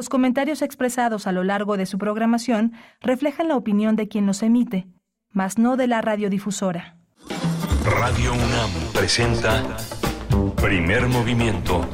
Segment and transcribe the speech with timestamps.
[0.00, 4.42] Los comentarios expresados a lo largo de su programación reflejan la opinión de quien los
[4.42, 4.86] emite,
[5.30, 6.96] mas no de la radiodifusora.
[7.84, 9.62] Radio UNAM presenta
[10.56, 11.86] Primer Movimiento.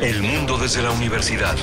[0.00, 1.54] El mundo desde la universidad.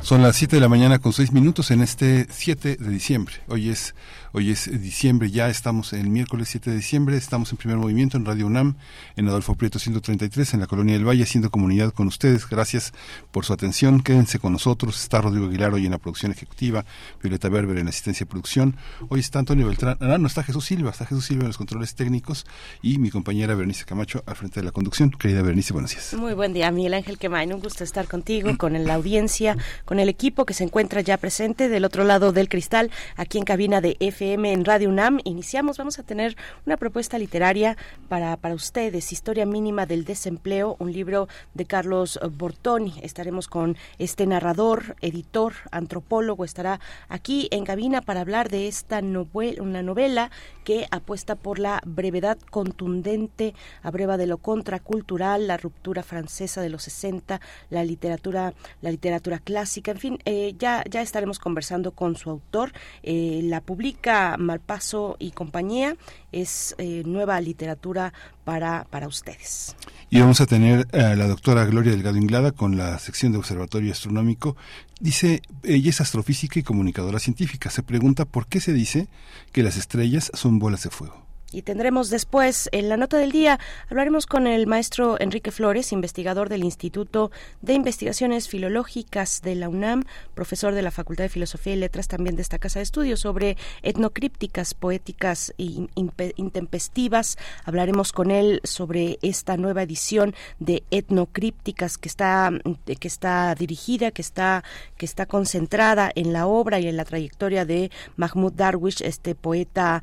[0.00, 3.34] Son las 7 de la mañana con 6 minutos en este 7 de diciembre.
[3.48, 3.94] Hoy es
[4.38, 8.26] Hoy es diciembre, ya estamos el miércoles 7 de diciembre, estamos en primer movimiento en
[8.26, 8.76] Radio UNAM,
[9.16, 12.46] en Adolfo Prieto 133, en la Colonia del Valle, haciendo comunidad con ustedes.
[12.46, 12.92] Gracias
[13.30, 15.00] por su atención, quédense con nosotros.
[15.00, 16.84] Está Rodrigo Aguilar hoy en la producción ejecutiva,
[17.22, 18.76] Violeta Berber en la asistencia de producción.
[19.08, 21.94] Hoy está Antonio Beltrán, ah, no, está Jesús Silva, está Jesús Silva en los controles
[21.94, 22.44] técnicos
[22.82, 25.12] y mi compañera Berenice Camacho al frente de la conducción.
[25.12, 26.12] Querida Berenice, buenos días.
[26.12, 30.10] Muy buen día, Miguel Ángel Quemain, un gusto estar contigo, con la audiencia, con el
[30.10, 33.96] equipo que se encuentra ya presente del otro lado del cristal, aquí en cabina de
[34.26, 37.76] FM en Radio UNAM iniciamos, vamos a tener una propuesta literaria
[38.08, 42.94] para, para ustedes, Historia Mínima del Desempleo, un libro de Carlos Bortoni.
[43.02, 49.62] Estaremos con este narrador, editor, antropólogo, estará aquí en cabina para hablar de esta novela,
[49.62, 50.32] una novela
[50.64, 53.54] que apuesta por la brevedad contundente,
[53.84, 59.38] a breva de lo contracultural, la ruptura francesa de los 60, la literatura, la literatura
[59.38, 62.72] clásica, en fin, eh, ya, ya estaremos conversando con su autor.
[63.04, 65.96] Eh, la publica Malpaso y compañía
[66.32, 68.12] es eh, nueva literatura
[68.44, 69.76] para, para ustedes.
[70.08, 73.92] Y vamos a tener a la doctora Gloria Delgado Inglada con la sección de Observatorio
[73.92, 74.56] Astronómico.
[75.00, 77.70] Dice, ella es astrofísica y comunicadora científica.
[77.70, 79.08] Se pregunta por qué se dice
[79.52, 81.25] que las estrellas son bolas de fuego.
[81.56, 86.50] Y tendremos después, en la nota del día, hablaremos con el maestro Enrique Flores, investigador
[86.50, 87.30] del Instituto
[87.62, 90.04] de Investigaciones Filológicas de la UNAM,
[90.34, 93.56] profesor de la Facultad de Filosofía y Letras también de esta casa de estudios, sobre
[93.82, 95.88] etnocrípticas, poéticas e
[96.36, 97.38] intempestivas.
[97.64, 102.52] Hablaremos con él sobre esta nueva edición de etnocrípticas que está,
[102.84, 104.62] que está dirigida, que está,
[104.98, 110.02] que está concentrada en la obra y en la trayectoria de Mahmoud Darwish, este poeta,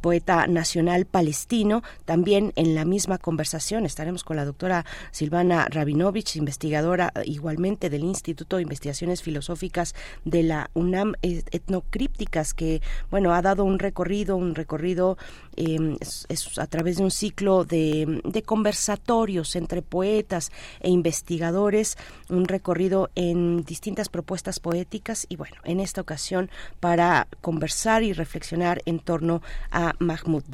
[0.00, 1.82] poeta nacional palestino.
[2.04, 8.04] También en la misma conversación estaremos con la doctora Silvana Rabinovich, investigadora eh, igualmente del
[8.04, 9.94] Instituto de Investigaciones Filosóficas
[10.24, 15.16] de la UNAM Etnocrípticas, que bueno ha dado un recorrido, un recorrido
[15.60, 23.10] Em, es, a través de un ciclo de, conversatorios entre poetas e investigadores, un recorrido
[23.16, 29.42] en distintas propuestas poéticas y bueno, en esta ocasión para conversar y reflexionar en torno
[29.72, 30.44] a Mahmoud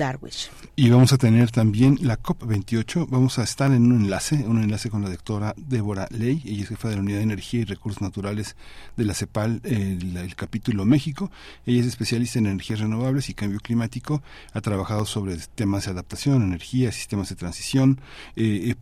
[0.77, 4.91] Y vamos a tener también la COP28, vamos a estar en un enlace, un enlace
[4.91, 8.03] con la doctora Débora Ley, ella es jefa de la Unidad de Energía y Recursos
[8.03, 8.57] Naturales
[8.97, 11.31] de la CEPAL, el, el capítulo México,
[11.67, 16.43] ella es especialista en energías renovables y cambio climático, ha trabajado sobre temas de adaptación,
[16.43, 18.01] energía, sistemas de transición.
[18.37, 18.77] Eh, eh,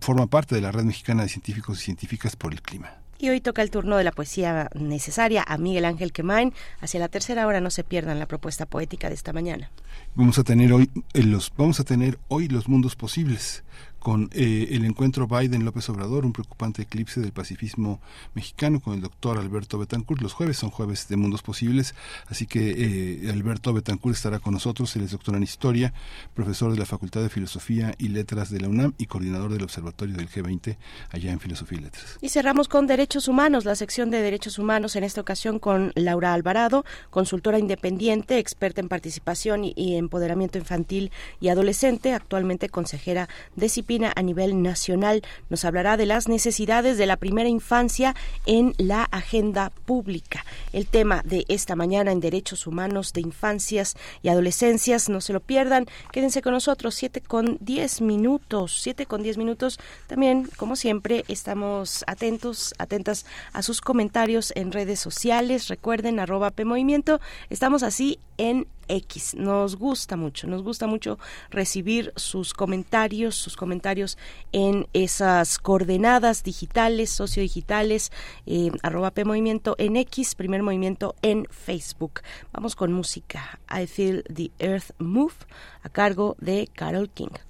[0.00, 2.99] forma parte de la Red Mexicana de Científicos y Científicas por el Clima.
[3.20, 6.54] Y hoy toca el turno de la poesía necesaria a Miguel Ángel Quemain.
[6.80, 9.70] Hacia la tercera hora no se pierdan la propuesta poética de esta mañana.
[10.14, 13.62] Vamos a tener hoy eh, los vamos a tener hoy los mundos posibles
[14.00, 18.00] con eh, el encuentro Biden-López Obrador, un preocupante eclipse del pacifismo
[18.34, 20.22] mexicano con el doctor Alberto Betancourt.
[20.22, 21.94] Los jueves son jueves de mundos posibles,
[22.26, 24.96] así que eh, Alberto Betancourt estará con nosotros.
[24.96, 25.92] Él es doctor en Historia,
[26.34, 30.16] profesor de la Facultad de Filosofía y Letras de la UNAM y coordinador del Observatorio
[30.16, 30.76] del G20
[31.10, 32.18] allá en Filosofía y Letras.
[32.20, 36.32] Y cerramos con Derechos Humanos, la sección de Derechos Humanos, en esta ocasión con Laura
[36.32, 44.22] Alvarado, consultora independiente, experta en participación y empoderamiento infantil y adolescente, actualmente consejera de a
[44.22, 45.22] nivel nacional.
[45.48, 48.14] Nos hablará de las necesidades de la primera infancia
[48.46, 50.44] en la agenda pública.
[50.72, 55.08] El tema de esta mañana en Derechos Humanos de Infancias y Adolescencias.
[55.08, 55.86] No se lo pierdan.
[56.12, 56.94] Quédense con nosotros.
[56.94, 58.80] Siete con diez minutos.
[58.80, 59.80] Siete con diez minutos.
[60.06, 65.66] También, como siempre, estamos atentos, atentas a sus comentarios en redes sociales.
[65.66, 67.20] Recuerden, arroba PMovimiento.
[67.48, 69.34] Estamos así en X.
[69.34, 71.18] Nos gusta mucho, nos gusta mucho
[71.50, 74.18] recibir sus comentarios, sus comentarios
[74.52, 78.12] en esas coordenadas digitales, sociodigitales,
[78.46, 82.20] eh, arroba P Movimiento en X, primer movimiento en Facebook.
[82.52, 83.60] Vamos con música.
[83.70, 85.34] I Feel the Earth Move
[85.82, 87.49] a cargo de Carol King.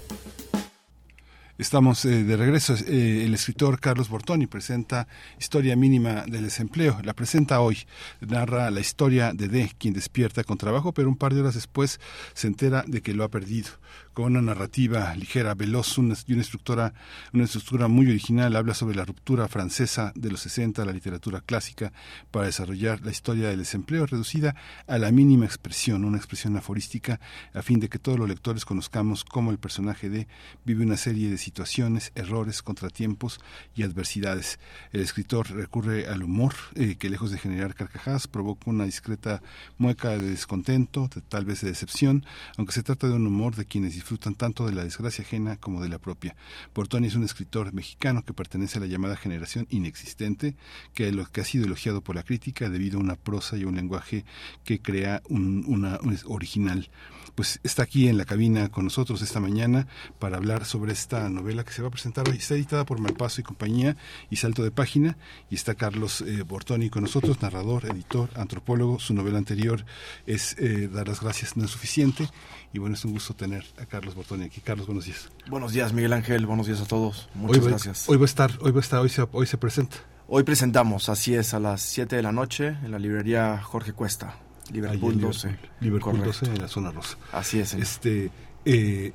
[1.71, 2.75] Estamos eh, de regreso.
[2.85, 5.07] Eh, el escritor Carlos Bortoni presenta
[5.39, 6.97] Historia Mínima del Desempleo.
[7.01, 7.77] La presenta hoy.
[8.19, 12.01] Narra la historia de D, quien despierta con trabajo, pero un par de horas después
[12.33, 13.69] se entera de que lo ha perdido
[14.13, 16.93] con una narrativa ligera, veloz una, y una estructura,
[17.33, 18.55] una estructura muy original.
[18.55, 21.93] Habla sobre la ruptura francesa de los 60, la literatura clásica,
[22.31, 24.55] para desarrollar la historia del desempleo reducida
[24.87, 27.19] a la mínima expresión, una expresión aforística,
[27.53, 30.27] a fin de que todos los lectores conozcamos cómo el personaje de
[30.65, 33.39] vive una serie de situaciones, errores, contratiempos
[33.75, 34.59] y adversidades.
[34.91, 39.41] El escritor recurre al humor, eh, que lejos de generar carcajadas, provoca una discreta
[39.77, 42.25] mueca de descontento, tal vez de decepción,
[42.57, 45.81] aunque se trata de un humor de quienes disfrutan tanto de la desgracia ajena como
[45.81, 46.35] de la propia.
[46.73, 50.55] Portoni es un escritor mexicano que pertenece a la llamada generación inexistente,
[50.93, 54.25] que, que ha sido elogiado por la crítica debido a una prosa y un lenguaje
[54.65, 56.89] que crea un, una, un original
[57.35, 59.87] pues está aquí en la cabina con nosotros esta mañana
[60.19, 62.37] para hablar sobre esta novela que se va a presentar hoy.
[62.37, 63.97] Está editada por Malpaso y compañía
[64.29, 65.17] y Salto de Página
[65.49, 68.99] y está Carlos eh, Bortoni con nosotros, narrador, editor, antropólogo.
[68.99, 69.85] Su novela anterior
[70.25, 72.29] es eh, Dar las gracias no es suficiente
[72.73, 74.61] y bueno, es un gusto tener a Carlos Bortoni aquí.
[74.61, 75.29] Carlos, buenos días.
[75.49, 76.45] Buenos días, Miguel Ángel.
[76.45, 77.29] Buenos días a todos.
[77.33, 78.09] Muchas gracias.
[78.09, 79.97] Hoy va a estar, hoy va a estar, hoy se, hoy se presenta.
[80.27, 84.37] Hoy presentamos, así es, a las 7 de la noche en la librería Jorge Cuesta.
[84.71, 85.57] Liverpool 12.
[85.79, 87.17] Liverpool 12 en la zona rosa.
[87.31, 87.73] Así es.
[87.73, 88.31] Este,
[88.63, 89.13] eh,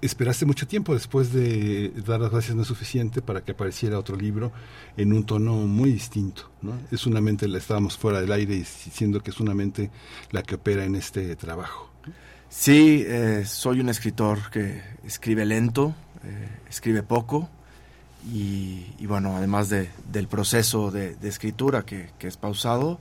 [0.00, 4.16] esperaste mucho tiempo después de dar las gracias no es suficiente para que apareciera otro
[4.16, 4.52] libro
[4.96, 6.50] en un tono muy distinto.
[6.62, 6.72] ¿no?
[6.90, 9.90] Es una mente, la estábamos fuera del aire diciendo que es una mente
[10.30, 11.90] la que opera en este trabajo.
[12.48, 15.94] Sí, eh, soy un escritor que escribe lento,
[16.24, 17.48] eh, escribe poco
[18.32, 22.98] y, bueno, además de, del proceso de, escritura que, que es pausado,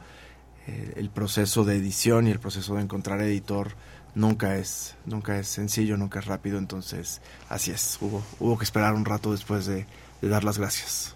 [0.70, 3.72] eh, el proceso de edición y el proceso de encontrar editor
[4.14, 8.94] nunca es nunca es sencillo nunca es rápido entonces así es hubo hubo que esperar
[8.94, 9.86] un rato después de,
[10.22, 11.16] dar las gracias.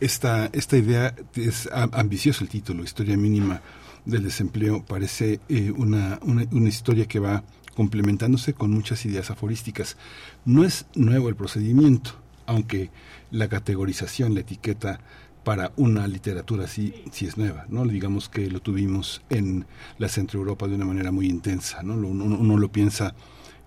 [0.00, 3.60] Esta esta idea es ambicioso el título historia mínima
[4.04, 4.84] del desempleo.
[4.84, 7.42] Parece eh, una, una, una historia que va
[7.74, 9.96] complementándose con muchas ideas aforísticas.
[10.44, 12.14] No es nuevo el procedimiento
[12.46, 12.90] aunque
[13.30, 15.00] la categorización la etiqueta
[15.46, 17.84] para una literatura así si es nueva, ¿no?
[17.84, 19.64] Digamos que lo tuvimos en
[19.96, 21.94] la Centro Europa de una manera muy intensa, ¿no?
[21.94, 23.14] Uno, lo piensa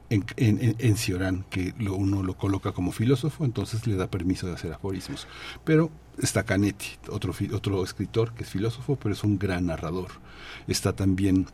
[0.10, 4.56] en, en, Cioran, que lo, uno lo coloca como filósofo, entonces le da permiso de
[4.56, 5.26] hacer aforismos.
[5.64, 5.90] Pero
[6.22, 10.10] está Canetti, otro, otro escritor que es filósofo, pero es un gran narrador.
[10.68, 11.48] Está también,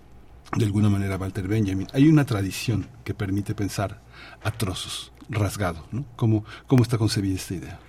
[0.57, 1.85] de alguna manera, Walter Benjamin.
[1.93, 4.01] Hay una tradición que permite pensar
[4.43, 6.03] a trozos, rasgado, ¿no?
[6.15, 7.79] ¿Cómo, cómo está concebida esta idea?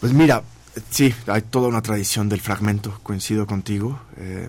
[0.00, 0.42] Pues mira,
[0.88, 4.00] Sí, hay toda una tradición del fragmento, coincido contigo.
[4.16, 4.48] Eh,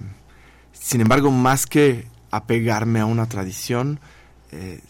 [0.71, 3.99] sin embargo, más que apegarme a una tradición,
[4.51, 4.81] eh,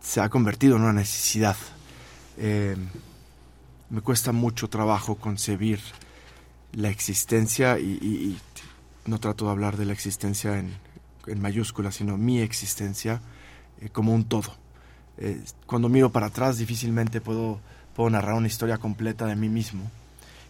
[0.00, 1.56] se ha convertido en una necesidad.
[2.38, 2.76] Eh,
[3.88, 5.78] me cuesta mucho trabajo concebir
[6.72, 8.36] la existencia y,
[9.06, 10.74] no trato de hablar de la existencia en,
[11.26, 13.20] en mayúsculas, sino mi existencia
[13.92, 14.56] como un todo.
[15.66, 17.60] cuando miro para atrás difícilmente puedo,
[17.94, 19.90] puedo narrar una historia completa de mí mismo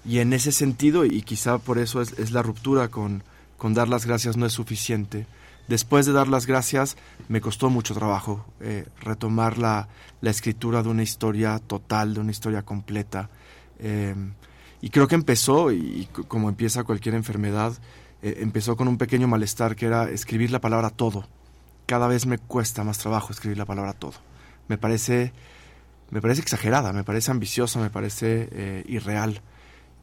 [0.04, 3.23] y en ese sentido, y quizá por eso es, la ruptura con,
[3.58, 5.26] dar las gracias no es suficiente,
[5.68, 6.96] después de dar las gracias
[7.28, 9.88] me costó mucho trabajo eh, retomar la,
[10.20, 13.30] la, escritura de una historia total, de una historia completa.
[13.78, 14.34] Em,
[14.82, 17.73] y creo que empezó, y, como empieza cualquier enfermedad,
[18.23, 21.26] eh, empezó con un pequeño malestar que era escribir la palabra todo.
[21.87, 24.14] Cada vez me cuesta más trabajo escribir la palabra todo.
[24.68, 25.32] Me parece,
[26.11, 29.40] me parece exagerada, me parece ambiciosa, me parece eh, irreal.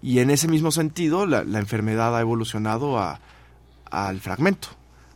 [0.01, 3.19] Y en ese mismo sentido, la, enfermedad ha evolucionado a,
[3.89, 4.69] al fragmento,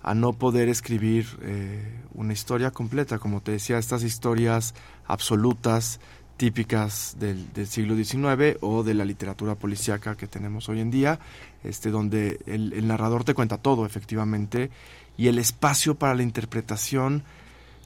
[0.04, 4.75] a no poder escribir eh, una historia completa, como te decía, estas historias
[5.08, 6.00] absolutas,
[6.38, 11.20] típicas del, siglo XIX o de la literatura policíaca que tenemos hoy en día,
[11.63, 14.70] este, donde el, narrador te cuenta todo, efectivamente,
[15.18, 17.24] y el espacio para la interpretación,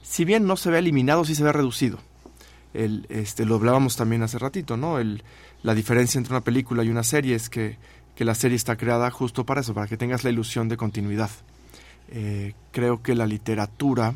[0.02, 1.98] si bien no se ve eliminado, sí se ve reducido.
[2.74, 4.98] El, este, lo hablábamos también hace ratito, ¿no?
[4.98, 5.22] El,
[5.62, 7.78] la diferencia entre una película y una serie es que,
[8.18, 11.30] la serie está creada justo para eso, para que tengas la ilusión de continuidad.
[12.10, 14.12] Eh, creo que la literatura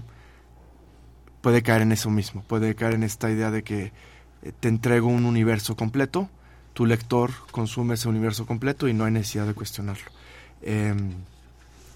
[1.40, 3.92] puede caer en eso mismo, puede caer en esta idea de que
[4.42, 6.28] eh, te entrego un universo completo,
[6.74, 10.10] tu lector consume ese universo completo y no hay necesidad de cuestionarlo.
[10.60, 11.12] Em,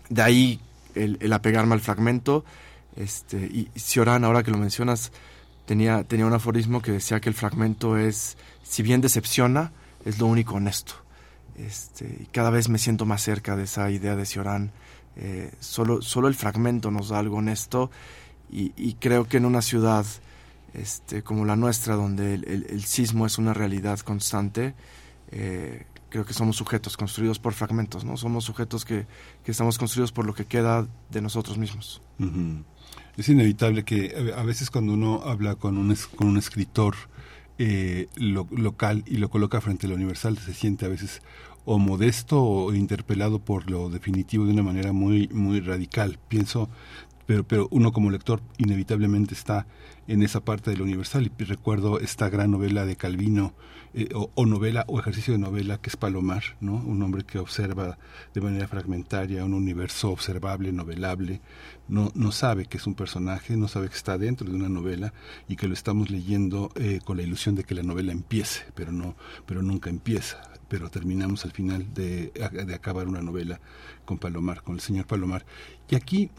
[0.09, 0.61] de ahí
[0.95, 2.45] el, el apegarme al fragmento.
[2.97, 5.13] Este, y Cioran, ahora que lo mencionas,
[5.67, 8.37] tenía, tenía un aforismo que decía que el fragmento es,
[8.69, 9.73] si bien decepciona,
[10.05, 10.95] es lo único honesto.
[11.57, 14.71] Este, y cada vez me siento más cerca de esa idea de Cioran.
[15.17, 17.91] Eh, solo, solo el fragmento nos da algo honesto
[18.53, 20.07] y, y creo que en una ciudad
[20.75, 24.75] este, como la nuestra, donde el, el- sismo es una realidad constante,
[25.33, 28.17] eh, creo que somos sujetos construidos por fragmentos, ¿no?
[28.17, 29.07] Somos sujetos que,
[29.45, 32.01] que estamos construidos por lo que queda de nosotros mismos.
[33.17, 36.95] Es inevitable que a a veces cuando uno habla con un, con un escritor
[37.59, 41.23] eh, lo- local y lo coloca frente a la universal, se siente a veces
[41.65, 46.19] o modesto o interpelado por lo definitivo de una manera muy, muy radical.
[46.29, 46.69] Pienso,
[47.27, 49.67] pero, pero uno como lector inevitablemente está
[50.07, 53.53] en esa parte de lo universal y recuerdo esta gran novela de Calvino
[53.99, 56.75] eh, o, novela o ejercicio de novela que es Palomar, ¿no?
[56.75, 57.99] Un hombre que observa
[58.33, 61.41] de manera fragmentaria un universo observable, novelable,
[61.89, 65.13] no, no sabe que es un personaje, no sabe que está dentro de una novela
[65.49, 68.93] y que lo estamos leyendo eh, con la ilusión de que la novela empiece, pero
[68.93, 70.41] no, pero nunca empieza.
[70.69, 72.31] Pero terminamos al final de,
[72.67, 73.59] de acabar una novela
[74.05, 75.45] con Palomar, con el señor Palomar.
[75.91, 76.31] Y aquí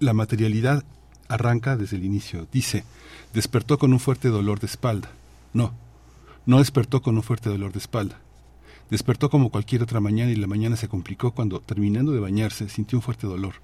[0.00, 0.84] la materialidad
[1.28, 2.48] arranca desde el inicio.
[2.50, 2.84] Dice,
[3.34, 5.10] despertó con un fuerte dolor de espalda.
[5.52, 5.74] No,
[6.46, 8.20] no despertó con un fuerte dolor de espalda.
[8.88, 12.98] Despertó como cualquier otra mañana y la mañana se complicó cuando, terminando de bañarse, sintió
[12.98, 13.54] un fuerte dolor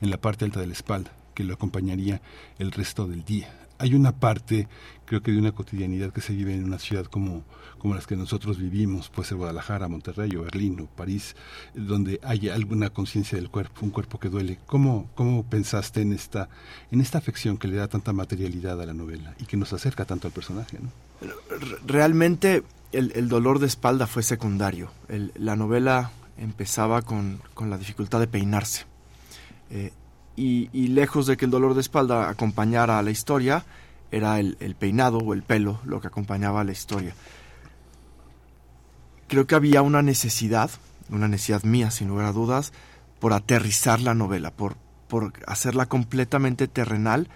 [0.00, 2.20] en la parte alta de la espalda que lo acompañaría
[2.58, 3.52] el resto del día.
[3.78, 4.68] Hay una parte,
[5.04, 7.44] creo que de una cotidianidad que se vive en una ciudad como,
[7.78, 11.36] como las que nosotros vivimos, puede ser Guadalajara, Monterrey o Berlín o París,
[11.74, 14.58] donde hay alguna conciencia del cuerpo, un cuerpo que duele.
[14.66, 16.48] ¿Cómo, cómo pensaste en esta,
[16.90, 20.04] en esta afección que le da tanta materialidad a la novela y que nos acerca
[20.04, 20.78] tanto al personaje?
[20.80, 21.03] ¿no?
[21.48, 22.62] Re- Realmente
[22.92, 24.90] el, dolor de espalda fue secundario.
[25.36, 28.84] La novela empezaba con, con la dificultad de peinarse.
[29.70, 29.92] Eh,
[30.36, 33.64] y, lejos de que el dolor de espalda acompañara a la historia,
[34.10, 37.14] era el, el peinado o el pelo lo que acompañaba a la historia.
[39.28, 40.70] Creo que había una necesidad,
[41.08, 42.72] una necesidad mía sin lugar a dudas,
[43.20, 44.76] por aterrizar la novela, por,
[45.08, 47.28] por hacerla completamente terrenal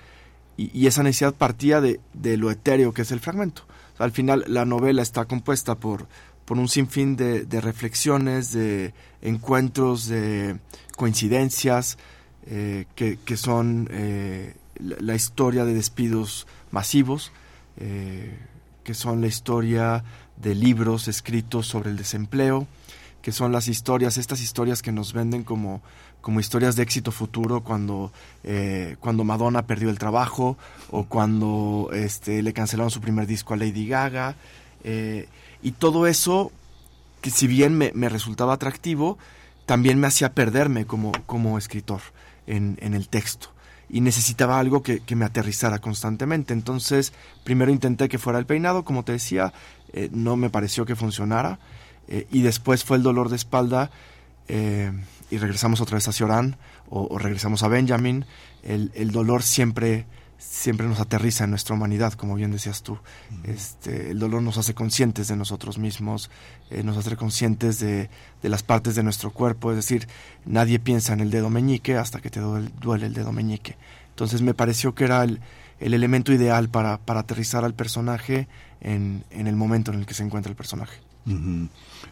[0.56, 3.62] y, y esa necesidad partía de, de lo etéreo que es el fragmento.
[3.98, 6.06] Al final la novela está compuesta por,
[6.44, 10.58] por un sinfín de, reflexiones, de encuentros, de
[10.96, 11.98] coincidencias,
[12.46, 17.32] eh, que, que son eh, la, la historia de despidos masivos,
[17.76, 18.36] eh,
[18.84, 20.04] que son la historia
[20.36, 22.66] de libros escritos sobre el desempleo,
[23.20, 25.82] que son las historias, estas historias que nos venden como,
[26.28, 28.12] como historias de éxito futuro cuando,
[28.44, 30.58] eh, cuando Madonna perdió el trabajo
[30.90, 34.36] o cuando este, le cancelaron su primer disco a Lady Gaga.
[34.84, 35.26] eh,
[35.62, 36.52] y todo eso,
[37.22, 39.16] que si bien me, resultaba atractivo,
[39.64, 42.02] también me hacía perderme como, como escritor
[42.46, 43.48] en, en el texto.
[43.88, 46.52] Y necesitaba algo que, que me aterrizara constantemente.
[46.52, 49.54] Entonces, primero intenté que fuera el peinado, como te decía,
[49.94, 51.58] eh, no me pareció que funcionara.
[52.30, 53.90] Y después fue el dolor de espalda
[55.30, 56.56] y regresamos otra vez a Cioran
[56.88, 58.24] o, o regresamos a Benjamin.
[58.62, 60.06] El, el dolor siempre,
[60.38, 62.98] siempre nos aterriza en nuestra humanidad, como bien decías tú.
[63.44, 66.30] este, el dolor nos hace conscientes de nosotros mismos,
[66.70, 68.10] eh, nos hace conscientes de,
[68.42, 69.70] de las partes de nuestro cuerpo.
[69.70, 70.08] Es decir,
[70.44, 73.76] nadie piensa en el dedo meñique hasta que te duele, duele el dedo meñique.
[74.10, 75.40] Entonces me pareció que era el,
[75.78, 78.48] el elemento ideal para, para aterrizar al personaje
[78.80, 80.98] en, en el momento en el que se encuentra el personaje.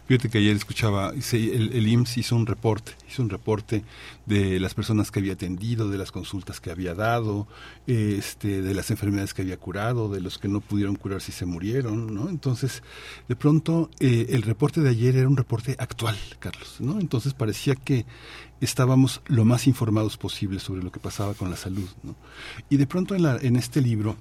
[0.07, 3.83] Fíjate que ayer escuchaba, el, el IMSS hizo un reporte, hizo un reporte
[4.25, 7.45] de las personas que había atendido, de las consultas que había dado,
[7.87, 11.45] este, de las enfermedades que había curado, de los que no pudieron curar si se
[11.45, 12.29] murieron, ¿no?
[12.29, 12.83] Entonces,
[13.27, 17.01] de pronto, eh, el reporte de ayer era un reporte actual, Carlos, ¿no?
[17.01, 18.05] Entonces parecía que
[18.61, 22.15] estábamos lo más informados posible sobre lo que pasaba con la salud, ¿no?
[22.69, 24.15] Y de pronto en, la, en este libro,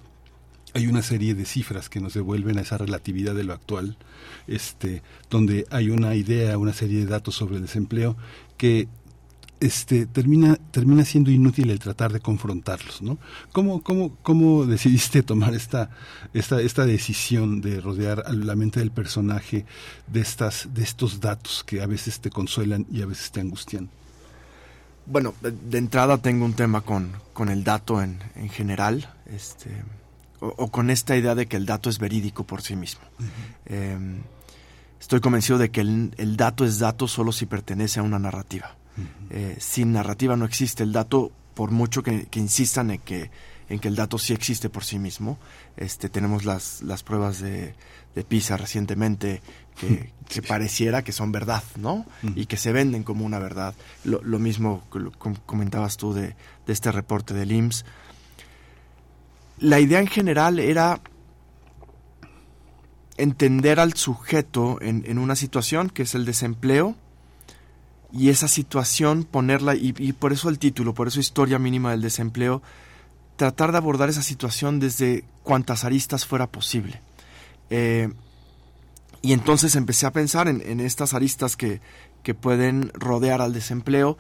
[0.77, 3.97] hay una serie de cifras que nos devuelven a esa relatividad de lo actual,
[4.47, 8.15] este, donde hay una idea, una serie de datos sobre el desempleo
[8.59, 8.87] que
[9.59, 13.17] este, termina, termina siendo inútil el tratar de confrontarlos, ¿no?
[13.53, 15.89] ¿Cómo, cómo, cómo decidiste tomar esta,
[16.35, 19.65] esta, esta decisión de rodear a la mente del personaje
[20.09, 23.89] de, estas, de estos datos que a veces te consuelan y a veces te angustian?
[25.07, 29.71] Bueno, de, entrada tengo un tema con, con el dato en, en general, este,
[30.47, 33.03] o, o con esta idea de que el dato es verídico por sí mismo.
[33.67, 33.99] Eh,
[35.01, 38.77] estoy convencido de que el, el dato es dato solo si pertenece a una narrativa.
[39.31, 43.31] Eh, sin narrativa no existe el dato, por mucho que, que insistan en que,
[43.69, 45.39] en que el dato sí existe por sí mismo.
[45.77, 47.75] Este, tenemos las, las pruebas de,
[48.15, 49.43] de PISA recientemente
[49.79, 52.07] que, que pareciera que son verdad, ¿no?
[52.35, 53.75] Y que se venden como una verdad.
[54.05, 56.35] Lo, lo mismo que lo com- comentabas tú de,
[56.67, 57.85] de este reporte del IMSS.
[59.59, 61.01] La idea en general era
[63.17, 66.95] entender al sujeto en, en una situación que es el desempleo
[68.13, 72.63] y esa situación ponerla, y, por eso el título, por eso historia mínima del desempleo,
[73.37, 77.01] tratar de abordar esa situación desde cuantas aristas fuera posible.
[77.69, 78.11] Eh,
[79.23, 81.81] y entonces empecé a pensar en, en estas aristas que,
[82.23, 84.17] que pueden rodear al desempleo.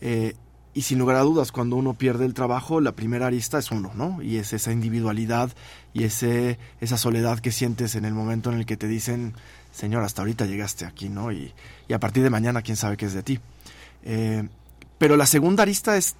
[0.00, 0.34] eh,
[0.72, 3.90] y sin lugar a dudas, cuando uno pierde el trabajo, la primera arista es uno,
[3.94, 4.22] ¿no?
[4.22, 5.50] Y es esa individualidad
[5.92, 9.34] y ese, esa soledad que sientes en el momento en el que te dicen,
[9.72, 11.32] señor, hasta ahorita llegaste aquí, ¿no?
[11.32, 11.52] Y,
[11.88, 13.40] y a partir de mañana, quién sabe qué es de ti.
[14.04, 14.48] Eh,
[14.98, 16.14] pero la segunda arista es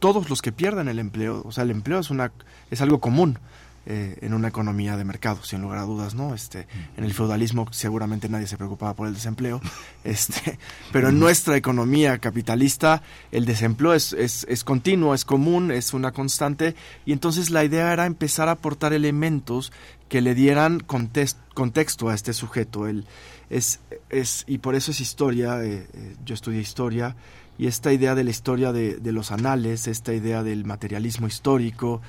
[0.00, 1.42] todos los que pierden el empleo.
[1.46, 2.30] O sea, el empleo es, una,
[2.70, 3.38] es algo común
[3.86, 6.34] eh, en una economía de mercado, sin lugar a dudas, ¿no?
[6.34, 6.66] Este,
[6.96, 9.60] en el feudalismo seguramente nadie se preocupaba por el desempleo,
[10.04, 10.58] este,
[10.92, 16.12] pero en nuestra economía capitalista el desempleo es, es, es continuo, es común, es una
[16.12, 19.72] constante, y entonces la idea era empezar a aportar elementos
[20.08, 22.86] que le dieran context- contexto a este sujeto.
[22.86, 23.04] El,
[23.50, 27.16] es, es, y por eso es historia, eh, eh, yo estudié historia,
[27.58, 32.00] y esta idea de la historia de, de los anales, esta idea del materialismo histórico,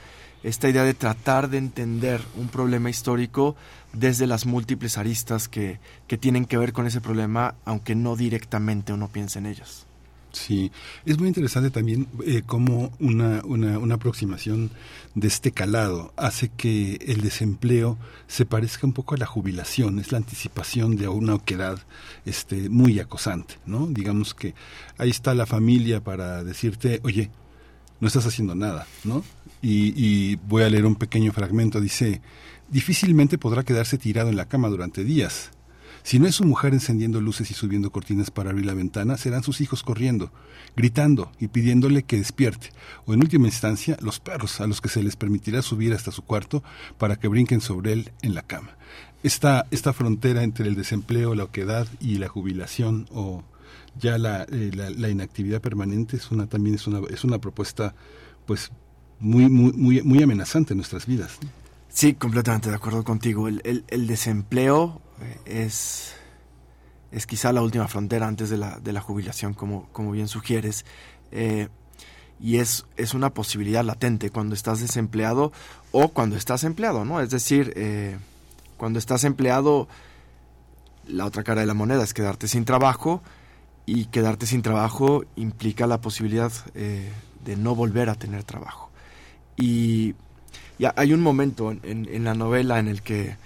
[0.45, 3.55] esta idea de tratar de entender un problema histórico
[3.93, 8.93] desde las múltiples aristas que, que tienen que ver con ese problema, aunque no directamente
[8.93, 9.87] uno piense en ellas.
[10.33, 10.71] Sí,
[11.05, 14.69] es muy interesante también eh, cómo una, una, una aproximación
[15.15, 20.11] de este calado hace que el desempleo se parezca un poco a la jubilación, es
[20.11, 21.79] la anticipación de una oquedad
[22.25, 23.87] este, muy acosante, ¿no?
[23.87, 24.53] Digamos que
[24.97, 27.31] ahí está la familia para decirte, oye,
[28.05, 29.23] no estás haciendo nada, ¿no?
[29.63, 32.21] Y, voy a leer un pequeño fragmento, dice,
[32.69, 35.49] difícilmente podrá quedarse tirado en la cama durante días.
[36.03, 39.41] Si no es su mujer encendiendo luces y subiendo cortinas para abrir la ventana, serán
[39.41, 40.31] sus hijos corriendo,
[40.75, 42.69] gritando y pidiéndole que despierte,
[43.07, 46.21] o en última instancia, los perros a los que se les permitirá subir hasta su
[46.21, 46.63] cuarto
[46.99, 48.77] para que brinquen sobre él en la cama.
[49.23, 53.43] Esta, esta frontera entre el desempleo, la oquedad y la jubilación o
[53.99, 57.93] ya la, eh, la, la inactividad permanente es una también es una, es una propuesta
[58.45, 58.71] pues
[59.19, 61.37] muy, muy, muy, muy amenazante en nuestras vidas.
[61.89, 63.47] Sí, completamente de acuerdo contigo.
[63.47, 66.13] El, el- el desempleo eh, es,
[67.11, 70.85] es quizá la última frontera antes de la, de la jubilación, como, como bien sugieres.
[71.31, 71.69] Eh,
[72.39, 75.53] y es, es una posibilidad latente cuando estás desempleado
[75.93, 77.21] o cuando estás empleado, ¿no?
[77.21, 77.73] Es decir,
[78.75, 79.87] cuando estás empleado,
[81.07, 83.23] la otra cara de la moneda es quedarte sin trabajo
[83.85, 87.11] y quedarte sin trabajo implica la posibilidad eh,
[87.43, 88.89] de no volver a tener trabajo.
[89.57, 90.15] Y,
[90.79, 93.37] y hay un momento en, la novela en el que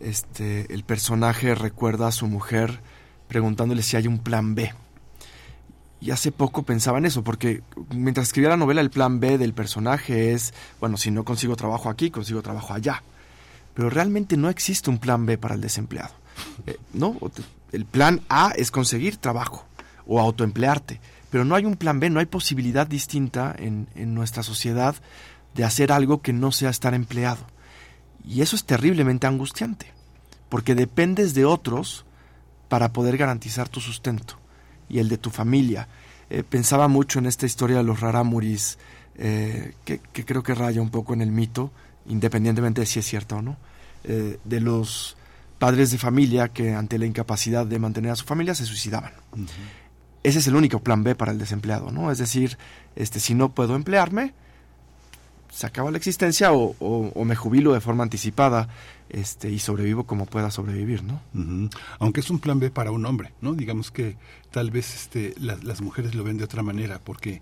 [0.00, 2.80] este, el personaje recuerda a su mujer
[3.28, 4.72] preguntándole si hay un plan B.
[5.98, 9.54] Y hace poco pensaba en eso, porque mientras escribía la novela el plan B del
[9.54, 13.02] personaje es, bueno, si no consigo trabajo aquí, consigo trabajo allá.
[13.72, 16.14] Pero realmente no existe un plan B para el desempleado.
[16.66, 17.16] Eh, no,
[17.72, 19.65] el plan A es conseguir trabajo
[20.06, 24.42] o autoemplearte, pero no hay un plan B, no hay posibilidad distinta en, en nuestra
[24.42, 24.94] sociedad
[25.54, 27.46] de hacer algo que no sea estar empleado.
[28.24, 29.92] Y eso es terriblemente angustiante,
[30.48, 32.04] porque dependes de otros
[32.68, 34.38] para poder garantizar tu sustento
[34.88, 35.88] y el de tu familia.
[36.30, 38.78] Eh, pensaba mucho en esta historia de los rarámuris,
[39.16, 41.70] eh, que, que creo que raya un poco en el mito,
[42.06, 43.56] independientemente de si es cierta o no,
[44.04, 45.16] eh, de los
[45.58, 49.12] padres de familia que ante la incapacidad de mantener a su familia se suicidaban.
[50.26, 52.10] Ese es el único plan B para el desempleado, ¿no?
[52.10, 52.58] Es decir,
[52.96, 54.34] este, si no puedo emplearme,
[55.52, 58.68] se acaba la existencia o, o- o me jubilo de forma anticipada
[59.08, 61.20] este, y sobrevivo como pueda sobrevivir, ¿no?
[62.00, 63.54] Aunque es un plan B para un hombre, ¿no?
[63.54, 64.16] Digamos que
[64.50, 67.40] tal vez este, las, las mujeres lo ven de otra manera, porque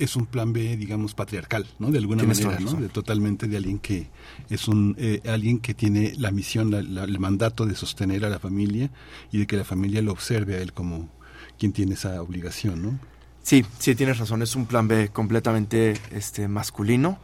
[0.00, 1.92] es un plan B, digamos, patriarcal, ¿no?
[1.92, 2.80] De alguna Tienes manera, ¿no?
[2.80, 4.08] De, totalmente de alguien que
[4.50, 8.28] es un eh, alguien que tiene la misión, la- la- el mandato de sostener a
[8.28, 8.90] la familia
[9.30, 11.08] y de que la familia lo observe a él como
[11.58, 12.98] quien tiene esa obligación, ¿no?
[13.42, 17.18] Sí, sí, tienes razón, es un plan B completamente este, masculino,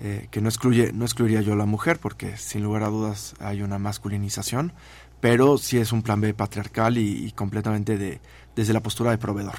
[0.00, 3.34] eh, que no, excluye, no excluiría yo a la mujer, porque sin lugar a dudas
[3.40, 4.72] hay una masculinización,
[5.20, 8.20] pero sí es un plan B patriarcal y, y completamente de,
[8.54, 9.56] desde la postura de proveedor.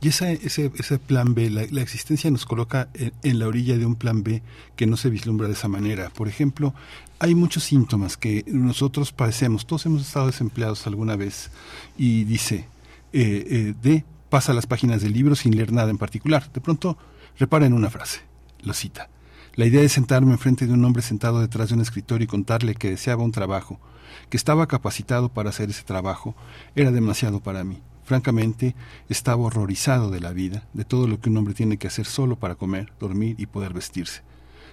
[0.00, 3.76] Y ese, ese, ese plan B, la, la existencia nos coloca en, en la orilla
[3.78, 4.42] de un plan B
[4.76, 6.10] que no se vislumbra de esa manera.
[6.10, 6.74] Por ejemplo,
[7.18, 11.50] hay muchos síntomas que nosotros padecemos, todos hemos estado desempleados alguna vez,
[11.96, 12.66] y dice,
[13.12, 16.50] eh, eh, D, pasa las páginas del libro sin leer nada en particular.
[16.52, 16.96] De pronto,
[17.38, 18.20] repara en una frase,
[18.62, 19.08] lo cita.
[19.54, 22.74] La idea de sentarme enfrente de un hombre sentado detrás de un escritorio y contarle
[22.74, 23.80] que deseaba un trabajo,
[24.28, 26.36] que estaba capacitado para hacer ese trabajo,
[26.76, 27.82] era demasiado para mí.
[28.04, 28.74] Francamente,
[29.08, 32.36] estaba horrorizado de la vida, de todo lo que un hombre tiene que hacer solo
[32.36, 34.22] para comer, dormir y poder vestirse.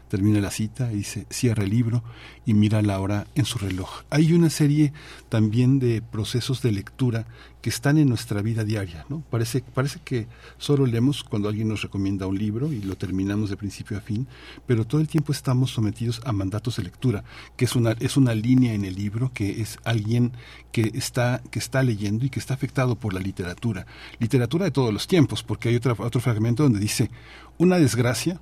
[0.10, 2.04] Termina la cita y dice, cierra el libro
[2.46, 4.04] y mira la hora en su reloj.
[4.10, 4.94] Hay una serie
[5.30, 7.26] también de procesos de lectura
[7.62, 9.22] que están en nuestra vida diaria, ¿no?
[9.30, 13.58] Parece, parece que solo leemos cuando alguien nos recomienda un libro y lo terminamos de
[13.58, 14.28] principio a fin,
[14.66, 17.26] pero todo el tiempo estamos sometidos a mandatos de lectura,
[17.58, 20.32] que es una, es una línea en el libro, que es alguien
[20.72, 23.86] que está, que está leyendo y que está afectado por la literatura.
[24.20, 27.10] Literatura de todos los tiempos, porque hay otra, otro fragmento donde dice,
[27.58, 28.40] una desgracia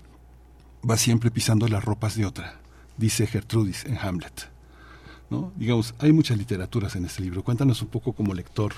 [0.88, 2.60] va siempre pisando las ropas de otra,
[2.98, 4.50] dice Gertrudis en Hamlet.
[5.30, 5.52] ¿no?
[5.56, 7.44] Digamos, hay muchas literaturas en este libro.
[7.44, 8.74] Cuéntanos un poco como lector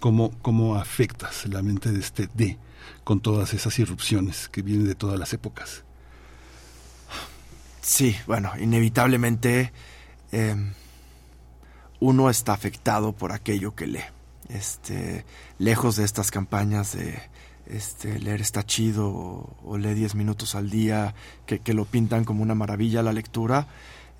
[0.00, 2.58] cómo, cómo afectas la mente de este D
[3.04, 5.84] con todas esas irrupciones que vienen de todas las épocas.
[7.80, 9.72] Sí, bueno, inevitablemente
[10.32, 10.72] eh,
[12.00, 14.04] uno está afectado por aquello que lee.
[14.50, 15.24] Este,
[15.58, 17.18] lejos de estas campañas de
[17.68, 21.14] este, leer está chido o, o lee 10 minutos al día,
[21.46, 23.66] que, lo pintan como una maravilla la lectura.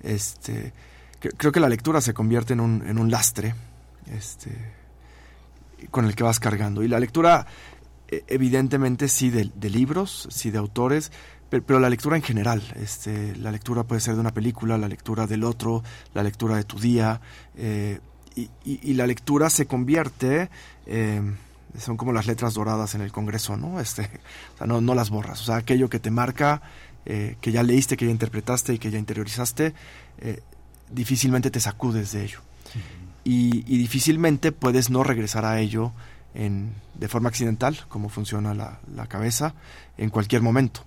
[0.01, 0.71] Este,
[1.19, 3.55] creo que la lectura se convierte en un, en un lastre
[4.15, 4.51] este,
[5.89, 6.83] con el que vas cargando.
[6.83, 7.47] Y la lectura,
[8.07, 11.11] e, evidentemente, sí de, libros, sí de autores,
[11.49, 12.61] pero, la lectura en general.
[12.75, 15.83] Este, la lectura puede ser de una película, la lectura del otro,
[16.13, 17.19] la lectura de tu día.
[17.55, 17.99] Eh,
[18.63, 20.49] y, la lectura se convierte...
[20.85, 21.21] Eh,
[21.77, 23.79] son como las letras doradas en el Congreso, ¿no?
[23.79, 24.09] Este,
[24.55, 25.41] o sea, no, no las borras.
[25.41, 26.61] O sea, aquello que te marca,
[27.05, 29.73] eh, que ya leíste, que ya interpretaste y que ya interiorizaste,
[30.19, 30.41] eh,
[30.91, 32.39] difícilmente te sacudes de ello.
[32.39, 32.81] Uh -huh.
[33.23, 35.91] y, y, difícilmente puedes no regresar a ello
[36.33, 39.53] en, de forma accidental, como funciona la, la cabeza,
[39.97, 40.81] en cualquier momento.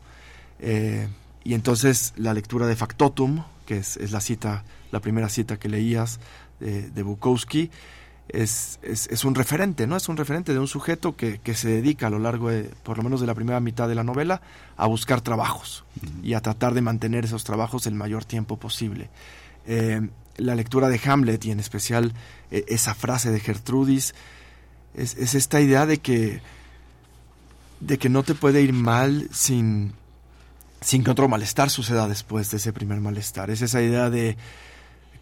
[0.61, 1.09] Eh,
[1.45, 5.69] y entonces la lectura de Factotum, que es, es la cita, la primera cita que
[5.69, 6.21] leías
[6.61, 7.71] de, de Bukowski,
[8.33, 9.97] es, es, es, un referente, ¿no?
[9.97, 12.97] Es un referente de un sujeto que, que, se dedica a lo largo de, por
[12.97, 14.41] lo menos de la primera mitad de la novela,
[14.77, 16.25] a buscar trabajos uh -huh.
[16.25, 19.11] y a tratar de mantener esos trabajos el mayor tiempo posible.
[19.67, 20.01] Eh,
[20.39, 22.15] la lectura de Hamlet y en especial
[22.51, 24.15] eh, esa frase de Gertrudis
[24.95, 26.41] es, es, esta idea de que
[27.81, 29.93] de que no te puede ir mal sin
[30.81, 33.51] sin que otro malestar suceda después de ese primer malestar.
[33.51, 34.37] Es esa idea de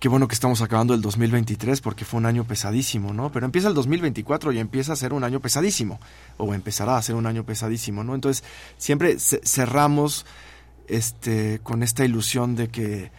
[0.01, 3.31] qué bueno que estamos acabando el 2023 porque fue un año pesadísimo, ¿no?
[3.31, 6.01] Pero empieza el 2024 y empieza a ser un año pesadísimo,
[6.39, 8.15] o empezará a ser un año pesadísimo, ¿no?
[8.15, 8.43] Entonces,
[8.79, 10.25] siempre cerramos
[10.89, 13.13] este, con esta ilusión de que,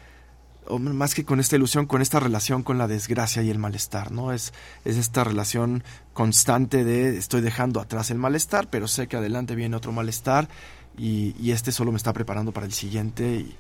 [0.66, 4.12] o más que con esta ilusión, con esta relación con la desgracia y el malestar,
[4.12, 4.34] ¿no?
[4.34, 4.52] Es,
[4.84, 9.76] es esta relación constante de estoy dejando atrás el malestar, pero sé que adelante viene
[9.76, 10.50] otro malestar
[10.98, 13.56] y, y este solo me está preparando para el siguiente y,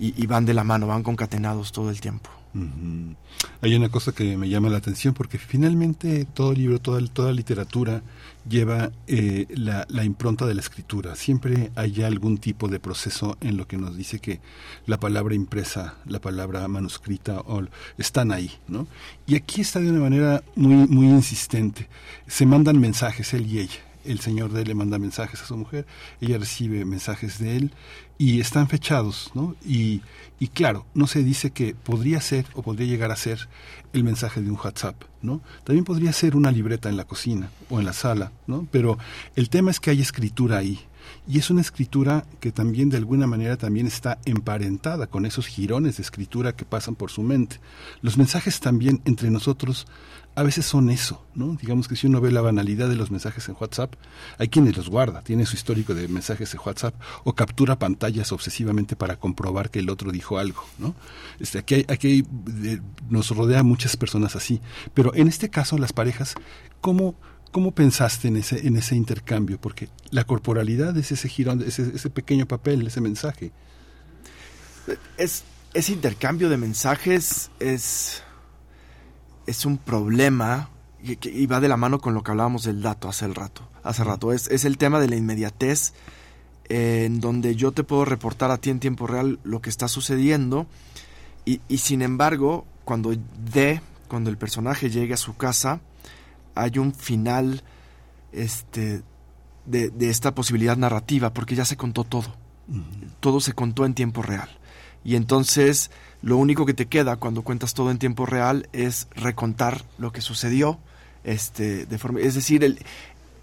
[0.00, 2.30] y, van de la mano, van concatenados todo el tiempo.
[2.54, 3.14] Uh.
[3.60, 8.02] Hay una cosa que me llama la atención porque finalmente todo libro, toda, toda literatura
[8.48, 11.14] lleva eh, la, la, impronta de la escritura.
[11.14, 14.40] Siempre hay algún tipo de proceso en lo que nos dice que
[14.86, 17.62] la palabra impresa, la palabra manuscrita o,
[17.98, 18.86] están ahí, ¿no?
[19.26, 21.88] Y aquí está de una manera muy, muy insistente.
[22.26, 23.87] Se mandan mensajes él y ella.
[24.08, 25.86] El señor de él le manda mensajes a su mujer,
[26.20, 27.72] ella recibe mensajes de él
[28.16, 29.54] y están fechados, ¿no?
[29.64, 30.02] Y,
[30.40, 33.48] y claro, no se dice que podría ser o podría llegar a ser
[33.92, 35.40] el mensaje de un WhatsApp, ¿no?
[35.64, 38.66] También podría ser una libreta en la cocina o en la sala, ¿no?
[38.70, 38.98] Pero
[39.36, 40.80] el tema es que hay escritura ahí.
[41.26, 45.96] Y es una escritura que también de alguna manera también está emparentada con esos jirones
[45.96, 47.60] de escritura que pasan por su mente.
[48.02, 49.86] Los mensajes también entre nosotros
[50.38, 51.56] a veces son eso, ¿no?
[51.60, 53.94] Digamos que si uno ve la banalidad de los mensajes en WhatsApp,
[54.38, 58.94] hay quienes los guarda, tiene su histórico de mensajes en WhatsApp o captura pantallas obsesivamente
[58.94, 60.94] para comprobar que el otro dijo algo, ¿no?
[61.40, 62.24] Este, aquí
[63.10, 64.60] nos rodea muchas personas así,
[64.94, 66.36] pero en este caso las parejas,
[66.80, 67.16] ¿cómo,
[67.50, 69.60] cómo pensaste en ese, en ese intercambio?
[69.60, 73.50] Porque la corporalidad es ese girón, ese, ese pequeño papel, ese mensaje.
[75.16, 75.42] Es,
[75.74, 78.22] ese intercambio de mensajes es
[79.48, 80.68] es un problema
[81.02, 83.62] y, y, va de la mano con lo que hablábamos del dato hace el rato.
[83.82, 85.94] Hace rato es, es el tema de la inmediatez
[86.68, 89.88] eh, en donde yo te puedo reportar a ti en tiempo real lo que está
[89.88, 90.66] sucediendo
[91.46, 93.14] y, y sin embargo cuando
[93.52, 95.80] de cuando el personaje llegue a su casa
[96.54, 97.62] hay un final
[98.32, 99.02] este
[99.64, 102.34] de, de esta posibilidad narrativa porque ya se contó todo.
[102.68, 102.84] Uh -huh.
[103.20, 104.48] Todo se contó en tiempo real.
[105.04, 105.90] Y entonces
[106.22, 110.20] lo único que te queda cuando cuentas todo en tiempo real es recontar lo que
[110.20, 110.78] sucedió.
[111.24, 112.78] Este, de forma, es decir, el,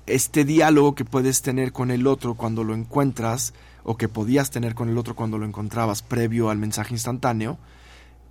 [0.08, 4.76] este diálogo que puedes tener con el otro cuando lo encuentras o que podías tener
[4.76, 7.58] con el otro cuando lo encontrabas previo al mensaje instantáneo,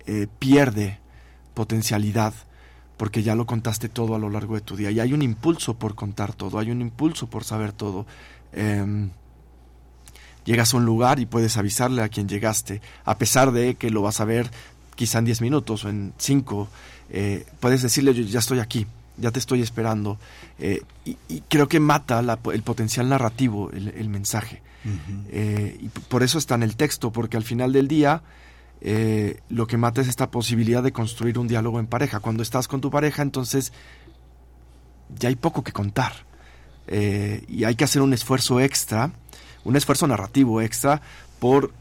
[0.05, 0.99] eh, pierde
[1.53, 2.33] potencialidad
[2.97, 5.73] porque ya lo contaste todo a lo largo de tu día y hay un impulso
[5.73, 8.05] por contar todo, hay un impulso por saber todo.
[8.53, 9.09] Em,
[10.45, 14.01] llegas a un lugar y puedes avisarle a quien llegaste, a pesar de que lo
[14.01, 14.49] vas a ver
[14.95, 16.69] quizá en 10 minutos o en 5,
[17.09, 20.17] eh, puedes decirle yo ya estoy aquí, ya te estoy esperando.
[20.59, 24.61] Eh, y, y creo que mata la- el potencial narrativo, el, el mensaje.
[25.29, 28.21] Eh, y por eso está en el texto, porque al final del día
[29.49, 32.19] lo que mata es esta posibilidad de construir un diálogo en pareja.
[32.19, 33.73] Cuando estás con tu pareja, entonces
[35.17, 36.13] ya hay poco que contar.
[36.87, 39.11] Y hay que hacer un esfuerzo extra,
[39.65, 41.01] un esfuerzo narrativo extra
[41.39, 41.73] por,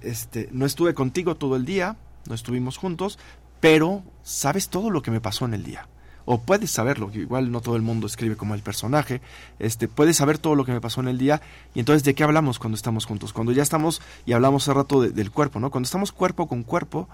[0.00, 3.18] este, no estuve contigo todo el día, no estuvimos juntos,
[3.60, 5.86] pero sabes todo lo que me pasó en el día.
[6.26, 9.20] O puedes saberlo, que igual no todo el mundo escribe como el personaje,
[9.58, 11.42] este, puedes saber todo lo que me pasó en el día,
[11.74, 13.34] y entonces ¿de qué hablamos cuando estamos juntos?
[13.34, 15.70] Cuando ya estamos, y hablamos hace rato de- del cuerpo, ¿no?
[15.70, 17.08] Cuando estamos cuerpo con cuerpo,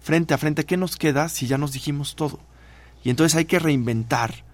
[0.00, 2.38] frente a frente, ¿qué nos queda si ya nos dijimos todo?
[3.02, 4.44] Y entonces hay que reinventar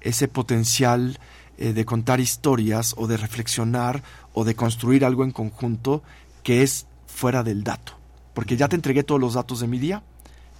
[0.00, 1.18] ese potencial
[1.58, 6.02] eh, de contar historias o de reflexionar o de construir algo en conjunto
[6.42, 7.92] que es fuera del dato.
[8.34, 10.02] Porque ya te entregué todos los datos de mi día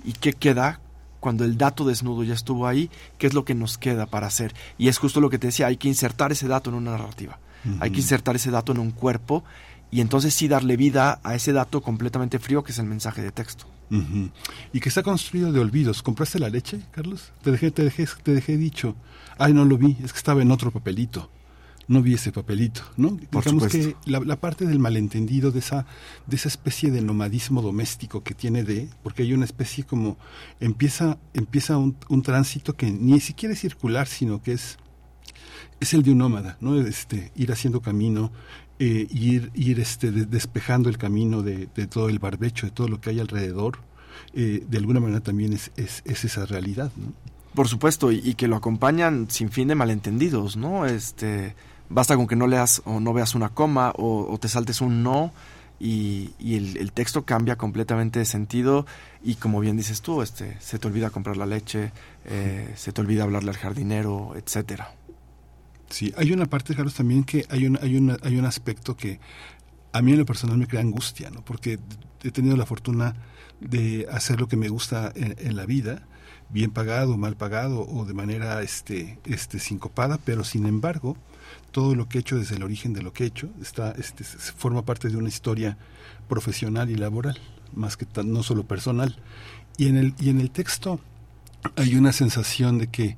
[0.04, 0.80] y qué queda
[1.20, 4.54] cuando el dato desnudo ya estuvo ahí, qué es lo que nos queda para hacer.
[4.76, 7.38] Y es justo lo que te decía, hay que insertar ese dato en una narrativa,
[7.78, 9.44] hay que insertar ese dato en un cuerpo
[9.92, 13.30] y entonces sí darle vida a ese dato completamente frío que es el mensaje de
[13.30, 13.66] texto.
[14.72, 16.02] Y que está construido de olvidos.
[16.02, 17.32] ¿Compraste la leche, Carlos?
[17.42, 18.94] Te dejé, te dejé, te dejé dicho.
[19.38, 21.30] Ay, no lo vi, es que estaba en otro papelito.
[21.88, 23.16] No vi ese papelito, ¿no?
[23.30, 23.98] Por Digamos supuesto.
[24.04, 25.84] que la, la parte del malentendido de esa,
[26.26, 30.16] de esa especie de nomadismo doméstico que tiene de, porque hay una especie como,
[30.60, 34.78] empieza, empieza un, un tránsito que ni siquiera es circular, sino que es,
[35.80, 36.80] es el de un nómada, ¿no?
[36.80, 38.30] Este, ir haciendo camino,
[38.84, 42.88] eh, ir, ir este, de- despejando el camino de, de todo el barbecho, de todo
[42.88, 43.78] lo que hay alrededor,
[44.34, 47.12] eh, de alguna manera también es, es, es esa realidad, ¿no?
[47.54, 50.86] Por supuesto, y, y que lo acompañan sin fin de malentendidos, ¿no?
[50.86, 51.54] Este,
[51.90, 55.02] basta con que no leas o no veas una coma o, o te saltes un
[55.02, 55.32] no
[55.78, 58.86] y, y el, el texto cambia completamente de sentido
[59.22, 61.92] y como bien dices tú, este, se te olvida comprar la leche,
[62.24, 64.94] eh, se te olvida hablarle al jardinero, etcétera.
[65.92, 69.20] Sí, hay una parte, Carlos, también que hay un, hay, una, hay un aspecto que
[69.92, 71.44] a mí en lo personal me crea angustia, ¿no?
[71.44, 71.78] Porque
[72.22, 73.14] he tenido la fortuna
[73.60, 76.08] de hacer lo que me gusta en, la vida,
[76.48, 81.18] bien pagado, mal pagado o de manera este, este, sincopada, pero sin embargo,
[81.72, 84.24] todo lo que he hecho desde el origen de lo que he hecho está, este,
[84.24, 85.76] forma parte de una historia
[86.26, 87.38] profesional y laboral,
[87.74, 89.18] más que tan- no solo personal.
[89.76, 91.00] Y en el, y en el texto
[91.76, 93.16] hay una sensación de que eh,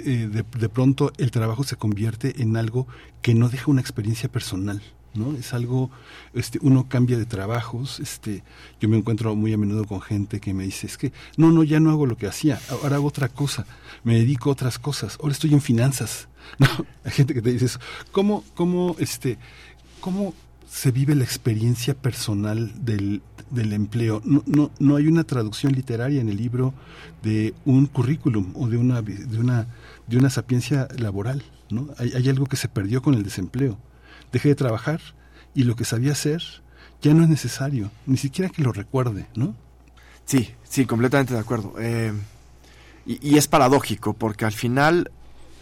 [0.00, 2.86] eh, de, de pronto el trabajo se convierte en algo
[3.22, 4.82] que no deja una experiencia personal.
[5.14, 5.34] ¿no?
[5.36, 5.90] Es algo,
[6.34, 8.42] este, uno cambia de trabajos, este,
[8.80, 11.64] yo me encuentro muy a menudo con gente que me dice, es que, no, no,
[11.64, 13.66] ya no hago lo que hacía, ahora hago otra cosa,
[14.04, 16.28] me dedico a otras cosas, ahora estoy en finanzas,
[16.58, 16.68] ¿no?
[17.04, 17.80] Hay gente que te dice eso,
[18.12, 19.38] ¿cómo, cómo, este,
[20.00, 20.34] cómo
[20.70, 24.20] se vive la experiencia personal del, del empleo.
[24.24, 26.74] No, no, no hay una traducción literaria en el libro
[27.22, 29.66] de un currículum o de una, de una,
[30.06, 31.42] de una sapiencia laboral.
[31.70, 31.88] ¿no?
[31.98, 33.78] Hay, hay algo que se perdió con el desempleo.
[34.30, 35.00] Dejé de trabajar
[35.54, 36.42] y lo que sabía hacer
[37.00, 39.54] ya no es necesario, ni siquiera que lo recuerde, ¿no?
[40.24, 41.74] Sí, sí, completamente de acuerdo.
[41.78, 42.12] Eh,
[43.06, 45.10] y, y es paradójico porque al final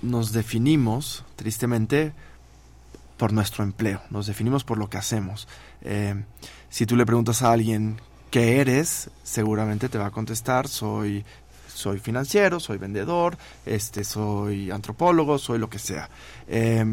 [0.03, 2.14] nos definimos, tristemente,
[3.16, 5.48] por nuestro empleo, nos definimos por lo que hacemos.
[5.83, 6.22] Eh,
[6.68, 8.00] si tú le preguntas a alguien
[8.31, 11.24] qué eres, seguramente te va a contestar soy
[11.76, 16.09] soy financiero, soy vendedor, este soy antropólogo, soy lo que sea.
[16.48, 16.85] Eh,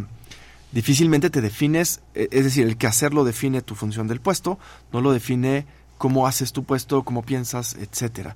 [0.71, 4.59] difícilmente te defines, eh, es decir, el que hacer lo define tu función del puesto,
[4.91, 5.65] no lo define
[5.97, 8.36] cómo haces tu puesto, cómo piensas, etcétera.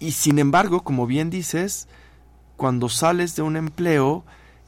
[0.00, 1.88] Y sin embargo, como bien dices,
[2.56, 4.24] cuando sales de un empleo,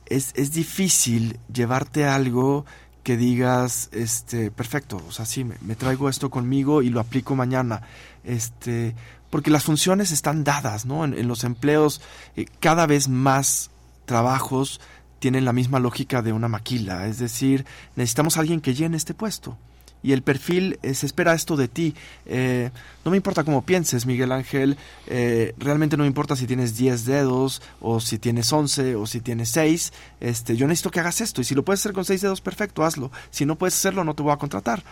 [0.06, 2.64] es, es difícil llevarte algo
[3.06, 7.82] que digas, este, perfecto, o sea, sí, me, traigo esto conmigo y lo aplico mañana.
[8.24, 8.96] Este,
[9.30, 11.04] porque las funciones están dadas, ¿no?
[11.04, 12.00] En, los empleos,
[12.34, 13.70] eh, cada vez más
[14.06, 14.80] trabajos
[15.20, 17.64] tienen la misma lógica de una maquila, es decir,
[17.94, 19.56] necesitamos alguien que llene este puesto.
[20.02, 21.94] Y el perfil eh, se espera esto de ti.
[22.26, 22.70] Eh,
[23.04, 24.76] no me importa cómo pienses, Miguel Ángel.
[25.06, 29.20] eh, realmente no me importa si tienes 10 dedos, o si tienes 11, o si
[29.20, 29.92] tienes 6.
[30.20, 31.40] Este, yo necesito que hagas esto.
[31.40, 33.10] Y si lo puedes hacer con 6 dedos, perfecto, hazlo.
[33.30, 34.82] Si no puedes hacerlo, no te voy a contratar.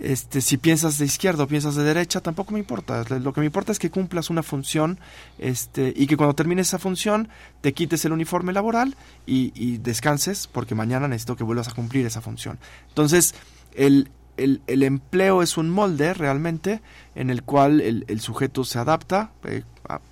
[0.00, 3.04] Este, si piensas de izquierda o piensas de derecha, tampoco me importa.
[3.18, 4.98] Lo que me importa es que cumplas una función
[5.38, 7.28] este, y que cuando termines esa función
[7.60, 12.06] te quites el uniforme laboral y, y descanses porque mañana necesito que vuelvas a cumplir
[12.06, 12.58] esa función.
[12.88, 13.34] Entonces,
[13.74, 14.08] el,
[14.38, 16.80] el, el empleo es un molde realmente
[17.14, 19.64] en el cual el, el sujeto se adapta eh,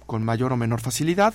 [0.07, 1.35] con mayor o menor facilidad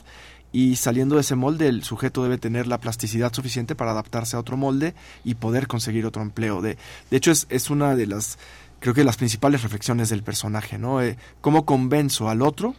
[0.53, 4.39] y saliendo de ese molde el sujeto debe tener la plasticidad suficiente para adaptarse a
[4.39, 4.93] otro molde
[5.25, 6.61] y poder conseguir otro empleo.
[6.61, 6.77] De,
[7.09, 8.37] de hecho es, es una de las,
[8.79, 11.01] creo que las principales reflexiones del personaje, ¿no?
[11.01, 12.75] Eh, ¿Cómo convenzo al otro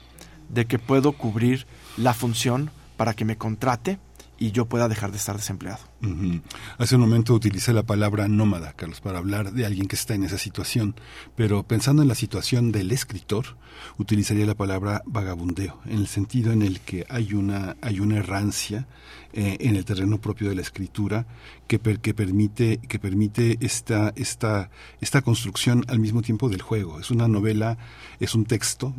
[0.49, 3.99] de que puedo cubrir la función para que me contrate
[4.39, 5.81] y yo pueda dejar de estar desempleado?
[6.79, 10.25] Hace un momento utilicé la palabra nómada, Carlos, para hablar de alguien que está en
[10.25, 10.95] esa situación,
[11.37, 13.57] pero pensando en la situación del escritor,
[13.99, 18.87] utilizaría la palabra vagabundeo, en el sentido en el que hay una, hay una errancia
[19.33, 21.27] eh, en el terreno propio de la escritura
[21.67, 27.01] que, per- que permite, que permite esta, esta, esta construcción al mismo tiempo del juego.
[27.01, 27.79] Es una novela,
[28.21, 28.95] es un texto,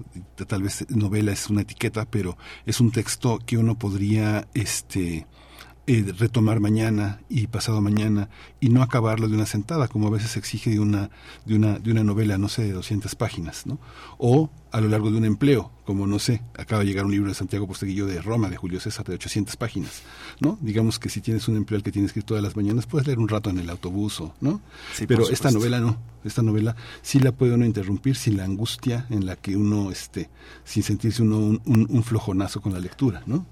[0.48, 5.26] tal vez novela es una etiqueta, pero es un texto que uno podría, este,
[5.88, 10.32] eh, retomar mañana y pasado mañana y no acabarlo de una sentada como a veces
[10.32, 11.12] se exige de una
[11.46, 13.78] de una de una novela no sé de 200 páginas no
[14.18, 17.30] o a lo largo de un empleo como no sé acaba de llegar un libro
[17.30, 20.02] de Santiago Posteguillo de Roma de Julio César de 800 páginas
[20.40, 22.88] no digamos que si tienes un empleo al que tienes que ir todas las mañanas
[22.88, 24.62] puedes leer un rato en el autobús o no
[24.94, 29.06] Sí, pero esta novela no esta novela sí la puede uno interrumpir sin la angustia
[29.12, 30.30] en la que uno esté
[30.64, 33.46] sin sentirse uno un, un- un flojonazo con la lectura no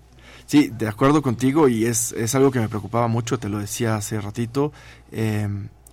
[0.46, 3.96] Sí, de acuerdo contigo y es, es algo que me preocupaba mucho, te lo decía
[3.96, 4.72] hace ratito,
[5.12, 5.48] eh,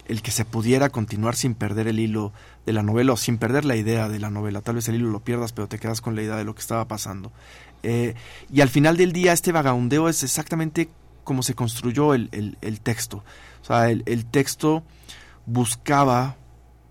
[0.06, 2.32] el que se pudiera continuar sin perder el hilo
[2.66, 4.60] de la novela o sin perder la idea de la novela.
[4.60, 6.60] Tal vez el hilo lo pierdas, pero te quedas con la idea de lo que
[6.60, 7.30] estaba pasando.
[7.82, 8.14] Eh,
[8.52, 10.88] y al final del día este vagabundeo es exactamente
[11.24, 13.22] como se construyó el, el- el texto.
[13.62, 14.82] O sea, el, el texto
[15.46, 16.36] buscaba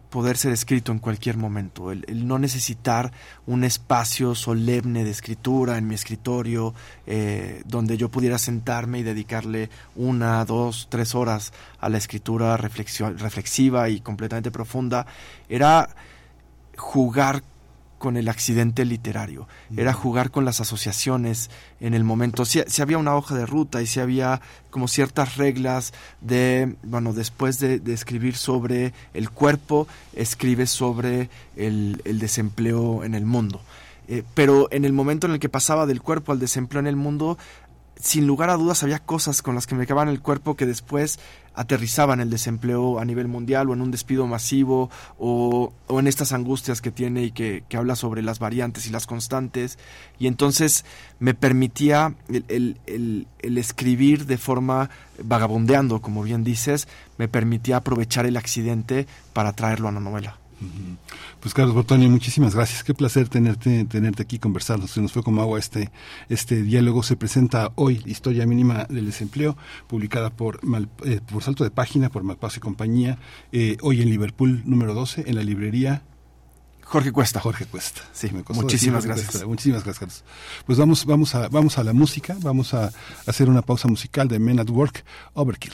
[0.09, 3.11] poder ser escrito en cualquier momento, el, no necesitar
[3.45, 6.73] un espacio solemne de escritura en mi escritorio,
[7.05, 13.89] eh, donde yo pudiera sentarme y dedicarle una, dos, tres horas a la escritura reflexiva
[13.89, 15.05] y completamente profunda,
[15.47, 15.89] era
[16.75, 17.43] jugar
[17.99, 19.47] con el accidente literario,
[19.77, 22.45] era jugar con las asociaciones en el momento.
[22.45, 24.41] Si, si había una hoja de ruta y si había
[24.71, 32.01] como ciertas reglas de, bueno, después de, de escribir sobre el cuerpo, escribes sobre el,
[32.05, 33.61] el desempleo en el mundo.
[34.11, 36.95] Eh, pero en el momento en el que pasaba del cuerpo al desempleo en el
[36.95, 37.37] mundo,
[38.01, 41.19] sin lugar a dudas había cosas con las que me quedaban el cuerpo que después
[41.53, 46.31] aterrizaban el desempleo a nivel mundial o en un despido masivo o, o en estas
[46.31, 49.77] angustias que tiene y que, que habla sobre las variantes y las constantes.
[50.17, 50.85] Y entonces
[51.19, 54.89] me permitía el, el- el- el escribir de forma
[55.21, 56.87] vagabundeando como bien dices
[57.17, 60.38] me permitía aprovechar el accidente para traerlo a una novela
[61.39, 62.83] Pues Carlos Bortoni, muchísimas gracias.
[62.83, 64.87] Qué placer tenerte, tenerte aquí conversando.
[64.87, 65.89] Se nos fue como agua este,
[66.27, 67.01] este diálogo.
[67.03, 69.55] Se presenta hoy Historia Mínima del Desempleo,
[69.87, 73.17] publicada por, Mal- eh, por Salto de Página, por Malpaso y compañía,
[73.51, 76.01] eh, hoy en Liverpool número 12, en la librería
[76.83, 78.01] Jorge Cuesta Jorge Cuesta.
[78.13, 79.29] Sí, me muchísimas decir gracias.
[79.31, 79.47] Cuesta.
[79.47, 80.23] Muchísimas gracias, Carlos.
[80.65, 82.91] Pues vamos, vamos, a, vamos a la música, vamos a
[83.27, 85.03] hacer una pausa musical de Men at Work,
[85.33, 85.73] Overkill.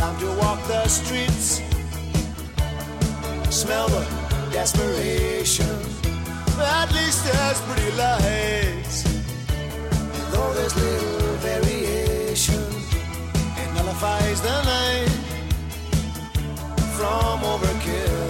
[0.00, 1.60] time to walk the streets,
[3.50, 4.02] smell the
[4.50, 5.76] desperation.
[6.58, 9.02] At least there's pretty lights,
[10.32, 12.64] though there's little variation,
[13.60, 15.10] it nullifies the night
[16.96, 18.29] from overkill.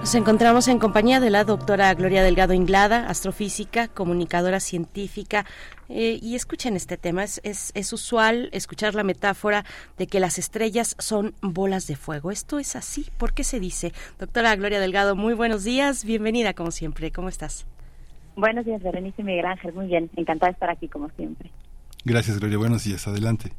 [0.00, 5.44] Nos encontramos en compañía de la doctora Gloria Delgado Inglada, astrofísica, comunicadora científica.
[5.88, 9.64] eh, y escuchen este tema, es, es, es usual escuchar la metáfora
[9.98, 12.30] de que las estrellas son bolas de fuego.
[12.30, 13.06] ¿Esto es así?
[13.18, 13.92] ¿Por qué se dice?
[14.18, 17.66] Doctora Gloria Delgado, muy buenos días, bienvenida como siempre, ¿cómo estás?
[18.36, 19.74] Buenos días, Berenice y Miguel Ángel.
[19.74, 21.50] Muy bien, encantada de estar aquí como siempre.
[22.04, 22.56] Gracias, Gloria.
[22.56, 23.06] Buenos días.
[23.06, 23.52] Adelante.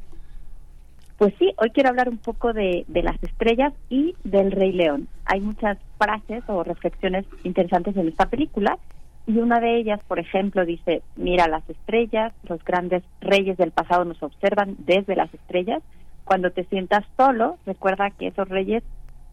[1.22, 5.08] Pues sí, hoy quiero hablar un poco de, las estrellas y del Rey León.
[5.26, 8.80] Hay muchas frases o reflexiones interesantes en esta película
[9.28, 14.04] y una de ellas, por ejemplo, dice, mira las estrellas, los grandes reyes del pasado
[14.04, 15.84] nos observan desde las estrellas.
[16.24, 18.82] Cuando te sientas solo, recuerda que esos reyes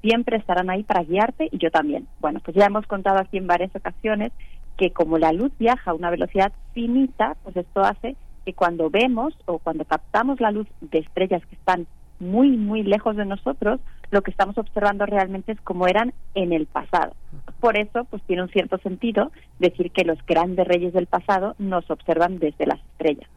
[0.02, 2.06] siempre estarán ahí para guiarte y yo también.
[2.20, 4.30] Bueno, pues ya hemos contado aquí en varias ocasiones
[4.76, 8.14] que como la luz viaja a una velocidad finita, pues esto hace
[8.48, 11.86] que cuando vemos o cuando captamos la luz de estrellas que están
[12.18, 13.78] muy, muy lejos de nosotros,
[14.10, 17.12] lo que estamos observando realmente es como eran en el pasado.
[17.60, 21.90] Por eso, pues tiene un cierto sentido decir que los grandes reyes del pasado nos
[21.90, 23.28] observan desde las estrellas.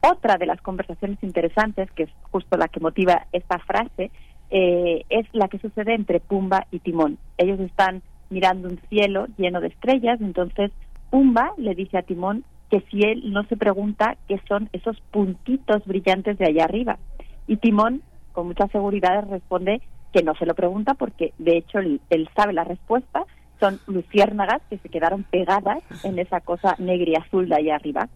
[0.00, 4.12] Otra de las conversaciones interesantes, que es justo la que motiva esta frase,
[4.50, 7.18] eh, es la que sucede entre Pumba y Timón.
[7.36, 8.00] Ellos están
[8.30, 10.70] mirando un cielo lleno de estrellas, entonces
[11.10, 15.84] Pumba le dice a Timón que si él no se pregunta qué son esos puntitos
[15.84, 16.96] brillantes de allá arriba.
[17.46, 18.00] Y Timón,
[18.32, 22.00] con mucha seguridad, responde que no se lo pregunta porque de hecho él,
[22.34, 23.26] sabe la respuesta,
[23.60, 28.08] son luciérnagas que se quedaron pegadas en esa cosa negra y azul de allá arriba.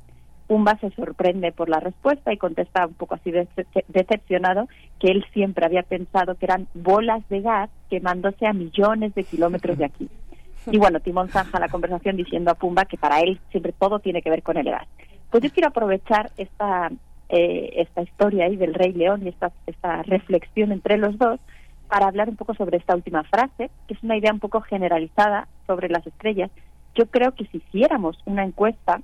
[0.46, 5.22] Pumba se sorprende por la respuesta y contesta un poco así dece- decepcionado que él
[5.34, 10.08] siempre había pensado que eran bolas de gas quemándose a millones de kilómetros de aquí.
[10.66, 14.22] Y bueno, Timón zanja la conversación diciendo a Pumba que para él siempre todo tiene
[14.22, 14.86] que ver con el gas.
[15.30, 16.90] Pues yo quiero aprovechar esta,
[17.28, 21.40] eh, esta historia ahí del Rey León y esta, esta reflexión entre los dos
[21.88, 25.46] para hablar un poco sobre esta última frase, que es una idea un poco generalizada
[25.66, 26.50] sobre las estrellas.
[26.94, 29.00] Yo creo que si hiciéramos una encuesta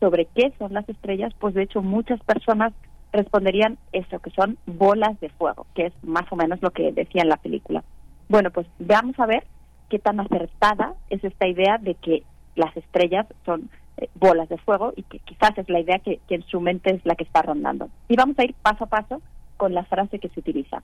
[0.00, 2.72] sobre qué son las estrellas, pues de hecho muchas personas
[3.12, 7.22] responderían eso, que son bolas de fuego, que es más o menos lo que decía
[7.22, 7.84] en la película.
[8.28, 9.44] Bueno, pues veamos a ver
[9.88, 12.22] qué tan acertada es esta idea de que
[12.54, 16.42] las estrellas son eh, bolas de fuego y que quizás es la idea que, en
[16.42, 17.88] su mente es la que está rondando.
[18.08, 19.22] Y vamos a ir paso a paso
[19.56, 20.82] con la frase que se utiliza.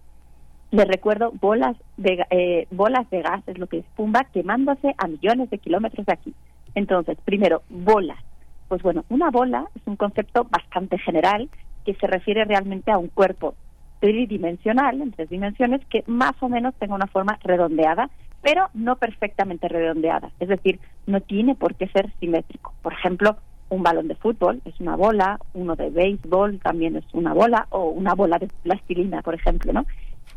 [0.71, 5.07] Les recuerdo, bolas de, eh, bolas de gas es lo que es Pumba quemándose a
[5.07, 6.35] millones de kilómetros de aquí.
[6.75, 8.19] Entonces, primero, bolas.
[8.69, 11.51] Pues bueno, una bola es un concepto bastante general
[11.85, 13.55] que se refiere realmente a un cuerpo
[14.01, 18.09] tridimensional, en tres dimensiones, que más o menos tenga una forma redondeada,
[18.43, 20.30] pero no perfectamente redondeada.
[20.40, 22.74] Es decir, no tiene por qué ser simétrico.
[22.82, 23.36] Por ejemplo,
[23.68, 27.88] un balón de fútbol es una bola, uno de béisbol también es una bola, o
[27.88, 29.86] una bola de plastilina, por ejemplo, ¿no?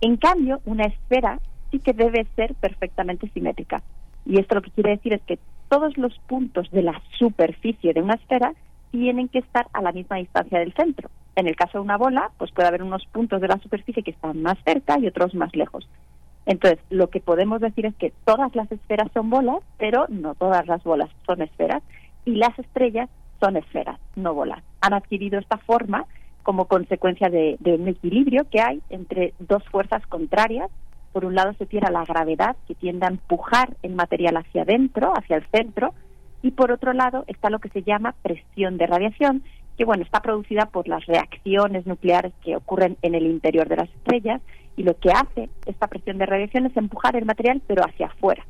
[0.01, 1.39] En cambio, una esfera
[1.71, 3.81] sí que debe ser perfectamente simétrica.
[4.25, 5.39] Y esto lo que quiere decir es que
[5.69, 8.53] todos los puntos de la superficie de una esfera
[8.91, 11.09] tienen que estar a la misma distancia del centro.
[11.35, 14.11] En el caso de una bola, pues puede haber unos puntos de la superficie que
[14.11, 15.87] están más cerca y otros más lejos.
[16.45, 20.67] Entonces, lo que podemos decir es que todas las esferas son bolas, pero no todas
[20.67, 21.81] las bolas son esferas,
[22.25, 24.63] y las estrellas son esferas, no bolas.
[24.81, 26.05] Han adquirido esta forma
[26.43, 30.69] como consecuencia de, un equilibrio que hay entre dos fuerzas contrarias.
[31.11, 35.13] Por un lado se tiene la gravedad que tiende a empujar el material hacia adentro,
[35.17, 35.93] hacia el centro,
[36.43, 39.43] y por otro lado está lo que se llama presión de radiación,
[39.77, 43.89] que bueno, está producida por las reacciones nucleares que ocurren en el interior de las
[43.89, 44.41] estrellas
[44.77, 48.45] y lo que hace esta presión de radiación es empujar el material pero hacia afuera.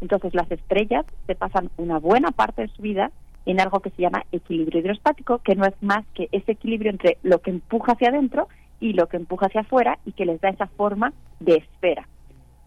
[0.00, 3.10] Entonces las estrellas se pasan una buena parte de su vida
[3.46, 7.16] en algo que se llama equilibrio hidrostático, que no es más que ese equilibrio entre
[7.22, 8.48] lo que empuja hacia adentro
[8.78, 12.06] y lo que empuja hacia afuera y que les da esa forma de esfera.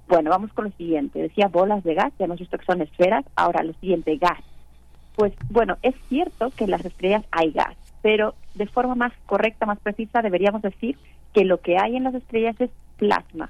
[0.08, 1.22] Bueno, vamos con lo siguiente.
[1.22, 3.24] Decía bolas de gas, ya hemos visto que son esferas.
[3.36, 4.42] Ahora lo siguiente, gas.
[5.16, 9.66] Pues bueno, es cierto que en las estrellas hay gas, pero de forma más correcta,
[9.66, 10.98] más precisa, deberíamos decir
[11.34, 13.50] que lo que hay en las estrellas es plasma.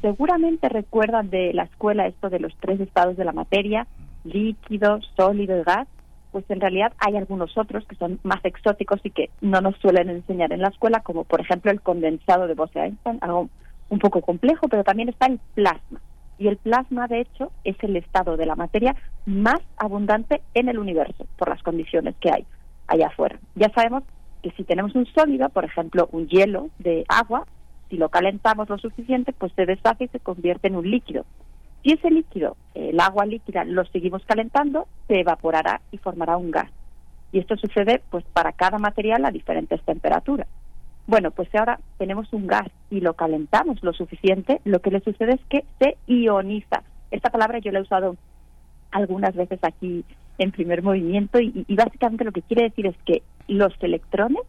[0.00, 3.86] Seguramente recuerdan de la escuela esto de los tres estados de la materia,
[4.24, 5.88] líquido, sólido y gas.
[6.30, 10.08] Pues en realidad hay algunos otros que son más exóticos y que no nos suelen
[10.08, 13.50] enseñar en la escuela, como por ejemplo el condensado de Bose-Einstein, algo
[13.90, 16.00] un poco complejo, pero también está el plasma.
[16.38, 20.78] Y el plasma, de hecho, es el estado de la materia más abundante en el
[20.78, 22.46] universo, por las condiciones que hay
[22.86, 23.38] allá afuera.
[23.54, 24.04] Ya sabemos
[24.42, 27.46] que si tenemos un sólido, por ejemplo, un hielo de agua,
[27.88, 31.24] si lo calentamos lo suficiente, pues se deshace y se convierte en un líquido.
[31.82, 36.70] Si ese líquido, el agua líquida, lo seguimos calentando, se evaporará y formará un gas.
[37.32, 40.46] Y esto sucede pues para cada material a diferentes temperaturas.
[41.06, 45.00] Bueno, pues si ahora tenemos un gas y lo calentamos lo suficiente, lo que le
[45.00, 46.82] sucede es que se ioniza.
[47.10, 48.16] Esta palabra yo la he usado
[48.92, 50.04] algunas veces aquí
[50.38, 54.42] en primer movimiento y, y básicamente lo que quiere decir es que los electrones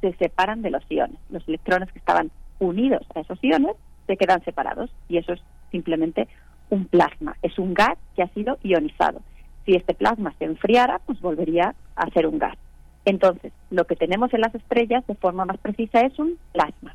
[0.00, 1.18] se separan de los iones.
[1.30, 3.76] Los electrones que estaban unidos a esos iones
[4.06, 6.28] se quedan separados y eso es simplemente
[6.70, 7.36] un plasma.
[7.42, 9.20] Es un gas que ha sido ionizado.
[9.66, 12.56] Si este plasma se enfriara, pues volvería a ser un gas.
[13.04, 16.94] Entonces, lo que tenemos en las estrellas de forma más precisa es un plasma.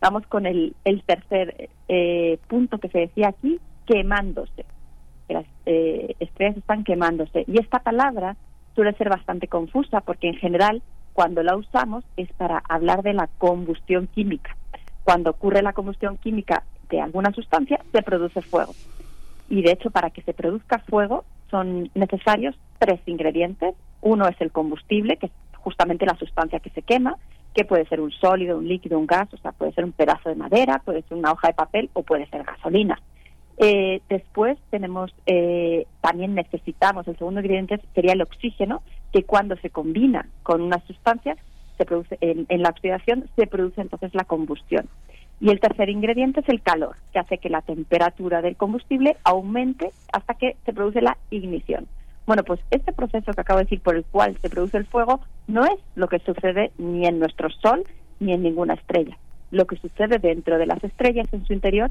[0.00, 4.64] Vamos con el, el tercer eh, punto que se decía aquí, quemándose.
[5.28, 7.44] Las eh, estrellas están quemándose.
[7.46, 8.36] Y esta palabra
[8.74, 13.26] suele ser bastante confusa porque en general cuando la usamos es para hablar de la
[13.38, 14.54] combustión química.
[15.02, 18.74] Cuando ocurre la combustión química de alguna sustancia, se produce fuego.
[19.48, 23.74] Y de hecho, para que se produzca fuego son necesarios tres ingredientes.
[24.02, 27.16] Uno es el combustible, que es justamente la sustancia que se quema,
[27.54, 30.28] que puede ser un sólido, un líquido, un gas, o sea, puede ser un pedazo
[30.28, 33.00] de madera, puede ser una hoja de papel o puede ser gasolina.
[33.58, 38.82] Eh, después tenemos, eh, también necesitamos, el segundo ingrediente sería el oxígeno,
[39.12, 41.36] que cuando se combina con una sustancia,
[41.78, 44.88] se produce, en, en la oxidación se produce entonces la combustión.
[45.40, 49.90] Y el tercer ingrediente es el calor, que hace que la temperatura del combustible aumente
[50.12, 51.86] hasta que se produce la ignición.
[52.26, 55.20] Bueno, pues este proceso que acabo de decir por el cual se produce el fuego
[55.46, 57.84] no es lo que sucede ni en nuestro Sol
[58.18, 59.16] ni en ninguna estrella.
[59.52, 61.90] Lo que sucede dentro de las estrellas en su interior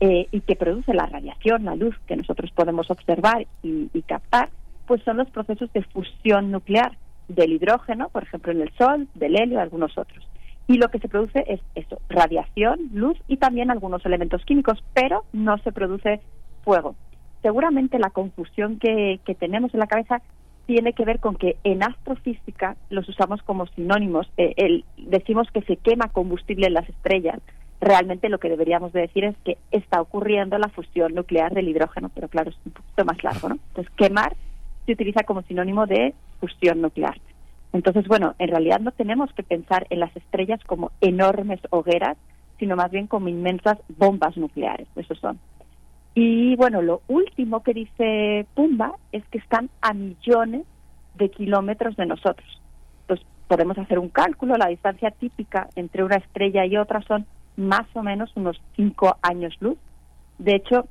[0.00, 4.50] eh, y que produce la radiación, la luz que nosotros podemos observar y, y captar,
[4.86, 6.96] pues son los procesos de fusión nuclear
[7.28, 10.26] del hidrógeno, por ejemplo en el Sol, del helio, algunos otros.
[10.68, 15.24] Y lo que se produce es eso, radiación, luz y también algunos elementos químicos, pero
[15.32, 16.20] no se produce
[16.64, 16.94] fuego.
[17.42, 20.22] Seguramente la confusión que, tenemos en la cabeza
[20.66, 24.30] tiene que ver con que en astrofísica los usamos como sinónimos.
[24.36, 27.40] Eh, el, decimos que se quema combustible en las estrellas.
[27.82, 32.12] Realmente lo que deberíamos de decir es que está ocurriendo la fusión nuclear del hidrógeno,
[32.14, 33.54] pero claro, es un poquito más largo, ¿no?
[33.56, 34.36] Entonces, quemar
[34.86, 37.20] se utiliza como sinónimo de fusión nuclear.
[37.72, 42.16] Entonces, bueno, en realidad no tenemos que pensar en las estrellas como enormes hogueras,
[42.60, 45.40] sino más bien como inmensas bombas nucleares, eso son.
[46.14, 50.66] Y bueno, lo último que dice Pumba es que están a millones
[51.16, 52.60] de kilómetros de nosotros.
[53.08, 57.26] Pues podemos hacer un cálculo, la distancia típica entre una estrella y otra son
[57.56, 59.78] más o menos unos cinco años luz.
[60.38, 60.86] De hecho,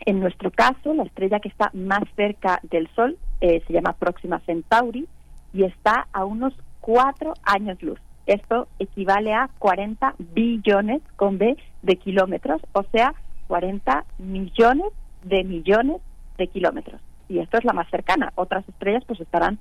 [0.00, 4.40] en nuestro caso, la estrella que está más cerca del Sol eh, se llama Próxima
[4.40, 5.06] Centauri
[5.52, 7.98] y está a unos cuatro años luz.
[8.26, 13.14] Esto equivale a 40 billones con B de kilómetros, o sea,
[13.48, 14.92] 40 millones
[15.24, 16.00] de millones
[16.38, 17.00] de kilómetros.
[17.28, 18.32] Y esto es la más cercana.
[18.36, 19.58] Otras estrellas pues estarán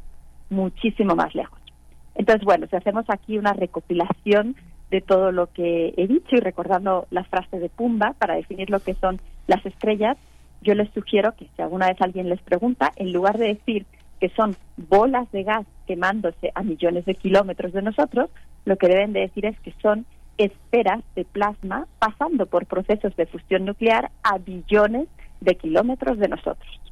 [0.50, 1.60] muchísimo más lejos.
[2.16, 4.56] Entonces, bueno, si hacemos aquí una recopilación
[4.92, 8.80] de todo lo que he dicho y recordando la frase de Pumba para definir lo
[8.80, 10.18] que son las estrellas,
[10.62, 13.86] yo les sugiero que si alguna vez alguien les pregunta, en lugar de decir
[14.20, 18.30] que son bolas de gas quemándose a millones de kilómetros de nosotros,
[18.66, 20.06] lo que deben de decir es que son
[20.38, 25.08] esferas de plasma pasando por procesos de fusión nuclear a billones
[25.42, 26.89] de kilómetros de nosotros.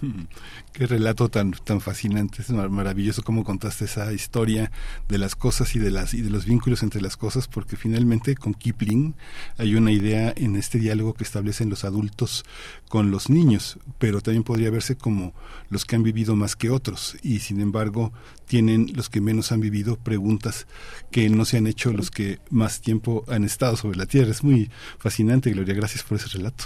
[0.72, 4.70] Qué relato tan tan fascinante, es mar- maravilloso cómo contaste esa historia
[5.08, 8.34] de las cosas y de las y de los vínculos entre las cosas, porque finalmente
[8.36, 9.14] con Kipling
[9.58, 12.44] hay una idea en este diálogo que establecen los adultos
[12.88, 15.34] con los niños, pero también podría verse como
[15.68, 18.12] los que han vivido más que otros y sin embargo
[18.46, 20.66] tienen los que menos han vivido preguntas
[21.10, 24.30] que no se han hecho los que más tiempo han estado sobre la tierra.
[24.30, 26.64] Es muy fascinante, Gloria, gracias por ese relato.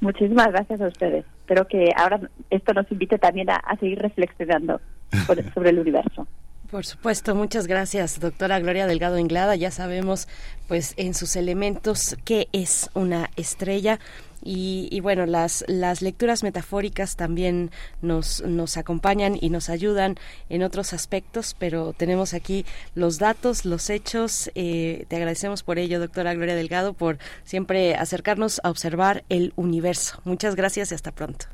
[0.00, 1.24] Muchísimas gracias a ustedes.
[1.40, 2.20] Espero que ahora
[2.50, 4.80] esto nos invite también a, a seguir reflexionando
[5.26, 6.26] por- sobre el universo.
[6.70, 9.56] Por supuesto, muchas gracias, doctora Gloria Delgado Inglada.
[9.56, 10.28] Ya sabemos,
[10.68, 13.98] pues, en sus elementos qué es una estrella.
[14.42, 17.70] Y, y bueno, las, las lecturas metafóricas también
[18.02, 20.16] nos, nos acompañan y nos ayudan
[20.48, 22.64] en otros aspectos, pero tenemos aquí
[22.94, 24.50] los datos, los hechos.
[24.54, 30.20] Eh, te agradecemos por ello, doctora Gloria Delgado, por siempre acercarnos a observar el universo.
[30.24, 31.46] Muchas gracias y hasta pronto.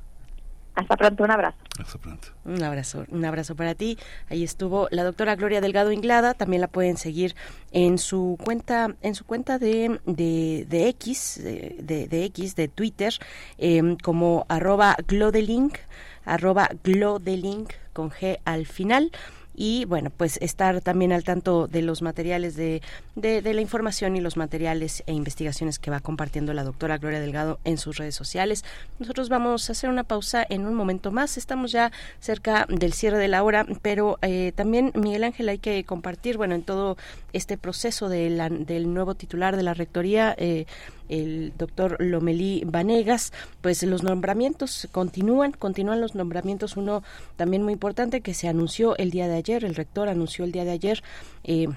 [0.74, 1.56] Hasta pronto, un abrazo.
[1.78, 2.28] Hasta pronto.
[2.44, 3.96] Un abrazo, un abrazo para ti.
[4.28, 6.34] Ahí estuvo la doctora Gloria Delgado Inglada.
[6.34, 7.36] También la pueden seguir
[7.70, 12.66] en su cuenta, en su cuenta de, de, de X, de, de- de X, de
[12.68, 13.14] Twitter,
[13.58, 15.78] eh, como arroba glodelink,
[16.24, 19.12] arroba glodelink con G al final.
[19.54, 22.82] Y bueno, pues estar también al tanto de los materiales de,
[23.14, 27.60] de, la información y los materiales e investigaciones que va compartiendo la doctora Gloria Delgado
[27.64, 28.64] en sus redes sociales.
[28.98, 31.36] Nosotros vamos a hacer una pausa en un momento más.
[31.36, 35.84] Estamos ya cerca del cierre de la hora, pero eh, también, Miguel Ángel, hay que
[35.84, 36.96] compartir, bueno, en todo
[37.32, 40.66] este proceso de la- del nuevo titular de la Rectoría, eh,
[41.08, 46.76] el doctor Lomelí Vanegas, pues los nombramientos continúan, continúan los nombramientos.
[46.76, 47.02] Uno
[47.36, 50.64] también muy importante que se anunció el día de ayer, el rector anunció el día
[50.64, 51.02] de ayer.
[51.44, 51.68] eh,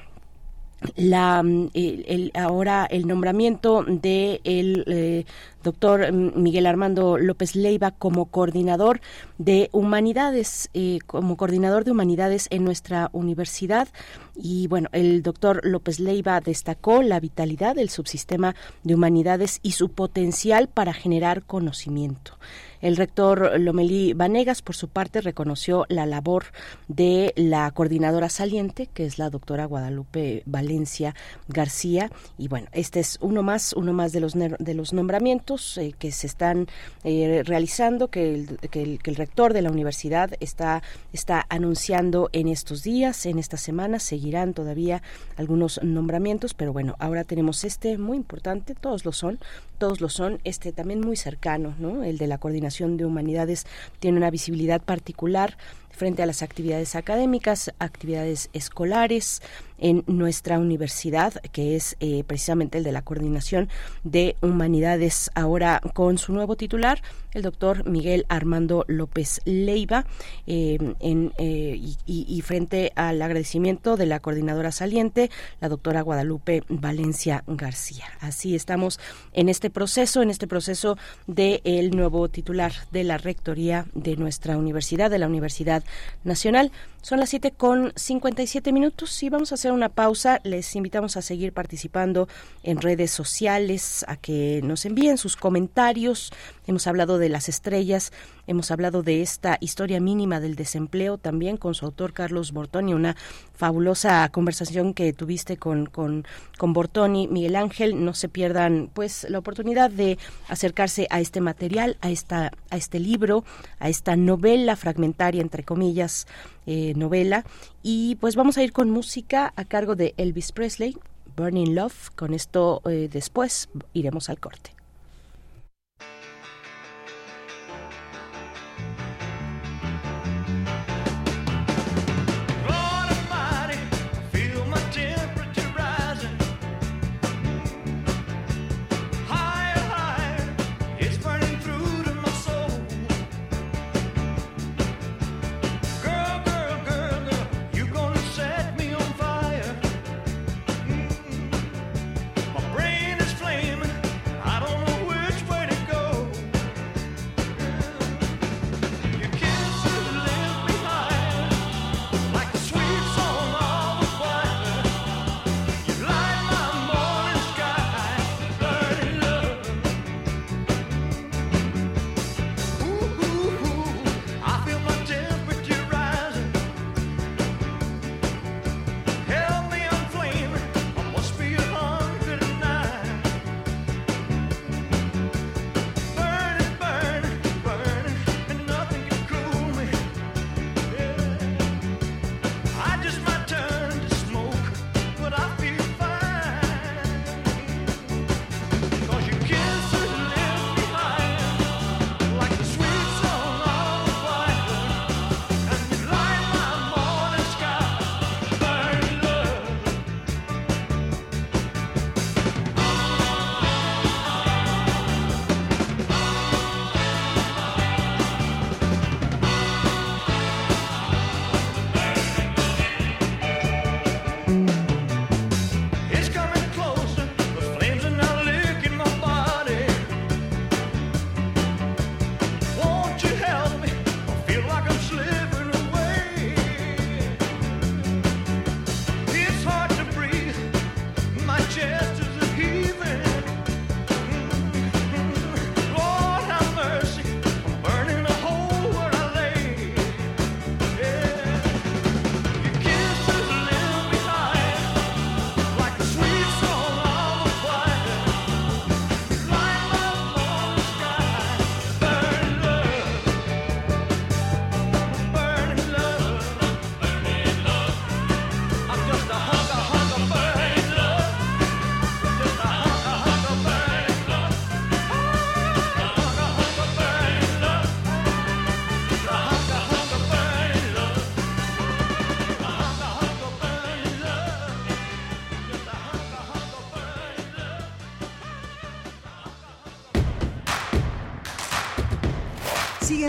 [0.95, 5.25] la mm, el, ahora el nombramiento de el eh,
[5.63, 9.01] doctor mm, Miguel Armando López Leiva como coordinador
[9.37, 13.87] de humanidades eh, como coordinador de humanidades en nuestra universidad
[14.35, 19.89] y bueno el doctor López Leiva destacó la vitalidad del subsistema de humanidades y su
[19.89, 22.37] potencial para generar conocimiento
[22.81, 26.45] el rector Lomelí Vanegas, por su parte, reconoció la labor
[26.87, 31.15] de la coordinadora saliente, que es la doctora Guadalupe Valencia
[31.47, 32.11] García.
[32.37, 36.11] Y bueno, este es uno más, uno más de los, de los nombramientos eh, que
[36.11, 36.67] se están
[37.03, 43.25] eh, realizando, que el, que, rector de la universidad está, está anunciando en estos días,
[43.25, 43.99] en esta semana.
[43.99, 45.01] Seguirán todavía
[45.35, 49.37] algunos nombramientos, pero bueno, ahora tenemos este muy importante, todos lo son,
[49.79, 52.05] todos lo son, este también muy cercano, ¿no?
[52.05, 53.67] El de la coordinación de humanidades
[53.99, 55.57] tiene una visibilidad particular
[55.89, 59.41] frente a las actividades académicas, actividades escolares
[59.77, 63.69] en nuestra universidad, que es eh, precisamente el de la coordinación
[64.03, 67.01] de humanidades, ahora con su nuevo titular,
[67.33, 70.05] el doctor Miguel Armando López Leiva,
[70.45, 75.29] en, eh, y, frente al agradecimiento de la coordinadora saliente,
[75.61, 78.05] la doctora Guadalupe Valencia García.
[78.19, 78.99] Así estamos
[79.33, 80.97] en este proceso, en este proceso
[81.27, 85.83] del el nuevo titular de la rectoría de nuestra universidad, de la Universidad
[86.23, 86.71] Nacional.
[87.01, 90.39] Son las 7 con 57 minutos y vamos a hacer una pausa.
[90.43, 92.27] Les invitamos a seguir participando
[92.63, 96.31] en redes sociales, a que nos envíen sus comentarios.
[96.65, 98.11] Hemos hablado de las estrellas,
[98.45, 103.15] hemos hablado de esta historia mínima del desempleo también con su autor Carlos Bortoni, una
[103.53, 106.25] fabulosa conversación que tuviste con, con,
[106.57, 108.03] con Bortoni, Miguel Ángel.
[108.03, 110.17] No se pierdan pues la oportunidad de
[110.49, 113.43] acercarse a este material, a esta, a este libro,
[113.79, 116.27] a esta novela fragmentaria, entre comillas,
[116.67, 117.43] eh, novela.
[117.81, 120.95] Y pues vamos a ir con música a cargo de Elvis Presley,
[121.35, 122.11] Burning Love.
[122.15, 124.76] Con esto eh, después iremos al corte.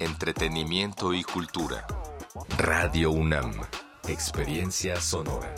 [0.00, 1.86] Entretenimiento y cultura.
[2.56, 3.52] Radio UNAM.
[4.08, 5.54] Experiencia sonora.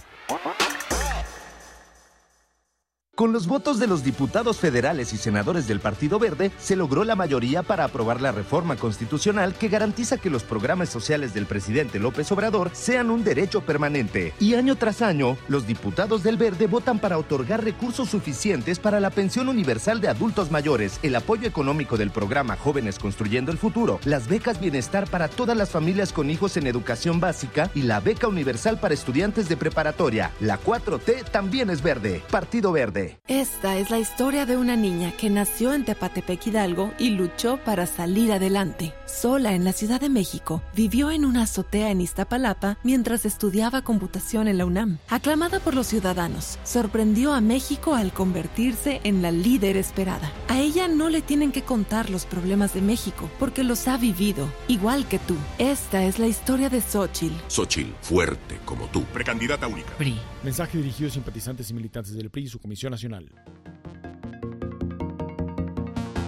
[3.14, 7.14] Con los votos de los diputados federales y senadores del Partido Verde, se logró la
[7.14, 12.32] mayoría para aprobar la reforma constitucional que garantiza que los programas sociales del presidente López
[12.32, 14.32] Obrador sean un derecho permanente.
[14.40, 19.10] Y año tras año, los diputados del Verde votan para otorgar recursos suficientes para la
[19.10, 24.26] pensión universal de adultos mayores, el apoyo económico del programa Jóvenes Construyendo el Futuro, las
[24.26, 28.80] becas bienestar para todas las familias con hijos en educación básica y la beca universal
[28.80, 30.30] para estudiantes de preparatoria.
[30.40, 32.22] La 4T también es verde.
[32.30, 33.01] Partido Verde.
[33.28, 37.86] Esta es la historia de una niña que nació en Tepatepec Hidalgo y luchó para
[37.86, 38.94] salir adelante.
[39.06, 44.48] Sola en la Ciudad de México, vivió en una azotea en Iztapalapa mientras estudiaba computación
[44.48, 44.98] en la UNAM.
[45.08, 50.32] Aclamada por los ciudadanos, sorprendió a México al convertirse en la líder esperada.
[50.48, 54.48] A ella no le tienen que contar los problemas de México porque los ha vivido,
[54.68, 55.36] igual que tú.
[55.58, 57.34] Esta es la historia de Xochitl.
[57.48, 59.04] Xochitl, fuerte como tú.
[59.04, 59.96] Precandidata única.
[59.96, 60.18] PRI.
[60.44, 63.30] Mensaje dirigido a simpatizantes y militantes del PRI y su Comisión Nacional.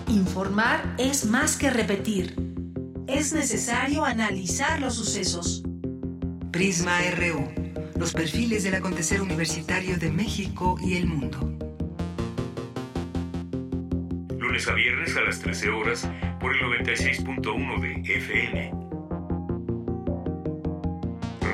[0.08, 2.36] Informar es más que repetir.
[3.08, 5.64] Es necesario analizar los sucesos.
[6.52, 7.50] Prisma RU.
[7.98, 11.38] Los perfiles del acontecer universitario de México y el mundo.
[14.38, 16.08] Lunes a viernes a las 13 horas
[16.38, 18.72] por el 96.1 de FM.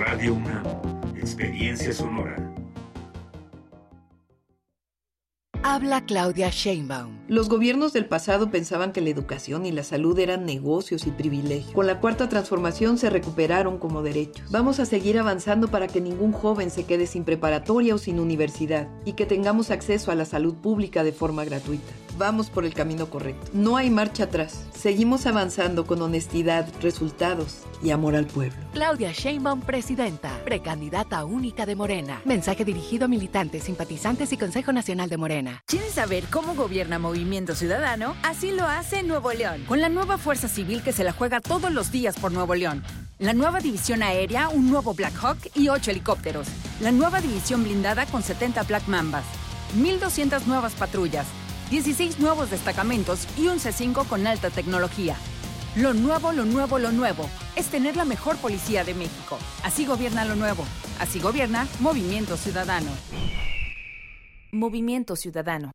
[0.01, 0.65] Radio UNAM.
[1.17, 2.50] Experiencia sonora.
[5.63, 7.19] Habla Claudia Sheinbaum.
[7.29, 11.75] Los gobiernos del pasado pensaban que la educación y la salud eran negocios y privilegios.
[11.75, 14.51] Con la cuarta transformación se recuperaron como derechos.
[14.51, 18.89] Vamos a seguir avanzando para que ningún joven se quede sin preparatoria o sin universidad
[19.05, 21.93] y que tengamos acceso a la salud pública de forma gratuita.
[22.19, 23.51] Vamos por el camino correcto.
[23.53, 24.65] No hay marcha atrás.
[24.75, 28.59] Seguimos avanzando con honestidad, resultados y amor al pueblo.
[28.73, 32.21] Claudia Sheinbaum, presidenta, precandidata única de Morena.
[32.25, 35.63] Mensaje dirigido a militantes, simpatizantes y Consejo Nacional de Morena.
[35.67, 38.15] ¿Quieres saber cómo gobierna Movimiento Ciudadano?
[38.23, 41.73] Así lo hace Nuevo León, con la nueva Fuerza Civil que se la juega todos
[41.73, 42.83] los días por Nuevo León.
[43.19, 46.49] La nueva división aérea, un nuevo Black Hawk y 8 helicópteros.
[46.81, 49.25] La nueva división blindada con 70 Black Mambas.
[49.77, 51.27] 1.200 nuevas patrullas.
[51.71, 55.17] 16 nuevos destacamentos y un C5 con alta tecnología.
[55.77, 59.39] Lo nuevo, lo nuevo, lo nuevo es tener la mejor policía de México.
[59.63, 60.65] Así gobierna lo nuevo.
[60.99, 62.91] Así gobierna Movimiento Ciudadano.
[64.51, 65.71] Movimiento Ciudadano.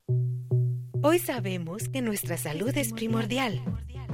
[1.01, 3.61] Hoy sabemos que nuestra salud es primordial.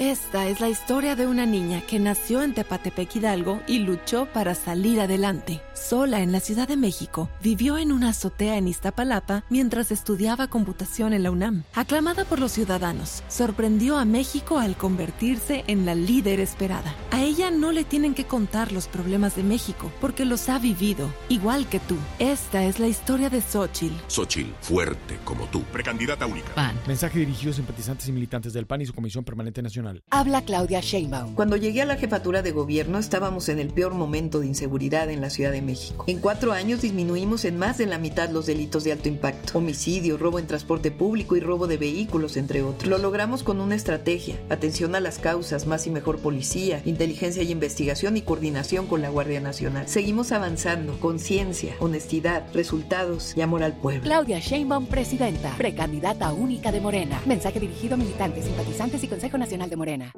[0.00, 4.56] Esta es la historia de una niña que nació en Tepatepec Hidalgo y luchó para
[4.56, 5.60] salir adelante.
[5.84, 11.12] Sola en la Ciudad de México, vivió en una azotea en Iztapalapa mientras estudiaba computación
[11.12, 11.64] en la UNAM.
[11.74, 16.94] Aclamada por los ciudadanos, sorprendió a México al convertirse en la líder esperada.
[17.10, 21.12] A ella no le tienen que contar los problemas de México porque los ha vivido,
[21.28, 21.98] igual que tú.
[22.18, 23.94] Esta es la historia de Xochitl.
[24.08, 25.64] Xochitl, fuerte como tú.
[25.64, 26.54] Precandidata única.
[26.54, 26.80] PAN.
[26.86, 30.02] Mensaje dirigido a simpatizantes y militantes del PAN y su Comisión Permanente Nacional.
[30.08, 31.34] Habla Claudia Sheinbaum.
[31.34, 35.20] Cuando llegué a la jefatura de gobierno estábamos en el peor momento de inseguridad en
[35.20, 35.73] la Ciudad de México.
[35.74, 36.04] México.
[36.06, 40.16] En cuatro años disminuimos en más de la mitad los delitos de alto impacto, homicidio,
[40.16, 42.88] robo en transporte público y robo de vehículos, entre otros.
[42.88, 47.50] Lo logramos con una estrategia, atención a las causas, más y mejor policía, inteligencia y
[47.50, 49.88] investigación y coordinación con la Guardia Nacional.
[49.88, 54.04] Seguimos avanzando, conciencia, honestidad, resultados y amor al pueblo.
[54.04, 57.20] Claudia Sheinbaum, presidenta, precandidata única de Morena.
[57.26, 60.12] Mensaje dirigido a militantes, simpatizantes y Consejo Nacional de Morena.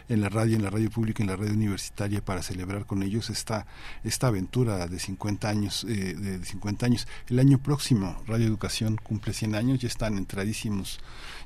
[0.09, 3.31] en la radio, en la radio pública, en la radio universitaria para celebrar con ellos
[3.31, 3.67] esta,
[4.05, 7.07] esta aventura de 50 años, eh, de 50 años.
[7.29, 11.01] El año próximo, Radio Educación cumple 100 años, ya están entradísimos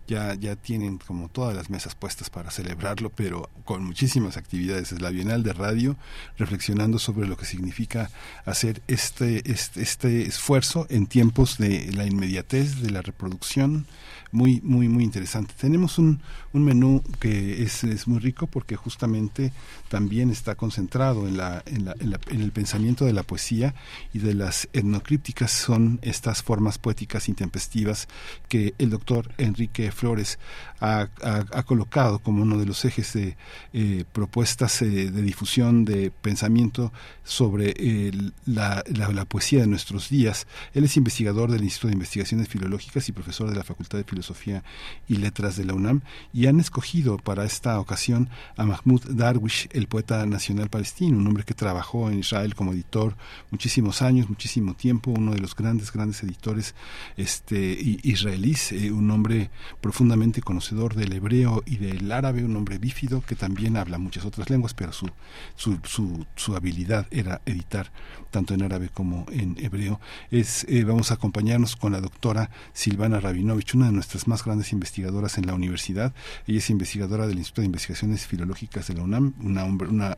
[0.06, 4.92] ya, ya tienen como todas las mesas puestas para celebrarlo, pero con muchísimas actividades.
[4.92, 5.96] Es la Bienal de Radio,
[6.38, 8.10] reflexionando sobre lo que significa
[8.44, 13.86] hacer este, este, este esfuerzo en tiempos de la inmediatez, de la reproducción,
[14.32, 15.54] muy, muy, muy interesante.
[15.58, 16.20] Tenemos un,
[16.52, 19.52] un menú que es, es, muy rico porque justamente
[19.88, 21.94] también está concentrado en, la, en, la,
[22.28, 23.74] en, el pensamiento de la poesía
[24.12, 25.50] y de las etnocrípticas.
[25.50, 28.08] Son estas formas poéticas intempestivas
[28.48, 30.38] que el doctor Enrique Flores
[30.80, 33.36] ha, ha, colocado como uno de los ejes de
[33.72, 36.92] eh, propuestas eh, de difusión de pensamiento
[37.22, 38.10] sobre eh,
[38.46, 40.46] la, la, la poesía de nuestros días.
[40.74, 44.64] Él es investigador del Instituto de Investigaciones Filológicas y profesor de la Facultad de Filosofía
[45.08, 46.00] y Letras de la UNAM
[46.32, 51.44] y han escogido para esta ocasión a Mahmoud Darwish, el poeta nacional palestino, un hombre
[51.44, 53.16] que trabajó en Israel como editor
[53.50, 56.74] muchísimos años, muchísimo tiempo, uno de los grandes, grandes editores
[57.16, 63.20] este, israelíes, eh, un hombre profundamente conocedor del hebreo y del árabe, un hombre bífido
[63.20, 65.08] que también habla muchas otras lenguas, pero su,
[65.56, 67.90] su, su, su habilidad era editar
[68.32, 70.00] tanto en árabe como en hebreo.
[70.30, 74.72] Es, eh, vamos a acompañarnos con la doctora Silvana Rabinovich, una de nuestras más grandes
[74.72, 76.14] investigadoras en la universidad.
[76.46, 79.64] Ella es investigadora del Instituto de Investigaciones Filológicas de la UNAM, una,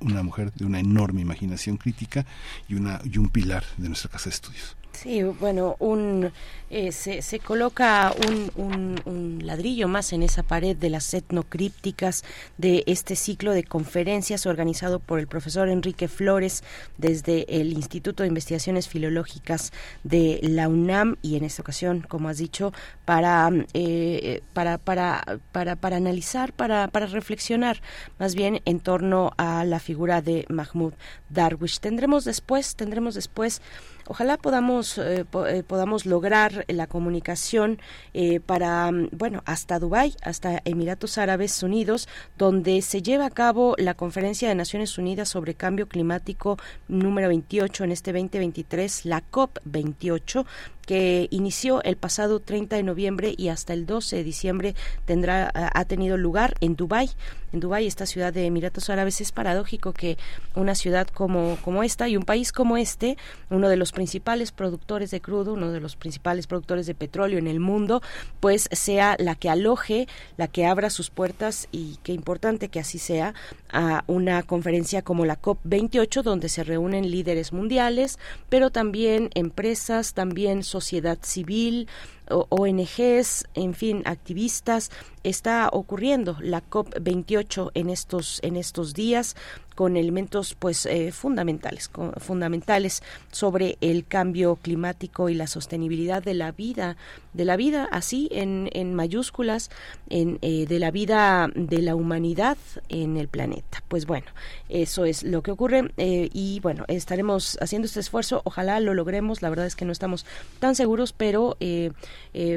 [0.00, 2.26] una mujer de una enorme imaginación crítica
[2.68, 4.76] y, una, y un pilar de nuestra casa de estudios.
[4.94, 6.30] Sí, bueno, un,
[6.70, 12.24] eh, se, se, coloca un, ladrillo más en esa pared de las etnocrípticas
[12.56, 16.62] de este ciclo de conferencias organizado por el profesor Enrique Flores
[16.96, 19.72] desde el Instituto de Investigaciones Filológicas
[20.04, 22.72] de la UNAM y en esta ocasión, como has dicho,
[23.04, 27.82] para, eh, para, para, para, para analizar, para, para reflexionar
[28.18, 30.94] más bien en torno a la figura de Mahmoud
[31.30, 31.80] Darwish.
[31.80, 33.60] Tendremos después, tendremos después
[34.06, 37.78] ojalá podamos eh, eh, podamos lograr la comunicación
[38.12, 43.94] eh, para bueno hasta Dubái hasta Emiratos Árabes Unidos donde se lleva a cabo la
[43.94, 50.46] conferencia de Naciones Unidas sobre cambio climático número 28 en este 2023 la COP 28
[50.84, 54.74] que inició el pasado 30 de noviembre y hasta el 12 de diciembre
[55.04, 57.10] tendrá ha tenido lugar en Dubái.
[57.52, 60.18] En Dubái, esta ciudad de Emiratos Árabes, es paradójico que
[60.56, 63.16] una ciudad como, como esta y un país como este,
[63.48, 67.46] uno de los principales productores de crudo, uno de los principales productores de petróleo en
[67.46, 68.02] el mundo,
[68.40, 72.98] pues sea la que aloje, la que abra sus puertas y qué importante que así
[72.98, 73.34] sea
[73.70, 78.18] a una conferencia como la COP28 donde se reúnen líderes mundiales,
[78.48, 81.86] pero también empresas, también sociedad civil,
[82.28, 84.90] ONGs, en fin, activistas,
[85.24, 89.36] está ocurriendo la COP28 en estos en estos días
[89.74, 93.02] con elementos pues eh, fundamentales fundamentales
[93.32, 96.96] sobre el cambio climático y la sostenibilidad de la vida
[97.32, 99.70] de la vida así en, en mayúsculas
[100.10, 102.56] en, eh, de la vida de la humanidad
[102.88, 103.82] en el planeta.
[103.88, 104.26] Pues bueno
[104.68, 108.42] eso es lo que ocurre eh, y bueno estaremos haciendo este esfuerzo.
[108.44, 109.42] Ojalá lo logremos.
[109.42, 110.26] La verdad es que no estamos
[110.60, 111.56] tan seguros pero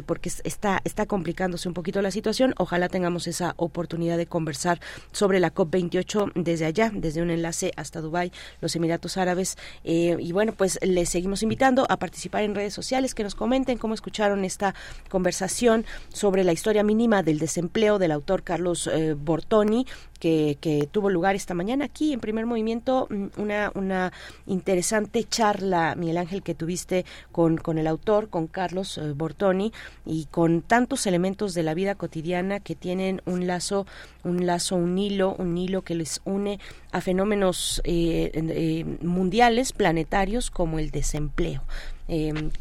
[0.05, 4.79] porque está está complicándose un poquito la situación ojalá tengamos esa oportunidad de conversar
[5.11, 8.31] sobre la COP 28 desde allá desde un enlace hasta Dubái,
[8.61, 9.57] los Emiratos Árabes.
[9.83, 13.77] Eh, y bueno, pues les seguimos invitando a participar en redes sociales, que nos comenten
[13.77, 14.75] cómo escucharon esta
[15.09, 19.85] conversación sobre la historia mínima del desempleo del autor Carlos eh, Bortoni,
[20.19, 24.13] que, que, tuvo lugar esta mañana aquí en primer movimiento, mm, una, una
[24.45, 29.71] interesante charla, Miguel Ángel, que tuviste con, con el autor, con Carlos eh, Bortoni,
[30.05, 33.85] y con tantos elementos de la vida cotidiana que tienen un lazo,
[34.23, 36.59] un lazo, un hilo, un hilo que les une
[36.91, 41.63] a fenómenos eh, eh, mundiales, planetarios, como el desempleo.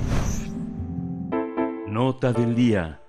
[1.88, 3.00] Nota del día.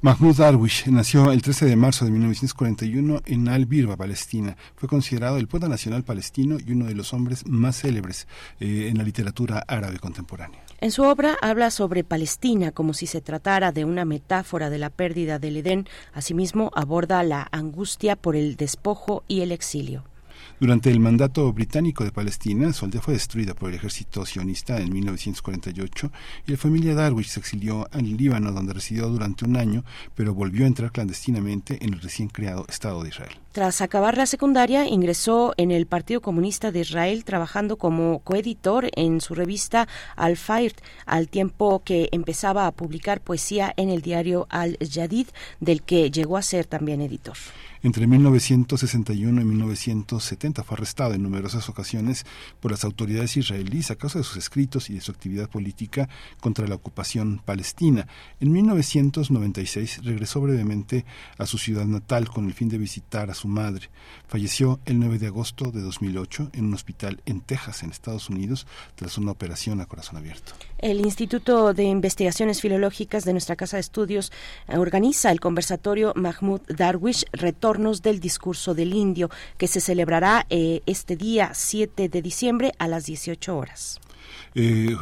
[0.00, 4.56] Mahmoud Darwish nació el 13 de marzo de 1941 en Al-Birba, Palestina.
[4.76, 8.26] Fue considerado el poeta nacional palestino y uno de los hombres más célebres
[8.60, 10.64] eh, en la literatura árabe contemporánea.
[10.80, 14.88] En su obra habla sobre Palestina como si se tratara de una metáfora de la
[14.88, 15.86] pérdida del Edén.
[16.14, 20.04] Asimismo, aborda la angustia por el despojo y el exilio.
[20.60, 26.12] Durante el mandato británico de Palestina, aldea fue destruida por el ejército sionista en 1948
[26.46, 29.84] y la familia Darwish se exilió al Líbano, donde residió durante un año,
[30.14, 33.32] pero volvió a entrar clandestinamente en el recién creado Estado de Israel.
[33.50, 39.20] Tras acabar la secundaria, ingresó en el Partido Comunista de Israel trabajando como coeditor en
[39.20, 40.74] su revista Al-Fair,
[41.04, 45.26] al tiempo que empezaba a publicar poesía en el diario Al-Jadid,
[45.58, 47.36] del que llegó a ser también editor.
[47.84, 52.24] Entre 1961 y 1970 fue arrestado en numerosas ocasiones
[52.58, 56.08] por las autoridades israelíes a causa de sus escritos y de su actividad política
[56.40, 58.08] contra la ocupación palestina.
[58.40, 61.04] En 1996 regresó brevemente
[61.36, 63.90] a su ciudad natal con el fin de visitar a su madre.
[64.28, 68.66] Falleció el 9 de agosto de 2008 en un hospital en Texas, en Estados Unidos,
[68.94, 70.54] tras una operación a corazón abierto.
[70.78, 74.32] El Instituto de Investigaciones Filológicas de nuestra Casa de Estudios
[74.68, 81.16] organiza el conversatorio Mahmoud Darwish Retorno del discurso del indio, que se celebrará eh, este
[81.16, 84.00] día 7 de diciembre a las 18 horas.
[84.54, 84.94] Eh,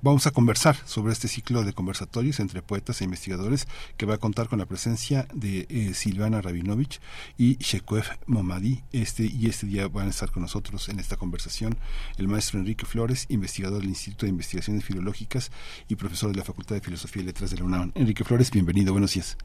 [0.00, 3.66] vamos a conversar sobre este ciclo de conversatorios entre poetas e investigadores
[3.96, 7.00] que va a contar con la presencia de eh, Silvana Rabinovich
[7.36, 8.84] y Shekwev Momadi.
[8.92, 11.76] Este, y este día van a estar con nosotros en esta conversación
[12.18, 15.50] el maestro Enrique Flores, investigador del Instituto de Investigaciones Filológicas
[15.88, 17.90] y profesor de la Facultad de Filosofía y Letras de la UNAM.
[17.96, 19.36] Enrique Flores, bienvenido, buenos días.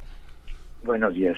[0.84, 1.38] Buenos días.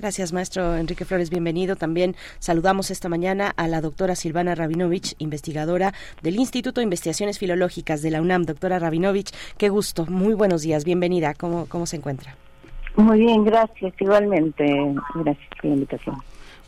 [0.00, 1.28] Gracias, maestro Enrique Flores.
[1.28, 1.76] Bienvenido.
[1.76, 8.00] También saludamos esta mañana a la doctora Silvana Rabinovich, investigadora del Instituto de Investigaciones Filológicas
[8.00, 8.46] de la UNAM.
[8.46, 10.06] Doctora Rabinovich, qué gusto.
[10.06, 10.86] Muy buenos días.
[10.86, 11.34] Bienvenida.
[11.34, 12.34] ¿Cómo, cómo se encuentra?
[12.96, 13.92] Muy bien, gracias.
[14.00, 14.64] Igualmente,
[15.16, 16.16] gracias por la invitación.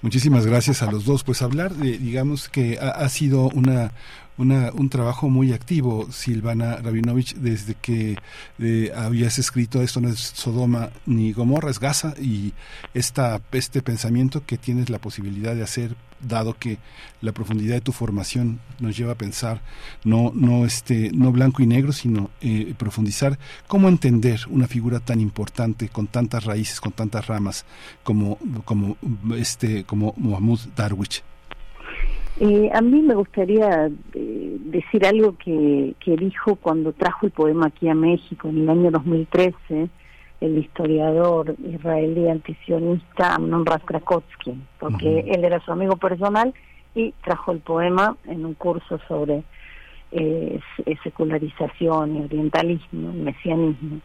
[0.03, 1.25] Muchísimas gracias a los dos.
[1.25, 3.93] Pues hablar de, digamos que ha, ha sido una
[4.39, 8.17] una, un trabajo muy activo, Silvana Rabinovich, desde que
[8.59, 12.53] eh, habías escrito esto no es Sodoma ni Gomorra, es Gaza, y
[12.95, 16.79] esta, este pensamiento que tienes la posibilidad de hacer dado que
[17.21, 19.61] la profundidad de tu formación nos lleva a pensar
[20.05, 25.21] no no este no blanco y negro sino eh, profundizar cómo entender una figura tan
[25.21, 27.65] importante con tantas raíces con tantas ramas
[28.05, 28.97] como como
[29.37, 31.23] este como Mohamed Darwish
[32.45, 37.67] Eh, a mí me gustaría eh, decir algo que, que dijo cuando trajo el poema
[37.67, 39.89] aquí a México en el año 2013
[40.41, 46.53] el historiador israelí antisionista Amnon Ras Krakowski, porque él era su amigo personal
[46.97, 49.45] y trajo el poema en un curso sobre
[50.11, 54.01] eh, se- secularización y orientalismo, y mesianismo.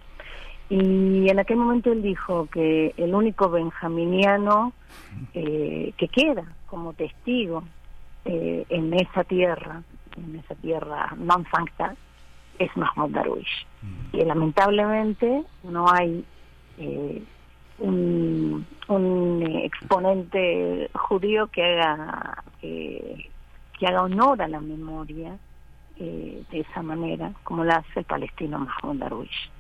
[0.70, 4.74] Y en aquel momento él dijo que el único benjaminiano
[5.34, 7.64] eh, que queda como testigo
[8.28, 9.82] eh, en esa tierra,
[10.18, 11.96] en esa tierra non sancta,
[12.60, 13.66] es Mahmoud Darwish.
[14.12, 16.26] Y lamentablemente no hay
[16.78, 17.24] eh,
[17.80, 23.30] un, un eh, exponente judío que haga que,
[23.80, 25.38] que haga honor a la memoria
[26.00, 29.52] eh, de esa manera, como la hace el palestino Mahmoud Darwish.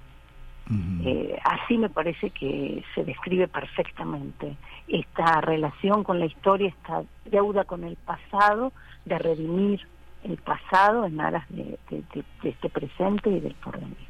[1.06, 4.58] Eh, así me parece que se describe perfectamente
[4.88, 8.74] esta relación con la historia, esta deuda con el pasado,
[9.06, 9.80] de redimir
[10.24, 14.08] el pasado en aras de, de- de- de este presente y del porvenir.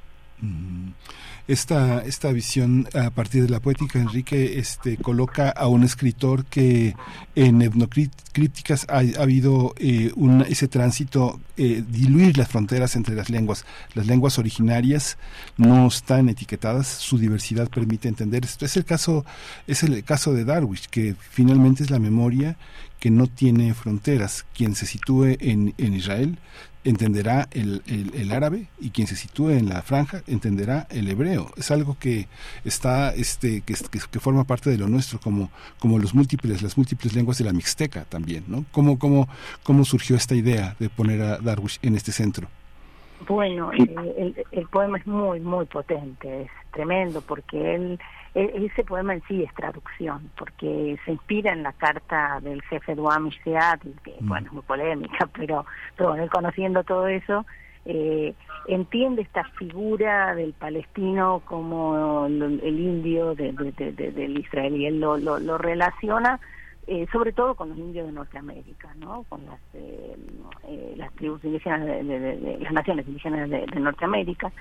[1.48, 6.96] Esta esta visión a partir de la poética Enrique este coloca a un escritor que
[7.36, 13.30] en etnocríticas ha, ha habido eh, un, ese tránsito eh, diluir las fronteras entre las
[13.30, 13.66] lenguas.
[13.94, 15.18] Las lenguas originarias
[15.56, 18.44] no están etiquetadas su diversidad permite entender.
[18.44, 19.26] Esto es el caso
[19.68, 22.58] es el caso de Darwish que finalmente es la memoria
[23.00, 24.46] que no tiene fronteras.
[24.54, 26.38] Quien se sitúe en, en Israel
[26.90, 31.52] entenderá el, el, el árabe y quien se sitúe en la franja entenderá el hebreo.
[31.58, 32.28] Es algo que
[32.64, 35.50] está, este, que, que, que forma parte de lo nuestro, como,
[35.80, 38.66] como los múltiples, las múltiples lenguas de la mixteca también, ¿no?
[38.72, 39.28] ¿Cómo, cómo,
[39.64, 42.48] cómo surgió esta idea de poner a Darwish en este centro?
[43.28, 48.00] Bueno, eh, el, el poema es muy, muy potente, es tremendo, porque él,
[48.46, 53.32] ese poema en sí es traducción, porque se inspira en la carta del jefe Duam
[53.44, 55.66] Seat, que bueno, es muy polémica, pero,
[55.96, 57.46] pero bueno, conociendo todo eso,
[57.86, 58.34] eh,
[58.68, 64.86] entiende esta figura del palestino como el, el indio de- de- de- de- del israelí,
[64.86, 66.40] él lo, lo, lo relaciona
[66.90, 69.24] eh, sobre todo con los indios de Norteamérica, ¿no?
[69.28, 70.16] Con las eh,
[70.70, 74.52] eh, las tribus indígenas de, de- de- de- las naciones indígenas de, de Norteamérica.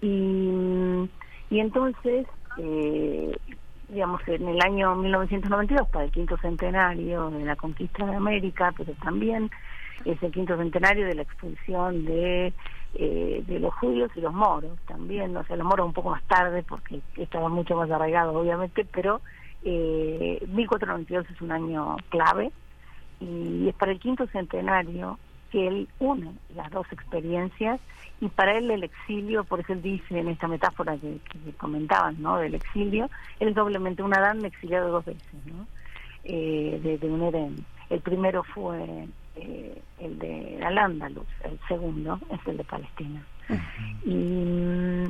[0.00, 1.08] Y
[1.48, 2.26] y entonces
[2.58, 3.36] eh,
[3.88, 8.92] digamos en el año 1992 para el quinto centenario de la conquista de América, pero
[8.94, 9.50] también
[10.04, 12.52] es el quinto centenario de la expulsión de
[12.94, 16.22] eh, de los judíos y los moros también, o sea, los moros un poco más
[16.24, 19.20] tarde porque estaban mucho más arraigados obviamente, pero
[19.64, 22.52] eh, 1492 es un año clave
[23.20, 25.18] y es para el quinto centenario
[25.50, 27.80] que él une las dos experiencias
[28.20, 32.20] y para él el exilio, por eso él dice en esta metáfora que, que comentaban,
[32.20, 32.38] ¿no?
[32.38, 33.10] Del exilio,
[33.40, 35.66] él es doblemente un Adán exiliado dos veces, ¿no?
[36.24, 37.56] Eh, de, de un Edén.
[37.88, 39.06] El primero fue
[39.36, 43.24] eh, el de Al-Ándalus, el segundo es el de Palestina.
[44.04, 45.04] Y,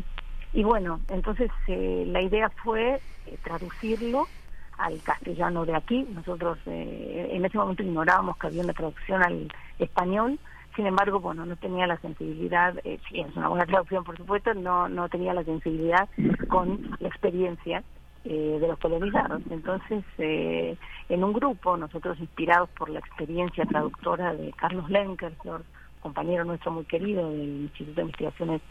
[0.52, 4.28] y bueno, entonces eh, la idea fue eh, traducirlo
[4.76, 6.06] al castellano de aquí.
[6.12, 10.38] Nosotros eh, en ese momento ignorábamos que había una traducción al español.
[10.76, 14.88] Sin embargo, bueno, no tenía la sensibilidad, eh, es una buena traducción por supuesto, no,
[14.90, 16.06] no tenía la sensibilidad
[16.48, 17.82] con la experiencia
[18.24, 19.40] eh, de los colonizados.
[19.50, 20.76] Entonces, eh,
[21.08, 25.64] en un grupo, nosotros inspirados por la experiencia traductora de Carlos Lenkersdorf,
[26.02, 28.62] compañero nuestro muy querido del Instituto de Investigaciones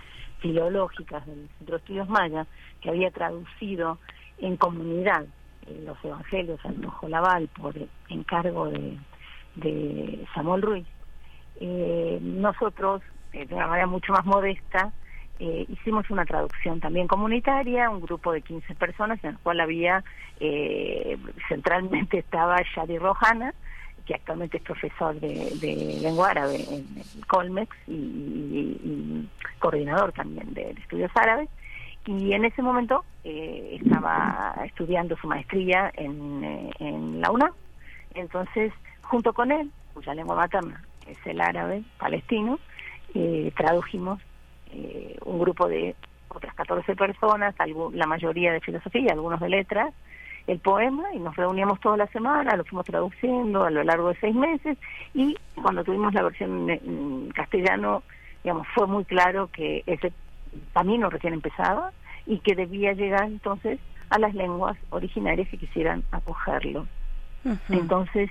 [0.41, 2.45] Filológicas del Centro de Estudios Maya,
[2.81, 3.97] que había traducido
[4.37, 5.25] en comunidad
[5.65, 7.73] eh, los evangelios al Tojolabal por
[8.09, 8.69] encargo
[9.55, 10.85] de Samuel Ruiz,
[11.59, 13.01] eh, nosotros,
[13.33, 14.91] eh, de una manera mucho más modesta,
[15.39, 20.03] eh, hicimos una traducción también comunitaria, un grupo de 15 personas en el cual había,
[20.39, 21.17] eh,
[21.49, 23.53] centralmente estaba Shadi Rohana,
[24.05, 26.85] que actualmente es profesor de, lengua árabe en
[27.27, 29.27] Colmex y,
[29.59, 31.49] coordinador también de, estudios árabes.
[32.05, 37.51] Y en ese momento eh, estaba estudiando su maestría en, eh, en la UNA.
[38.13, 38.71] Entonces,
[39.01, 42.59] junto con él, cuya lengua materna es el árabe palestino,
[43.13, 44.19] eh, tradujimos
[44.71, 45.95] eh, un grupo de
[46.27, 49.93] otras 14 personas, algu- la mayoría de filosofía y algunos de letras,
[50.47, 54.19] el poema y nos reuníamos toda la semana, lo fuimos traduciendo a lo largo de
[54.19, 54.77] seis meses
[55.13, 58.03] y cuando tuvimos la versión en castellano,
[58.43, 60.11] digamos, fue muy claro que ese
[60.73, 61.91] camino recién empezaba
[62.27, 63.79] y que debía llegar entonces
[64.09, 66.87] a las lenguas originarias que quisieran acogerlo.
[67.69, 68.29] Entonces,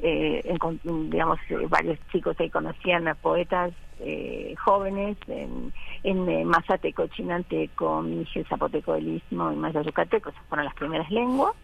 [0.00, 0.42] eh,
[0.84, 8.02] digamos, eh, varios chicos ahí conocían a poetas eh, jóvenes en, en eh, Mazateco, Chinanteco,
[8.02, 11.54] Miguel Zapoteco del Istmo y Maya Yucateco, esas fueron las primeras lenguas.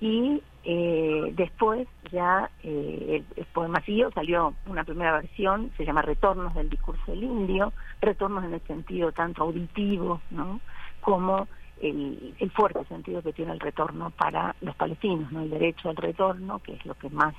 [0.00, 6.02] Y eh, después ya eh, el, el poema siguió, salió una primera versión, se llama
[6.02, 10.60] Retornos del discurso del indio, retornos en el sentido tanto auditivo, ¿no?
[11.00, 11.48] como
[11.80, 15.42] el, fuerte sentido que tiene el retorno para los palestinos, ¿no?
[15.42, 17.34] el derecho al retorno, que es lo que más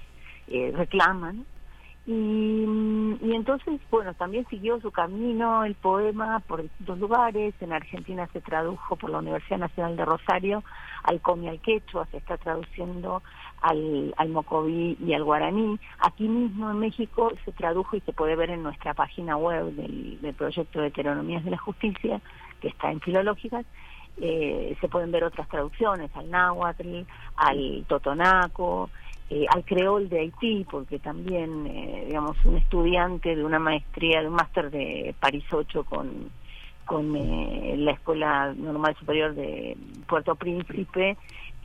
[0.48, 1.46] eh, reclaman.
[2.08, 2.66] Y,
[3.22, 7.54] y entonces, bueno, también siguió su camino el poema por distintos lugares.
[7.60, 10.64] En Argentina se tradujo por la Universidad Nacional de Rosario
[11.04, 13.22] al comi al quechua, se está traduciendo
[13.62, 15.80] al, al mocoví y al guaraní.
[16.00, 20.20] Aquí mismo en México se tradujo y se puede ver en nuestra página web del,
[20.22, 22.22] del proyecto de Heteronomías de la Justicia,
[22.62, 23.66] que está en Filológicas,
[24.22, 27.02] eh, se pueden ver otras traducciones al náhuatl,
[27.36, 28.90] al totonaco,
[29.30, 34.28] eh, al creol de Haití, porque también, eh, digamos, un estudiante de una maestría, de
[34.28, 36.30] un máster de París 8 con,
[36.86, 39.78] con eh, la Escuela Normal Superior de
[40.08, 41.16] Puerto Príncipe,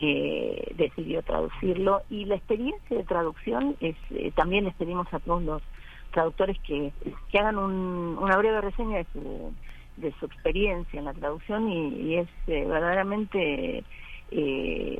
[0.00, 2.02] eh, decidió traducirlo.
[2.10, 3.96] Y la experiencia de traducción es,
[4.34, 5.62] también les pedimos a todos los
[6.10, 6.92] traductores que,
[7.30, 9.52] que hagan un- una breve reseña de su,
[9.96, 13.84] de su experiencia en la traducción y, y es eh, verdaderamente
[14.30, 14.98] eh,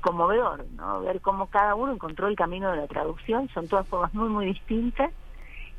[0.00, 1.00] conmovedor, ¿no?
[1.02, 4.46] Ver cómo cada uno encontró el camino de la traducción, son todas formas muy, muy
[4.46, 5.10] distintas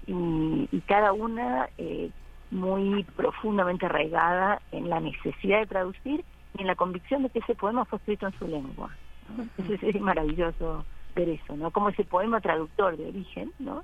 [0.08, 2.10] y, y cada una eh,
[2.52, 6.24] muy profundamente arraigada en la necesidad de traducir
[6.58, 8.90] y en la convicción de que ese poema fue escrito en su lengua.
[9.38, 9.44] ¿no?
[9.64, 10.86] Eso es, es maravilloso
[11.16, 11.72] ver eso, ¿no?
[11.72, 13.84] Como ese poema traductor de origen, ¿no?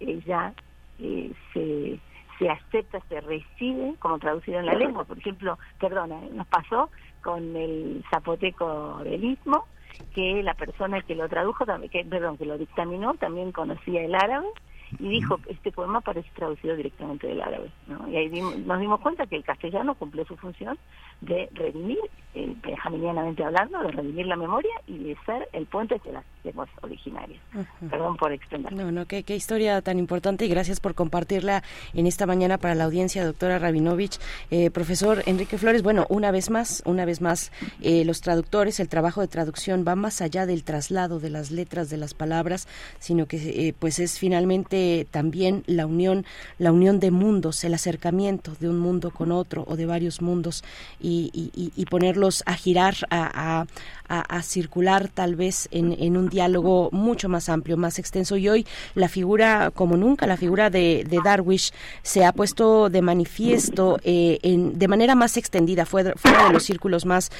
[0.00, 0.54] Eh, ya
[0.98, 1.98] eh, se,
[2.38, 5.04] se acepta, se recibe como traducido en la lengua.
[5.04, 6.30] Por ejemplo, perdona, ¿eh?
[6.32, 6.90] nos pasó
[7.22, 9.66] con el zapoteco del Istmo,
[10.14, 14.14] que la persona que lo tradujo, también, que, perdón, que lo dictaminó, también conocía el
[14.14, 14.46] árabe
[14.98, 17.70] y dijo que este poema parece traducido directamente del árabe.
[17.86, 18.08] ¿no?
[18.08, 20.78] Y ahí dimos- nos dimos cuenta que el castellano cumplió su función
[21.20, 21.98] de redimir,
[22.34, 26.68] eh, benjaminianamente hablando, de redimir la memoria y de ser el puente hacia las lenguas
[26.82, 27.40] originarias.
[27.90, 28.72] Perdón por extender.
[28.72, 31.62] No, no, qué, qué historia tan importante y gracias por compartirla
[31.94, 34.18] en esta mañana para la audiencia, doctora Rabinovich.
[34.50, 37.50] Eh, profesor Enrique Flores, bueno, una vez más, una vez más,
[37.82, 41.90] eh, los traductores, el trabajo de traducción va más allá del traslado de las letras,
[41.90, 42.68] de las palabras,
[43.00, 43.36] sino que
[43.68, 44.77] eh, pues es finalmente
[45.10, 46.24] también la unión,
[46.58, 50.64] la unión de mundos, el acercamiento de un mundo con otro o de varios mundos
[51.00, 53.66] y, ponerlos a girar, a,
[54.42, 58.36] circular tal vez en, un diálogo mucho más amplio, más extenso.
[58.36, 61.72] Y hoy la figura, como nunca, la figura de, Darwish
[62.02, 66.62] se ha puesto de manifiesto eh, en, de manera más extendida, fuera, fuera de los
[66.62, 67.30] círculos más,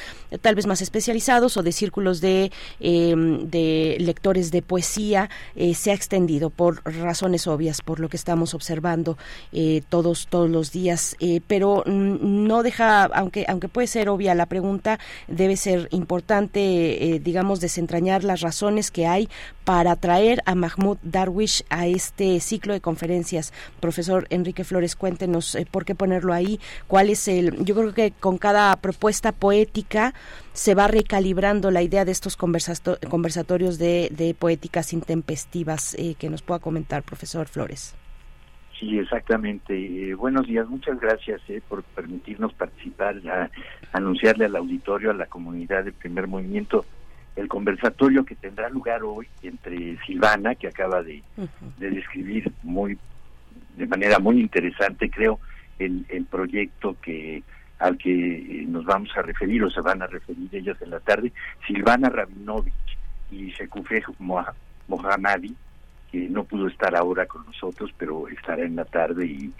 [0.41, 2.51] tal vez más especializados o de círculos de,
[2.81, 8.17] eh, de lectores de poesía, eh, se ha extendido por razones obvias, por lo que
[8.17, 9.19] estamos observando
[9.53, 11.17] eh, todos, todos los días.
[11.21, 17.15] eh, pero mm, no deja, aunque, aunque puede ser obvia la pregunta, debe ser importante,
[17.15, 19.29] eh, digamos, desentrañar las razones que hay
[19.65, 23.53] para traer a Mahmoud Darwish a este ciclo de conferencias.
[23.81, 28.39] Profesor Enrique Flores, cuéntenos por qué ponerlo ahí, cuál es el, yo creo que con
[28.39, 30.15] cada propuesta poética
[30.59, 36.29] se va recalibrando la idea de estos conversato- conversatorios de, de poéticas intempestivas eh, que
[36.29, 37.95] nos pueda comentar, profesor Flores.
[38.77, 39.73] Sí, exactamente.
[39.77, 43.51] Eh, buenos días, muchas gracias eh, por permitirnos participar, a,
[43.93, 46.85] anunciarle al auditorio, a la comunidad de primer movimiento,
[47.37, 51.23] el conversatorio que tendrá lugar hoy entre Silvana, que acaba de,
[51.79, 52.99] de describir muy
[53.77, 55.39] de manera muy interesante, creo,
[55.79, 57.45] el, el proyecto que
[57.79, 61.01] al que eh, nos vamos a referir o se van a referir ellos en la
[61.01, 61.33] tarde,
[61.67, 62.73] Silvana Rabinovich
[63.31, 64.55] y Shekufe Moha-
[64.89, 65.55] Mohammadi,
[66.11, 69.53] que no pudo estar ahora con nosotros, pero estará en la tarde y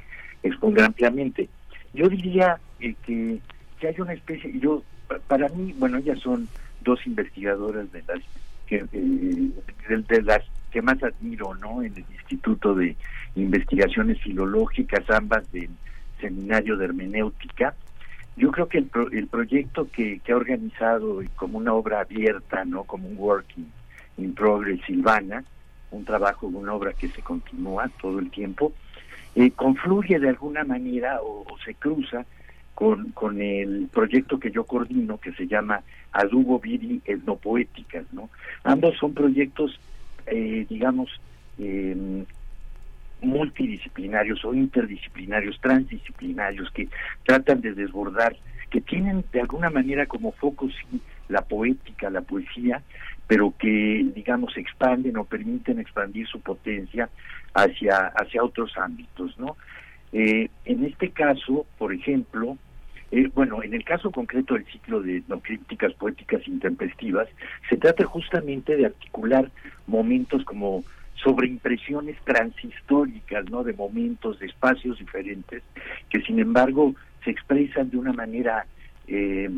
[0.43, 1.49] expondrá ampliamente.
[1.93, 3.41] Yo diría eh, que,
[3.79, 6.49] que hay una especie, yo pa- para mí, bueno, ellas son
[6.81, 8.21] dos investigadoras de las
[8.67, 9.51] que, eh,
[9.89, 11.83] de, de las que más admiro, ¿no?
[11.83, 12.97] En el Instituto de
[13.37, 15.71] Investigaciones Filológicas, ambas del
[16.21, 17.75] Seminario de Hermenéutica.
[18.39, 22.65] Yo creo que el, pro- el proyecto que, que ha organizado como una obra abierta,
[22.65, 22.85] ¿no?
[22.85, 23.67] Como un working
[24.17, 25.45] in progress Silvana,
[25.91, 28.73] un trabajo, una obra que se continúa todo el tiempo,
[29.35, 32.25] eh, confluye de alguna manera o, o se cruza
[32.75, 35.83] con, con el proyecto que yo coordino que se llama
[36.13, 38.31] Adubo Viri Etnopoéticas, ¿no?
[38.65, 39.81] Ambos son proyectos,
[40.27, 41.11] eh, digamos,
[41.59, 42.25] eh,
[43.21, 46.89] multidisciplinarios o interdisciplinarios, transdisciplinarios, que
[47.25, 48.37] tratan de desbordar,
[48.71, 52.83] que tienen de alguna manera como foco sí, la poética, la poesía,
[53.27, 57.09] pero que, digamos, expanden o permiten expandir su potencia
[57.55, 59.57] hacia, hacia otros ámbitos, ¿no?
[60.13, 62.57] Eh, en este caso, por ejemplo,
[63.11, 67.29] eh, bueno, en el caso concreto del ciclo de no críticas poéticas intempestivas,
[67.69, 69.51] se trata justamente de articular
[69.87, 70.85] momentos como
[71.23, 73.65] sobre impresiones transhistóricas, ¿no?
[73.65, 75.63] De momentos, de espacios diferentes,
[76.11, 78.67] que sin embargo se expresan de una manera,
[79.07, 79.51] eh,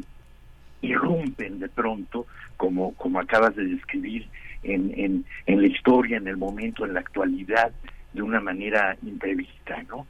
[0.82, 2.26] irrumpen de pronto,
[2.56, 4.26] como, como acabas de describir,
[4.62, 7.72] en, en, en la historia, en el momento, en la actualidad,
[8.12, 10.06] de una manera imprevista, ¿no?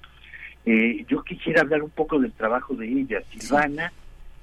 [0.64, 3.22] Eh, yo quisiera hablar un poco del trabajo de ella.
[3.30, 3.92] Silvana,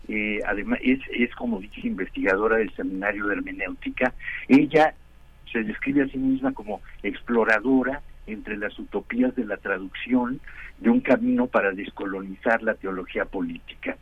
[0.08, 4.14] eh, además, es, es, como dije, investigadora del Seminario de Hermenéutica.
[4.48, 4.94] Ella
[5.52, 10.40] se describe a sí misma como exploradora entre las utopías de la traducción
[10.80, 13.98] de un camino para descolonizar la teología política.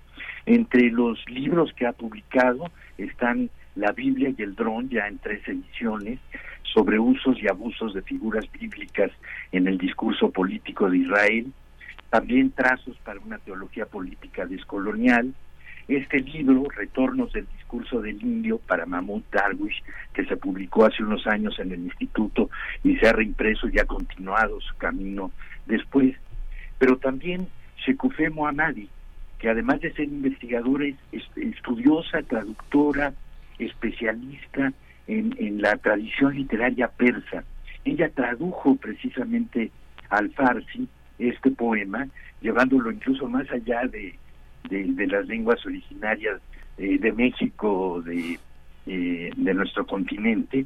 [0.46, 5.48] Entre los libros que ha publicado están La Biblia y el Dron, ya en tres
[5.48, 6.20] ediciones,
[6.64, 9.12] sobre usos y abusos de figuras bíblicas
[9.52, 11.54] en el discurso político de Israel,
[12.10, 15.34] también Trazos para una teología política descolonial,
[15.88, 19.84] este libro, Retornos del discurso del indio para Mahmoud Darwish,
[20.14, 22.49] que se publicó hace unos años en el instituto
[22.84, 25.32] y se ha reimpreso y ha continuado su camino
[25.66, 26.16] después,
[26.80, 27.48] pero también
[27.78, 28.90] Shekufé Mohammadi,
[29.40, 33.14] que además de ser investigadora es, es estudiosa, traductora,
[33.60, 34.74] especialista
[35.07, 37.44] en, en la tradición literaria persa.
[37.84, 39.72] Ella tradujo precisamente
[40.10, 40.88] al farsi
[41.20, 42.07] este poema,
[42.41, 44.18] llevándolo incluso más allá de,
[44.70, 46.42] de, las lenguas originarias
[46.78, 48.40] eh, de México, de,
[48.86, 50.66] eh, de nuestro continente,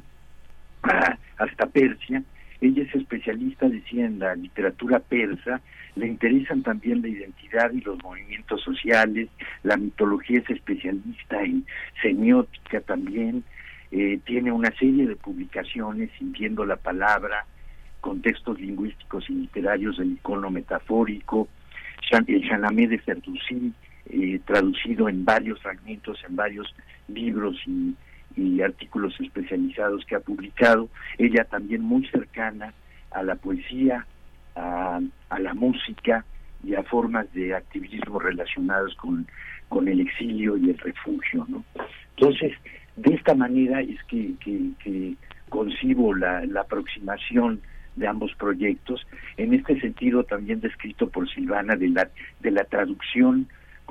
[1.38, 2.22] hasta Persia.
[2.60, 5.62] Ella es especialista, decía, en la literatura persa,
[5.96, 9.28] le interesan también la identidad y los movimientos sociales,
[9.62, 11.64] la mitología es especialista en
[12.02, 13.44] semiótica también,
[13.90, 17.46] eh, tiene una serie de publicaciones, Sintiendo la Palabra,
[18.00, 21.48] contextos lingüísticos y literarios del icono metafórico,
[22.10, 23.72] el Shanamé de Ferdusí,
[24.12, 26.74] eh, traducido en varios fragmentos, en varios
[27.08, 27.94] libros y,
[28.62, 30.88] artículos especializados que ha publicado.
[31.18, 32.72] Ella también muy cercana
[33.10, 34.06] a la poesía,
[34.54, 35.00] a,
[35.38, 36.24] la música
[36.64, 39.26] y a formas de activismo relacionados con,
[39.86, 41.46] el exilio y el refugio.
[41.48, 41.64] ¿no?
[42.16, 42.52] Entonces,
[42.96, 44.34] de esta manera es que
[45.48, 47.60] concibo la, la aproximación
[47.96, 49.06] de ambos proyectos,
[49.36, 52.08] en este sentido también descrito por Silvana de la,
[52.40, 53.48] de la traducción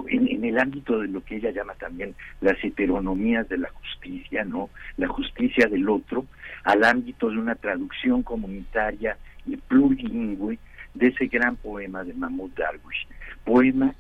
[0.08, 4.70] en, el ámbito de lo que ella llama también las heteronomías de la justicia, ¿no?
[4.98, 6.26] La justicia del otro,
[6.64, 10.58] al ámbito de una traducción comunitaria y plurilingüe
[10.94, 13.08] de ese gran poema de Mahmoud Darwish.
[13.44, 13.94] Poema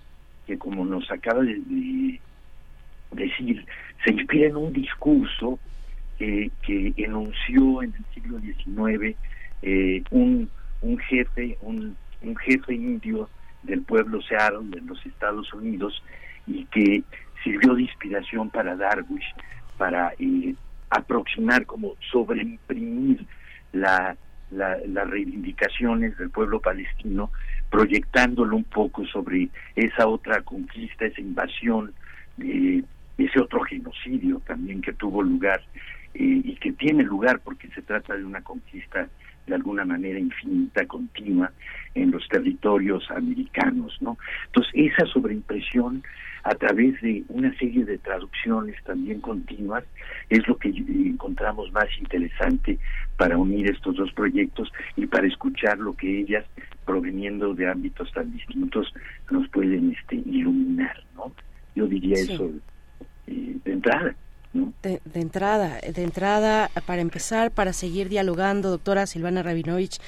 [0.48, 2.20] que, como nos acaba de, de
[3.12, 3.66] decir,
[4.04, 5.60] se inspira en un discurso
[6.18, 6.52] que
[6.98, 9.16] enunció en el siglo XIX
[9.62, 10.50] eh, un,
[10.82, 13.30] un jefe, un, un jefe indio
[13.64, 16.02] del pueblo Seattle de los Estados Unidos
[16.48, 17.04] y que
[17.44, 19.34] sirvió de inspiración para Darwish
[19.78, 20.56] para eh,
[20.90, 23.26] aproximar como sobreimprimir
[23.72, 24.18] la,
[24.52, 27.32] la, las reivindicaciones del pueblo palestino
[27.70, 31.94] proyectándolo un poco sobre esa otra conquista esa invasión
[32.40, 32.84] eh,
[33.18, 35.62] ese otro genocidio también que tuvo lugar
[36.14, 39.08] eh, y que tiene lugar porque se trata de una conquista
[39.50, 41.52] de alguna manera infinita, continua,
[41.96, 44.18] en los territorios americanos, ¿no?
[44.48, 46.04] Entonces, esa sobreimpresión
[46.44, 49.84] a través de una serie de traducciones también continuas
[50.30, 52.80] es lo que encontramos más interesante
[53.18, 56.46] para unir estos dos proyectos y para escuchar lo que ellas,
[56.86, 58.94] proveniendo de ámbitos tan distintos,
[59.30, 61.34] nos pueden este, iluminar, ¿no?
[61.76, 62.34] Yo diría sí.
[62.34, 62.52] eso
[63.28, 64.16] eh, de entrada.
[64.52, 70.00] De, entrada, de entrada, para empezar, para seguir dialogando, doctora Silvana Rabinovich,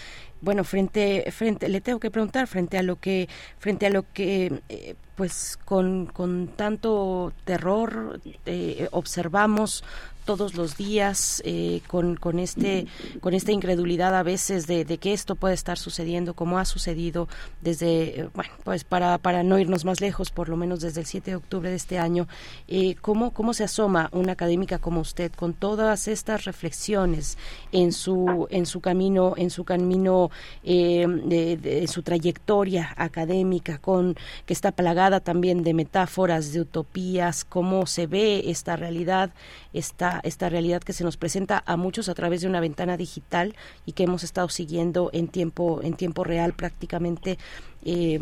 [0.41, 4.61] bueno, frente, frente, le tengo que preguntar, frente a lo que, frente a lo que,
[4.69, 9.83] eh, pues, con, con tanto terror eh, observamos
[10.25, 12.87] todos los días eh, con, con, este,
[13.19, 17.27] con esta incredulidad a veces de, de, que esto puede estar sucediendo como ha sucedido
[17.61, 21.07] desde, eh, bueno, pues para, para no irnos más lejos, por lo menos desde el
[21.07, 22.27] 7 de octubre de este año,
[22.67, 27.37] eh, ¿cómo, ¿cómo se asoma una académica como usted con todas estas reflexiones
[27.71, 30.31] en su, en su camino, en su camino,
[30.63, 34.15] eh, de, de, su trayectoria académica, con
[34.45, 39.31] que está plagada también de metáforas, de utopías, cómo se ve esta realidad,
[39.73, 43.55] esta, esta realidad que se nos presenta a muchos a través de una ventana digital
[43.85, 47.37] y que hemos estado siguiendo en tiempo, en tiempo real prácticamente
[47.83, 48.19] eh,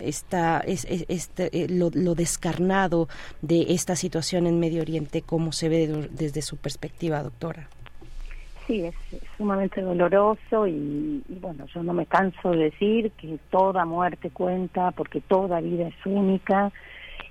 [0.00, 0.26] es,
[0.64, 3.08] es, este, eh, lo, lo, descarnado
[3.40, 7.68] de esta situación en Medio Oriente, cómo se ve desde su perspectiva, doctora.
[8.66, 8.94] Sí, es,
[9.36, 15.20] sumamente doloroso y, bueno, yo no me canso de decir que toda muerte cuenta porque
[15.20, 16.70] toda vida es única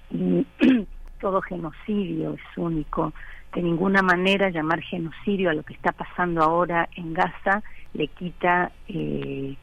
[0.09, 0.45] y
[1.21, 3.13] todo genocidio es único.
[3.53, 7.61] De ninguna manera llamar genocidio a lo que está pasando ahora en Gaza
[7.93, 9.55] le quita eh,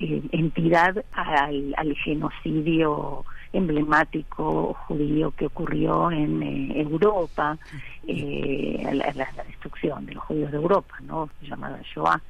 [0.00, 7.58] eh, entidad al, genocidio emblemático judío que ocurrió en eh, Europa,
[8.06, 12.20] eh, la, la, destrucción de los judíos de Europa, no llamada Shoah.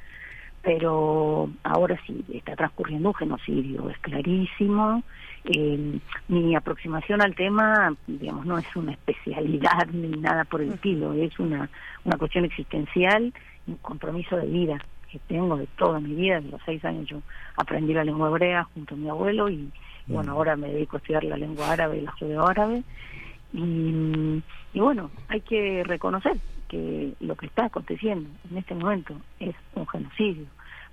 [0.63, 5.03] Pero ahora sí, está transcurriendo un genocidio, es clarísimo.
[5.51, 5.99] Eh,
[6.29, 11.39] mi aproximación al tema, digamos, no es una especialidad ni nada por el estilo, es
[11.39, 11.71] una,
[12.05, 13.33] una cuestión existencial,
[13.67, 14.79] un compromiso de vida
[15.11, 17.23] que tengo de toda mi vida, de los seis años yo
[17.57, 19.71] aprendí la lengua hebrea junto a mi abuelo y,
[20.07, 22.83] bueno, ahora me dedico a estudiar la lengua árabe y la judeo-árabe.
[23.55, 24.43] Y,
[24.75, 26.37] y bueno, hay que reconocer
[26.69, 30.45] que lo que está aconteciendo en este momento es un genocidio,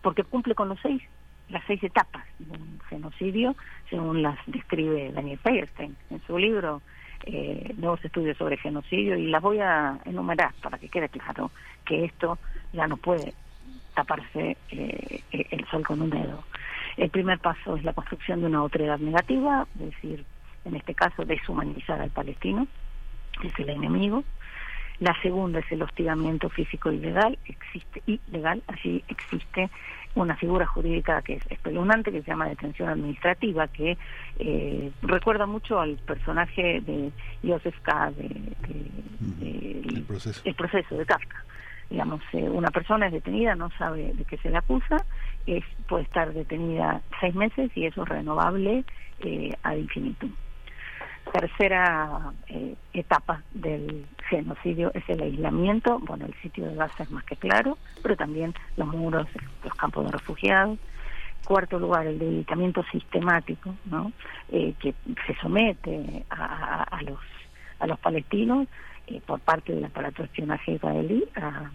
[0.02, 1.02] porque cumple con los seis,
[1.50, 3.56] las seis etapas de un genocidio,
[3.90, 6.82] según las describe Daniel Feierstein en su libro
[7.26, 11.52] eh, Nuevos Estudios sobre Genocidio, y las voy a enumerar para que quede claro
[11.86, 12.38] que esto
[12.74, 13.34] ya no puede
[13.94, 16.44] taparse eh, el sol con un dedo.
[16.98, 20.26] El primer paso es la construcción de una otredad negativa, es decir,
[20.66, 22.68] en este caso deshumanizar al palestino,
[23.42, 24.24] que es el enemigo.
[25.00, 29.70] La segunda es el hostigamiento físico y legal, existe y legal, allí existe
[30.16, 33.98] una figura jurídica que es espeluznante, que se llama detención administrativa, que
[34.40, 37.12] eh, recuerda mucho al personaje de
[37.44, 38.12] Joseph K.
[38.12, 40.42] De, de, de, el, proceso.
[40.46, 41.44] el proceso de Kafka
[41.90, 44.98] digamos, eh, una persona es detenida, no sabe de qué se le acusa,
[45.46, 48.84] es, puede estar detenida seis meses y eso es renovable
[49.20, 50.32] eh, ad infinitum.
[51.32, 56.00] Tercera eh, etapa del genocidio es el aislamiento.
[56.00, 59.28] Bueno, el sitio de Gaza es más que claro, pero también los muros,
[59.64, 60.78] los campos de refugiados.
[61.46, 64.12] Cuarto lugar, el debilitamiento sistemático, ¿no?
[64.50, 64.96] Eh, que
[65.28, 67.20] se somete a, a, los
[67.80, 68.68] a los palestinos
[69.08, 71.70] eh, por parte del aparato de espionaje israelí a,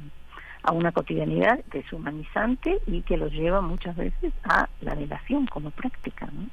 [0.62, 6.26] a una cotidianidad deshumanizante y que los lleva muchas veces a la delación como práctica.
[6.32, 6.48] ¿no?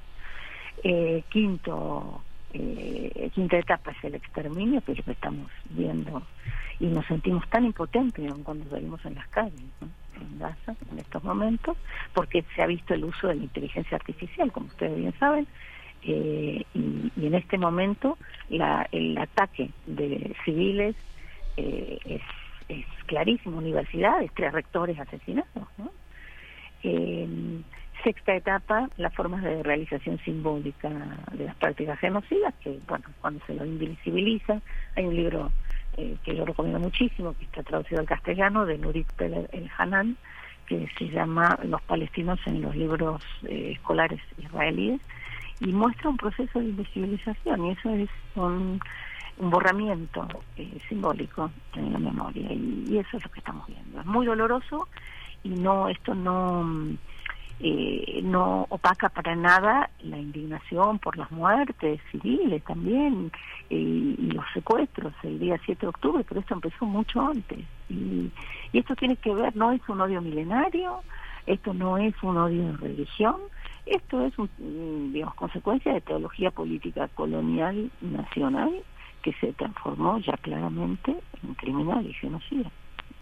[0.83, 2.21] Eh, quinto,
[2.59, 6.23] eh, quinta etapa es el exterminio, que es lo que estamos viendo
[6.79, 9.53] y nos sentimos tan impotentes cuando salimos en las calles.
[9.81, 11.77] en Gaza en estos momentos,
[12.13, 15.47] porque se ha visto el uso de la inteligencia artificial, como ustedes bien saben,
[16.03, 18.17] eh, y, y, en este momento
[18.49, 20.95] la, el ataque de civiles
[21.57, 22.21] eh, es,
[22.69, 25.67] es, clarísimo, universidades, tres rectores asesinados.
[25.77, 25.91] ¿no?
[27.97, 30.89] Eh, sexta etapa, las formas de realización simbólica
[31.33, 34.61] de las prácticas genocidas, que bueno, cuando se lo invisibiliza,
[34.95, 35.51] hay un libro
[35.97, 40.17] eh, que yo recomiendo muchísimo, que está traducido al castellano, de Nurit Peler El Hanan,
[40.67, 45.01] que se llama Los palestinos en los libros eh, escolares israelíes,
[45.59, 48.79] y muestra un proceso de invisibilización, y eso es un,
[49.37, 53.99] un borramiento eh, simbólico en la memoria, y, y, eso es lo que estamos viendo.
[53.99, 54.87] Es muy doloroso,
[55.43, 56.65] y no esto no
[58.21, 63.31] no opaca para nada la indignación por las muertes civiles también
[63.69, 67.59] eh, y los secuestros el día 7 de octubre, pero esto empezó mucho antes.
[67.89, 68.31] Y,
[68.71, 71.01] y esto tiene que ver, no es un odio milenario,
[71.45, 73.35] esto no es un odio de religión,
[73.85, 74.49] esto es, un,
[75.13, 78.83] digamos, consecuencia de teología política colonial nacional
[79.21, 82.69] que se transformó ya claramente en criminal y genocida.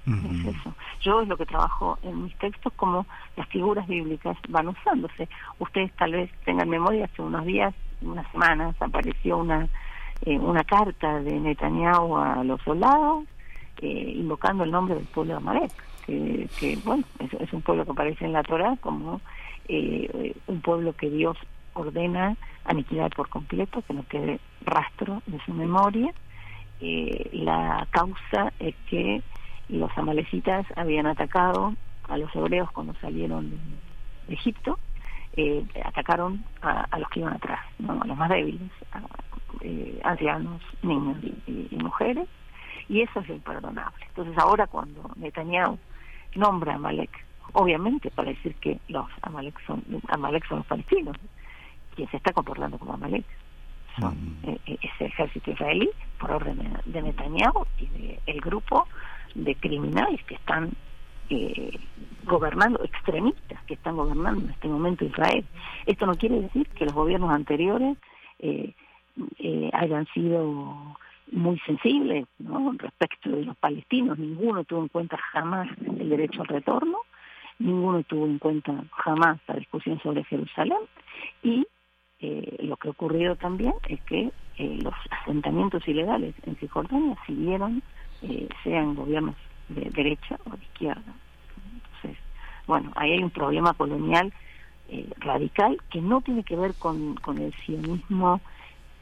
[0.05, 0.73] Es eso.
[1.01, 3.05] Yo es lo que trabajo en mis textos, como
[3.35, 5.27] las figuras bíblicas van usándose.
[5.59, 9.67] Ustedes tal vez tengan memoria, hace unos días, unas semanas, apareció una,
[10.25, 13.25] eh, una carta de Netanyahu a los soldados
[13.81, 15.71] eh, invocando el nombre del pueblo de Amalek,
[16.05, 19.21] que, bueno, es, es, un pueblo que aparece en la Torah como
[19.67, 21.35] eh, un pueblo que Dios
[21.73, 26.13] ordena aniquilar por completo, que no quede rastro de su memoria
[26.81, 29.21] eh, la causa es que
[29.69, 31.73] los amalecitas habían atacado
[32.07, 33.49] a los hebreos cuando salieron
[34.27, 34.77] de Egipto,
[35.37, 37.99] eh, atacaron a, a los que iban atrás, ¿no?
[38.01, 39.01] a los más débiles, a,
[39.61, 42.27] eh, ancianos, niños y, y- y mujeres,
[42.87, 44.05] y eso es imperdonable.
[44.09, 45.77] Entonces ahora cuando Netanyahu
[46.35, 47.11] nombra a Amalek,
[47.53, 51.15] obviamente para decir que los Amalek son, Amalek son los palestinos,
[51.95, 53.25] quien se está comportando como Amalek
[53.99, 54.13] son
[54.43, 55.89] eh, eh, ese ejército israelí
[56.19, 58.87] por orden de- de Netanyahu y de el grupo
[59.35, 60.71] de criminales que están
[61.29, 61.77] eh,
[62.23, 65.45] gobernando, extremistas que están gobernando en este momento Israel.
[65.85, 67.97] Esto no quiere decir que los gobiernos anteriores
[68.39, 68.73] eh,
[69.39, 70.97] eh, hayan sido
[71.31, 72.73] muy sensibles ¿no?
[72.77, 74.17] respecto de los palestinos.
[74.17, 76.97] Ninguno tuvo en cuenta jamás el derecho al retorno,
[77.59, 80.79] ninguno tuvo en cuenta jamás la discusión sobre Jerusalén
[81.43, 81.65] y
[82.19, 87.83] eh, lo que ha ocurrido también es que eh, los asentamientos ilegales en Cisjordania siguieron,
[88.27, 89.35] eh, sean gobiernos
[89.69, 91.13] de derecha o de izquierda.
[91.73, 92.23] Entonces,
[92.67, 94.33] bueno, ahí hay un problema colonial
[94.89, 98.41] eh, radical que no tiene que ver con, con el sionismo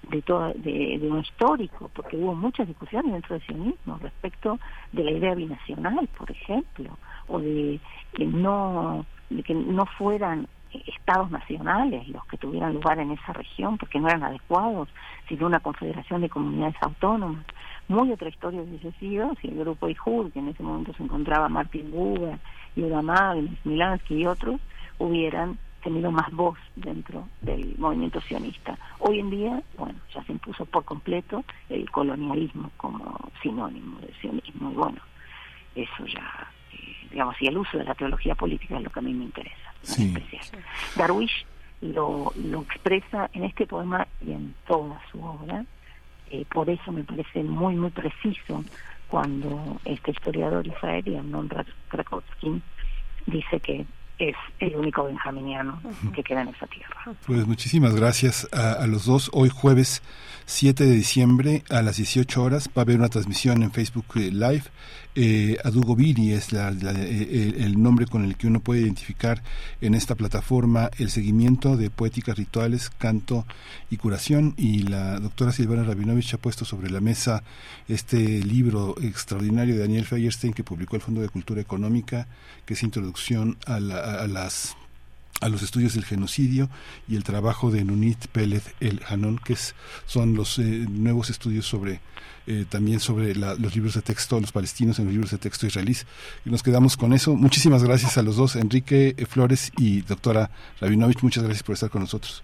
[0.09, 4.59] de, todo, de, un histórico, porque hubo muchas discusiones dentro del sionismo respecto
[4.91, 6.97] de la idea binacional, por ejemplo,
[7.27, 7.79] o de
[8.13, 9.05] que no
[9.97, 10.47] fueran
[10.87, 14.89] estados nacionales los que tuvieran lugar en esa región, porque no eran adecuados,
[15.27, 17.45] sino una confederación de comunidades autónomas.
[17.87, 21.49] Muy otra historia hubiese sido si el grupo IJUD, que en ese momento se encontraba
[21.49, 22.39] Martin Buber,
[22.75, 24.59] Yuda Magnus, Milansky y otros,
[24.99, 28.77] hubieran tenido más voz dentro del movimiento sionista.
[28.99, 34.71] Hoy en día, bueno, ya se impuso por completo el colonialismo como sinónimo del sionismo
[34.71, 35.01] y bueno,
[35.75, 39.03] eso ya, eh, digamos, y el uso de la teología política es lo que a
[39.03, 39.73] mí me interesa.
[39.81, 40.13] Sí.
[40.95, 41.45] Darwish
[41.81, 45.65] lo, lo expresa en este poema y en toda su obra,
[46.33, 48.63] eh, por eso me parece muy, muy preciso
[49.07, 52.61] cuando este historiador israelí, Amnon Ra- Krakowski,
[53.27, 53.85] dice que
[54.19, 55.81] es el único benjaminiano
[56.15, 56.95] que queda en esa tierra.
[57.25, 59.29] Pues muchísimas gracias a, a los dos.
[59.33, 60.01] Hoy jueves
[60.45, 64.29] 7 de diciembre a las 18 horas va a haber una transmisión en Facebook eh,
[64.31, 64.63] Live.
[65.15, 69.43] Eh, Adugo Viri es la- eh, el, nombre con el que uno puede identificar
[69.79, 73.45] en esta plataforma el seguimiento de poéticas rituales, canto
[73.91, 74.55] y curación.
[74.57, 77.43] Y la doctora Silvana Rabinovich ha puesto sobre la mesa
[77.87, 82.27] este libro extraordinario de Daniel Feierstein que publicó el Fondo de Cultura Económica,
[82.65, 84.75] que es Introducción a, la- a las
[85.41, 86.69] a los estudios del genocidio
[87.07, 91.65] y el trabajo de Nunit Pérez El Hanon, que es, son los eh, nuevos estudios
[91.65, 91.99] sobre
[92.45, 95.65] eh, también sobre la- los libros de texto, los palestinos en los libros de texto
[95.65, 96.05] israelíes.
[96.45, 97.35] Y nos quedamos con eso.
[97.35, 100.49] Muchísimas gracias a los dos, Enrique Flores y doctora
[100.81, 101.21] Rabinovich.
[101.23, 102.43] Muchas gracias por estar con nosotros.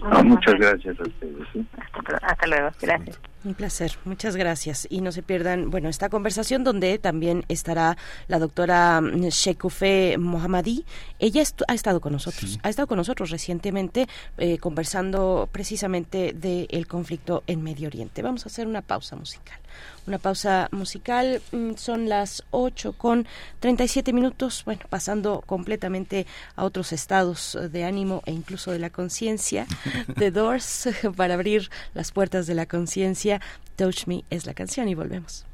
[0.00, 1.46] No, muchas gracias a ustedes.
[1.52, 1.66] ¿sí?
[1.76, 3.18] Hasta, hasta luego, gracias.
[3.42, 4.86] Un placer, muchas gracias.
[4.90, 7.96] Y no se pierdan, bueno, esta conversación donde también estará
[8.28, 10.84] la doctora mm, Shekufe Mohammadi.
[11.18, 17.42] Ella ha estado con nosotros, ha estado con nosotros recientemente eh, conversando precisamente del conflicto
[17.46, 18.20] en Medio Oriente.
[18.20, 19.58] Vamos a hacer una pausa musical.
[20.06, 23.26] Una pausa musical, mm, son las 8 con
[23.60, 26.26] 37 minutos, bueno, pasando completamente
[26.56, 29.66] a otros estados de ánimo e incluso de la conciencia.
[30.18, 33.29] The Doors, para abrir las puertas de la conciencia.
[33.76, 35.44] Touch Me es la canción y volvemos.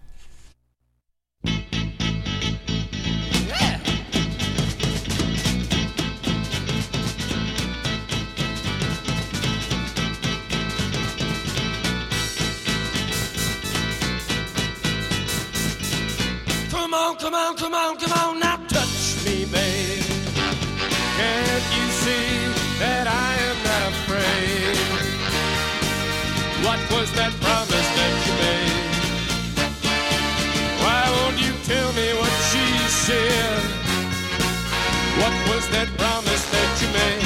[16.71, 20.05] Come on, come on, come on, come on, now touch me, babe.
[21.17, 24.77] Can't you see that I am not afraid?
[26.65, 27.33] What was that
[35.71, 37.26] that promise that you made?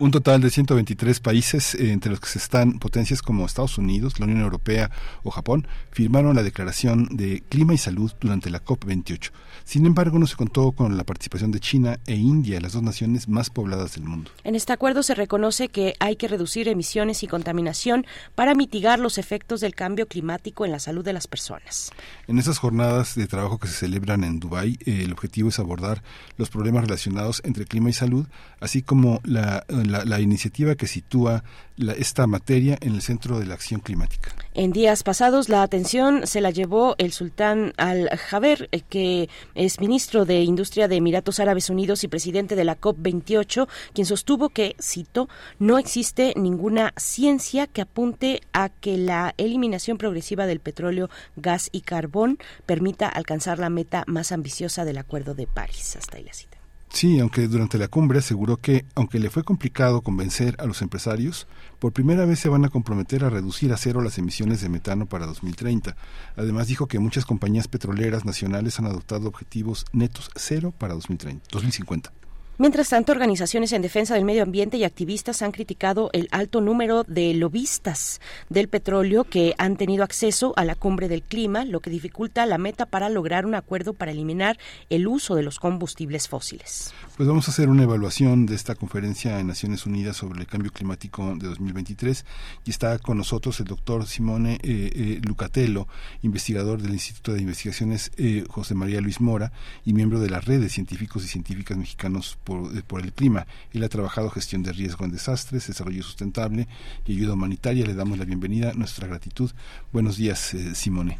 [0.00, 4.18] Un total de 123 países, eh, entre los que se están potencias como Estados Unidos,
[4.18, 4.90] la Unión Europea
[5.22, 9.30] o Japón, firmaron la Declaración de Clima y Salud durante la COP28.
[9.64, 13.28] Sin embargo, no se contó con la participación de China e India, las dos naciones
[13.28, 14.32] más pobladas del mundo.
[14.42, 18.04] En este acuerdo se reconoce que hay que reducir emisiones y contaminación
[18.34, 21.92] para mitigar los efectos del cambio climático en la salud de las personas.
[22.26, 26.02] En esas jornadas de trabajo que se celebran en Dubái, eh, el objetivo es abordar
[26.36, 28.26] los problemas relacionados entre clima y salud,
[28.60, 31.44] así como la, la, la iniciativa que sitúa
[31.76, 34.32] la, esta materia en el centro de la acción climática.
[34.54, 40.24] En días pasados, la atención se la llevó el sultán Al-Jaber, eh, que es ministro
[40.24, 45.28] de Industria de Emiratos Árabes Unidos y presidente de la COP28, quien sostuvo que, cito,
[45.58, 51.82] no existe ninguna ciencia que apunte a que la eliminación progresiva del petróleo, gas y
[51.82, 55.96] carbón permita alcanzar la meta más ambiciosa del Acuerdo de París.
[55.96, 56.53] Hasta ahí la cita.
[56.94, 61.48] Sí, aunque durante la cumbre aseguró que, aunque le fue complicado convencer a los empresarios,
[61.80, 65.06] por primera vez se van a comprometer a reducir a cero las emisiones de metano
[65.06, 65.96] para 2030.
[66.36, 72.12] Además dijo que muchas compañías petroleras nacionales han adoptado objetivos netos cero para 2030, 2050.
[72.56, 77.02] Mientras tanto, organizaciones en defensa del medio ambiente y activistas han criticado el alto número
[77.02, 81.90] de lobistas del petróleo que han tenido acceso a la cumbre del clima, lo que
[81.90, 84.56] dificulta la meta para lograr un acuerdo para eliminar
[84.88, 86.94] el uso de los combustibles fósiles.
[87.16, 90.70] Pues vamos a hacer una evaluación de esta conferencia en Naciones Unidas sobre el cambio
[90.70, 92.24] climático de 2023
[92.66, 95.88] y está con nosotros el doctor Simone eh, eh, Lucatello,
[96.22, 99.50] investigador del Instituto de Investigaciones eh, José María Luis Mora
[99.84, 103.46] y miembro de la red de científicos y científicas mexicanos por, por, el clima.
[103.72, 106.68] Él ha trabajado gestión de riesgo en desastres, desarrollo sustentable
[107.06, 107.84] y ayuda humanitaria.
[107.86, 109.50] Le damos la bienvenida, nuestra gratitud.
[109.92, 111.18] Buenos días, eh, Simone.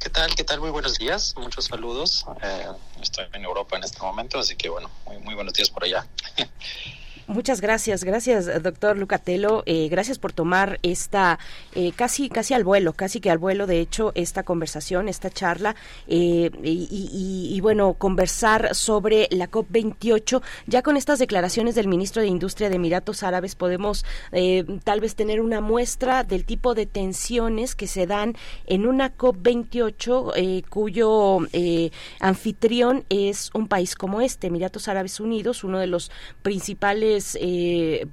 [0.00, 0.34] ¿Qué tal?
[0.34, 0.60] ¿Qué tal?
[0.60, 1.34] Muy buenos días.
[1.36, 2.26] Muchos saludos.
[2.42, 2.66] Eh,
[3.02, 6.06] estoy en Europa en este momento, así que bueno, muy, muy buenos días por allá.
[7.28, 11.40] Muchas gracias, gracias doctor Lucatelo, eh, gracias por tomar esta
[11.74, 15.74] eh, casi casi al vuelo, casi que al vuelo de hecho esta conversación, esta charla
[16.06, 22.22] eh, y, y, bueno conversar sobre la COP 28 ya con estas declaraciones del ministro
[22.22, 26.86] de Industria de Emiratos Árabes podemos eh, tal vez tener una muestra del tipo de
[26.86, 28.34] tensiones que se dan
[28.66, 31.90] en una COP 28 eh, cuyo eh,
[32.20, 36.10] anfitrión es un país como este, Emiratos Árabes Unidos, uno de los
[36.42, 38.06] principales eh,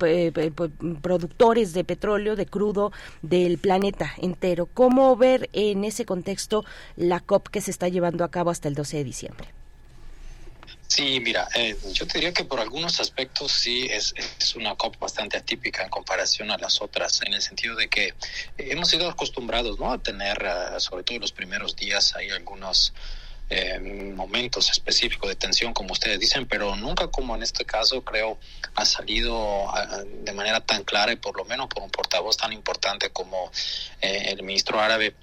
[1.01, 4.67] productores de petróleo, de crudo del planeta entero.
[4.73, 6.65] ¿Cómo ver en ese contexto
[6.95, 9.47] la COP que se está llevando a cabo hasta el 12 de diciembre?
[10.87, 14.99] Sí, mira, eh, yo te diría que por algunos aspectos sí es, es, una COP
[14.99, 18.13] bastante atípica en comparación a las otras, en el sentido de que
[18.59, 19.91] hemos sido acostumbrados ¿no?
[19.91, 22.93] a tener, uh, sobre todo en los primeros días, hay algunos
[23.49, 23.79] eh,
[24.15, 28.39] momentos específicos de tensión, como ustedes dicen, pero nunca como en este caso creo
[28.75, 32.53] ha salido uh, de manera tan clara y por lo menos por un portavoz tan
[32.53, 33.51] importante como
[34.01, 35.15] eh, el ministro árabe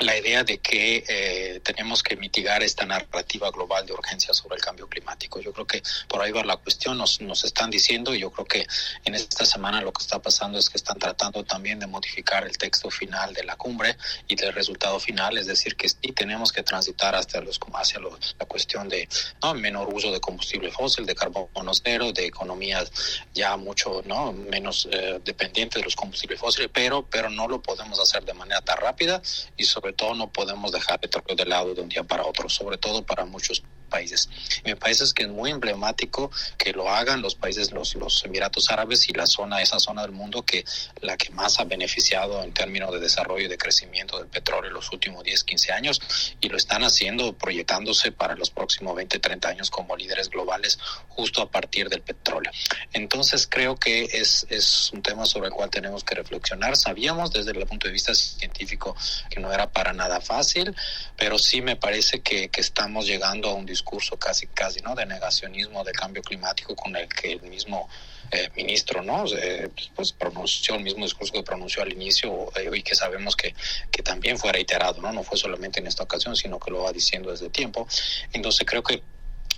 [0.00, 4.62] la idea de que eh, tenemos que mitigar esta narrativa global de urgencia sobre el
[4.62, 5.40] cambio climático.
[5.40, 8.46] Yo creo que por ahí va la cuestión, nos, nos están diciendo y yo creo
[8.46, 8.66] que
[9.04, 12.56] en esta semana lo que está pasando es que están tratando también de modificar el
[12.56, 13.96] texto final de la cumbre
[14.28, 18.36] y del resultado final, es decir, que sí tenemos que transitar hasta los, hacia los,
[18.38, 19.08] la cuestión de
[19.42, 19.54] ¿no?
[19.54, 22.90] menor uso de combustible fósil, de carbono cero, de economías
[23.34, 28.00] ya mucho no menos eh, dependientes de los combustibles fósiles, pero, pero no lo podemos
[28.00, 29.20] hacer de manera tan rápida
[29.56, 32.78] y sobre todo no podemos dejar petróleo de lado de un día para otro, sobre
[32.78, 34.28] todo para muchos países.
[34.64, 39.08] Me parece que es muy emblemático que lo hagan los países, los, los Emiratos Árabes
[39.08, 40.64] y la zona, esa zona del mundo que
[41.00, 44.74] la que más ha beneficiado en términos de desarrollo y de crecimiento del petróleo en
[44.74, 46.00] los últimos 10, 15 años
[46.40, 50.78] y lo están haciendo proyectándose para los próximos 20, 30 años como líderes globales
[51.08, 52.17] justo a partir del petróleo.
[52.92, 56.76] Entonces creo que es, es un tema sobre el cual tenemos que reflexionar.
[56.76, 58.96] Sabíamos desde el punto de vista científico
[59.30, 60.74] que no era para nada fácil,
[61.16, 64.94] pero sí me parece que, que estamos llegando a un discurso casi, casi, ¿no?
[64.94, 67.88] De negacionismo del cambio climático con el que el mismo
[68.30, 69.24] eh, ministro, ¿no?
[69.26, 73.54] Eh, pues pronunció el mismo discurso que pronunció al inicio eh, y que sabemos que,
[73.90, 75.12] que también fue reiterado, ¿no?
[75.12, 77.88] No fue solamente en esta ocasión, sino que lo va diciendo desde tiempo.
[78.32, 79.02] Entonces creo que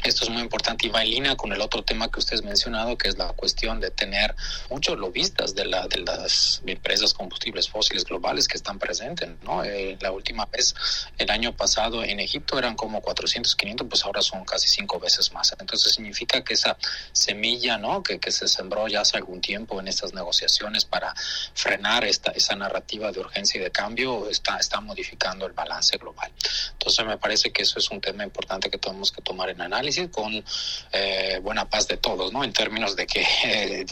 [0.04, 2.42] esto es muy importante y va en línea con el otro tema que usted ha
[2.42, 4.34] mencionado, que es la cuestión de tener
[4.70, 9.28] muchos lobistas de, la, de las empresas combustibles fósiles globales que están presentes.
[9.42, 9.62] ¿no?
[9.62, 10.74] Eh, la última vez,
[11.18, 15.32] el año pasado en Egipto eran como 400, 500, pues ahora son casi cinco veces
[15.32, 15.54] más.
[15.58, 16.78] Entonces significa que esa
[17.12, 18.02] semilla ¿no?
[18.02, 21.14] que, que se sembró ya hace algún tiempo en estas negociaciones para
[21.54, 26.32] frenar esta, esa narrativa de urgencia y de cambio está, está modificando el balance global.
[26.72, 29.89] Entonces me parece que eso es un tema importante que tenemos que tomar en análisis
[30.10, 30.44] con
[30.92, 32.44] eh, buena paz de todos, ¿no?
[32.44, 33.84] En términos de que eh,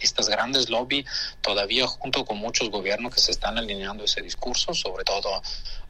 [0.00, 1.04] estas grandes lobby
[1.40, 5.42] todavía junto con muchos gobiernos que se están alineando ese discurso, sobre todo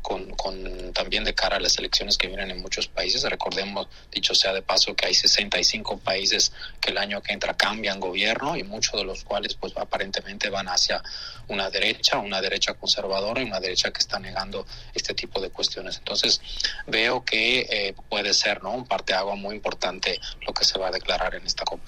[0.03, 3.23] con, con, también de cara a las elecciones que vienen en muchos países.
[3.23, 8.01] Recordemos, dicho sea de paso, que hay 65 países que el año que entra cambian
[8.01, 11.03] gobierno y muchos de los cuales pues aparentemente van hacia
[11.49, 15.99] una derecha, una derecha conservadora y una derecha que está negando este tipo de cuestiones.
[15.99, 16.41] Entonces
[16.87, 18.73] veo que eh, puede ser ¿no?
[18.73, 21.81] un parteagua muy importante lo que se va a declarar en esta COP.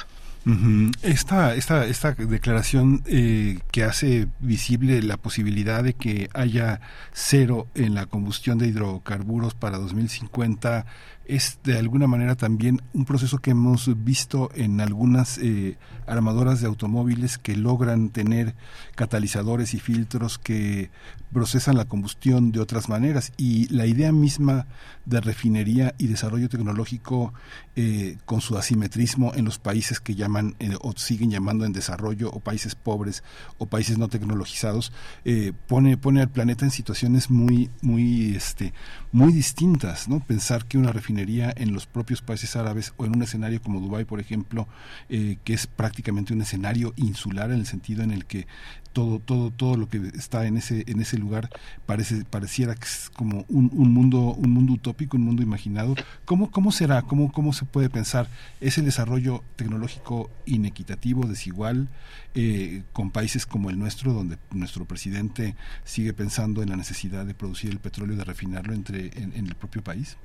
[1.02, 7.94] Esta, esta, esta declaración eh, que hace visible la posibilidad de que haya cero en
[7.94, 10.84] la combustión de hidrocarburos para 2050
[11.26, 16.66] es de alguna manera también un proceso que hemos visto en algunas eh, armadoras de
[16.66, 18.54] automóviles que logran tener
[18.94, 20.90] catalizadores y filtros que
[21.32, 23.32] procesan la combustión de otras maneras.
[23.36, 24.66] Y la idea misma
[25.04, 27.34] de refinería y desarrollo tecnológico
[27.76, 32.30] eh, con su asimetrismo en los países que llaman eh, o siguen llamando en desarrollo
[32.30, 33.22] o países pobres
[33.58, 34.92] o países no tecnologizados
[35.24, 38.72] eh, pone pone al planeta en situaciones muy muy este
[39.14, 43.22] muy distintas no pensar que una refinería en los propios países árabes o en un
[43.22, 44.66] escenario como Dubái por ejemplo
[45.08, 48.48] que es prácticamente un escenario insular en el sentido en el que
[48.94, 51.50] todo todo todo lo que está en ese en ese lugar
[51.84, 55.94] parece pareciera que es como un, un mundo un mundo utópico un mundo imaginado.
[56.24, 58.28] Cómo cómo será cómo cómo se puede pensar
[58.62, 61.88] es el desarrollo tecnológico inequitativo desigual
[62.34, 67.34] eh, con países como el nuestro donde nuestro presidente sigue pensando en la necesidad de
[67.34, 70.16] producir el petróleo de refinarlo entre en, en el propio país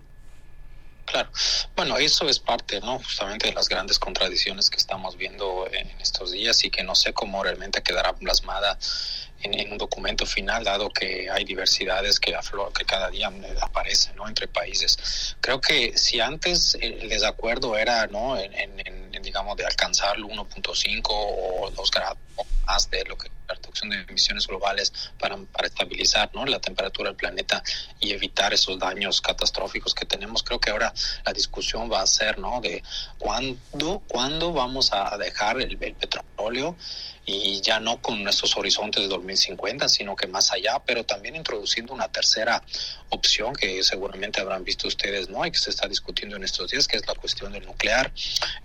[1.09, 1.31] Claro.
[1.75, 2.99] Bueno, eso es parte, ¿no?
[2.99, 7.13] Justamente de las grandes contradicciones que estamos viendo en estos días y que no sé
[7.13, 8.77] cómo realmente quedará plasmada
[9.41, 12.37] en, un documento final, dado que hay diversidades que,
[12.77, 14.27] que cada día aparecen, ¿no?
[14.27, 15.35] Entre países.
[15.41, 18.37] Creo que si antes el desacuerdo era, ¿no?
[18.37, 22.17] En digamos, de alcanzar 1.5 o 2 grados
[22.65, 26.45] más de lo que la reducción de emisiones globales para, para estabilizar ¿no?
[26.45, 27.63] la temperatura del planeta
[27.99, 30.43] y evitar esos daños catastróficos que tenemos.
[30.43, 30.93] Creo que ahora
[31.25, 32.61] la discusión va a ser ¿no?
[32.61, 32.83] de
[33.17, 36.75] cuándo, cuándo vamos a dejar el, el petróleo
[37.31, 41.93] y ya no con nuestros horizontes de 2050, sino que más allá, pero también introduciendo
[41.93, 42.63] una tercera
[43.09, 45.45] opción que seguramente habrán visto ustedes, ¿no?
[45.45, 48.11] Y que se está discutiendo en estos días, que es la cuestión del nuclear.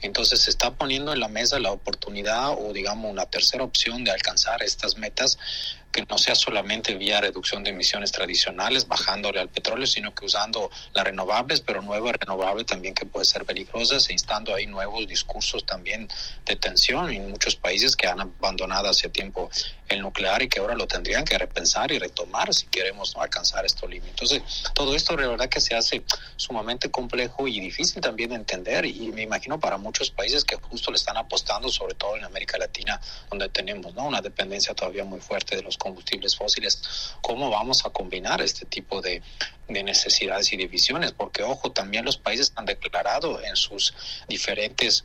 [0.01, 4.12] Entonces se está poniendo en la mesa la oportunidad o digamos una tercera opción de
[4.12, 5.39] alcanzar estas metas
[5.95, 10.69] que no sea solamente vía reducción de emisiones tradicionales, bajándole al petróleo, sino que usando
[10.93, 15.65] las renovables, pero nuevas renovables también que pueden ser peligrosas, e instando ahí nuevos discursos
[15.65, 16.09] también
[16.45, 19.49] de tensión en muchos países que han abandonado hace tiempo
[19.89, 23.89] el nuclear y que ahora lo tendrían que repensar y retomar si queremos alcanzar estos
[23.89, 24.11] límites.
[24.11, 24.43] Entonces,
[24.74, 26.02] todo esto de verdad que se hace
[26.36, 30.90] sumamente complejo y difícil también de entender y me imagino para muchos países que justo
[30.90, 33.01] le están apostando, sobre todo en América Latina,
[33.31, 34.06] donde tenemos ¿no?
[34.06, 39.01] una dependencia todavía muy fuerte de los combustibles fósiles, ¿cómo vamos a combinar este tipo
[39.01, 39.23] de,
[39.69, 41.12] de necesidades y de visiones?
[41.12, 43.94] Porque, ojo, también los países han declarado en sus
[44.28, 45.05] diferentes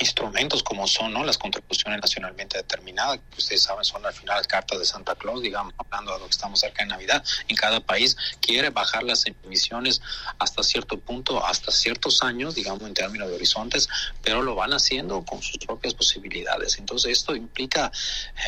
[0.00, 1.24] instrumentos como son ¿no?
[1.24, 5.74] las contribuciones nacionalmente determinadas, que ustedes saben son al final cartas de Santa Claus, digamos,
[5.78, 10.00] hablando de lo que estamos cerca de Navidad, en cada país quiere bajar las emisiones
[10.38, 13.88] hasta cierto punto, hasta ciertos años, digamos, en términos de horizontes,
[14.22, 16.78] pero lo van haciendo con sus propias posibilidades.
[16.78, 17.92] Entonces esto implica,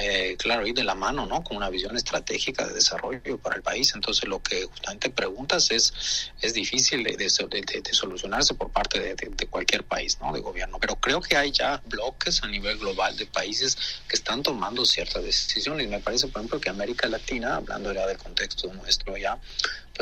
[0.03, 1.45] eh, claro, ir de la mano, ¿no?
[1.45, 3.93] Con una visión estratégica de desarrollo para el país.
[3.95, 9.47] Entonces lo que justamente preguntas es, es difícil de, de, de solucionarse por parte de,
[9.49, 10.33] cualquier país, ¿no?
[10.33, 10.79] De gobierno.
[10.81, 13.77] Pero creo que hay ya bloques a nivel global de países
[14.09, 15.89] que están tomando ciertas decisiones.
[15.89, 19.39] Me parece, por ejemplo, que América Latina, hablando ya del contexto nuestro ya,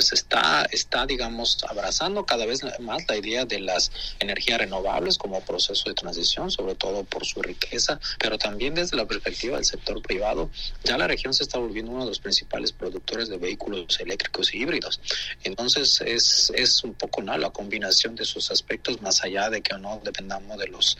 [0.00, 5.42] pues está, está, digamos, abrazando cada vez más la idea de las energías renovables como
[5.42, 10.00] proceso de transición, sobre todo por su riqueza, pero también desde la perspectiva del sector
[10.00, 10.48] privado,
[10.84, 14.62] ya la región se está volviendo uno de los principales productores de vehículos eléctricos y
[14.62, 15.02] híbridos.
[15.44, 17.36] Entonces es, es un poco ¿no?
[17.36, 20.96] la combinación de sus aspectos, más allá de que no dependamos de los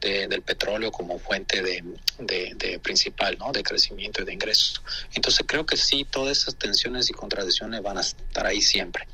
[0.00, 1.84] del petróleo como fuente de,
[2.18, 3.52] de, de principal, ¿no?
[3.52, 4.82] de crecimiento y de ingresos.
[5.14, 9.06] Entonces creo que sí, todas esas tensiones y contradicciones van a estar ahí siempre.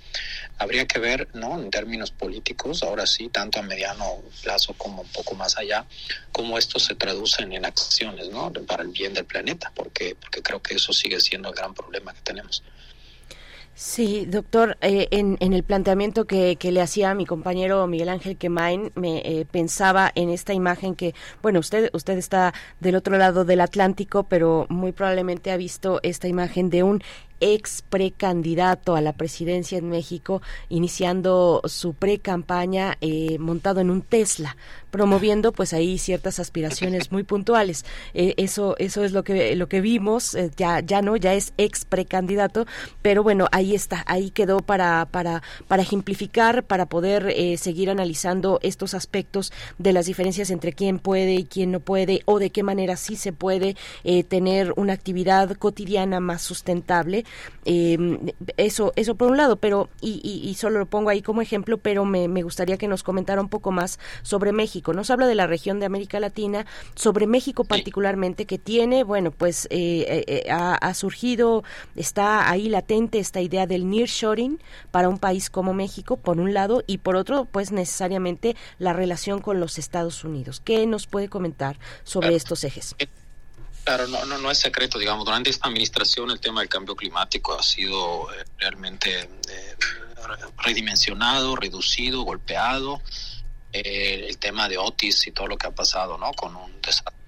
[0.59, 1.61] Habría que ver, ¿no?
[1.61, 5.85] En términos políticos, ahora sí, tanto a mediano plazo como un poco más allá,
[6.33, 8.53] cómo esto se traduce en acciones, ¿no?
[8.53, 12.15] Para el bien del planeta, porque, porque creo que eso sigue siendo el gran problema
[12.15, 12.63] que tenemos.
[13.79, 18.09] Sí, doctor, eh, en, en, el planteamiento que, que, le hacía a mi compañero Miguel
[18.09, 23.19] Ángel Quemain, me eh, pensaba en esta imagen que, bueno, usted, usted está del otro
[23.19, 27.03] lado del Atlántico, pero muy probablemente ha visto esta imagen de un
[27.41, 34.57] ex precandidato a la presidencia en México, iniciando su pre-campaña eh, montado en un Tesla,
[34.97, 37.85] promoviendo pues ahí ciertas aspiraciones muy puntuales.
[38.15, 41.53] Eh, eso eso es lo que lo que vimos, eh, ya ya no, ya es
[41.59, 42.65] ex precandidato,
[43.03, 48.95] pero bueno, ahí está, ahí quedó para para para ejemplificar, para poder seguir analizando estos
[48.95, 52.97] aspectos de las diferencias entre quién puede y quién no puede o de qué manera
[52.97, 53.77] sí se puede
[54.29, 57.27] tener una actividad cotidiana más sustentable
[57.69, 57.99] eh,
[58.57, 62.05] eso, eso por un lado, pero, y, y, solo lo pongo ahí como ejemplo, pero
[62.05, 64.86] me, me, gustaría que nos comentara un poco más sobre México.
[64.95, 69.67] Nos habla de la región de América Latina, sobre México particularmente, que tiene, bueno, pues
[69.67, 71.65] eh, eh, eh, ha, ha, surgido,
[71.95, 74.61] está ahí latente esta idea del nearshoring
[74.91, 79.41] para un país como México, por un lado, y por otro, pues necesariamente la relación
[79.41, 80.61] con los Estados Unidos.
[80.65, 82.95] ¿Qué nos puede comentar sobre estos ejes?
[83.87, 87.57] Claro, no, no, no es secreto, digamos, durante esta administración el tema del cambio climático
[87.57, 89.77] ha sido eh, realmente eh,
[90.59, 93.01] redimensionado, reducido, golpeado.
[93.85, 96.33] Eh, el tema de Otis y todo lo que ha pasado, ¿no?
[96.33, 97.26] Con un desastre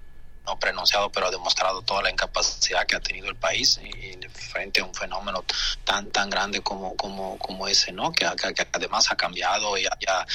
[0.49, 4.17] no pronunciado, pero ha demostrado toda la incapacidad que ha tenido el país y,
[4.49, 5.43] frente a un fenómeno
[5.83, 8.11] tan tan grande como como como ese, ¿no?
[8.11, 10.25] Que, que, además ha cambiado y ya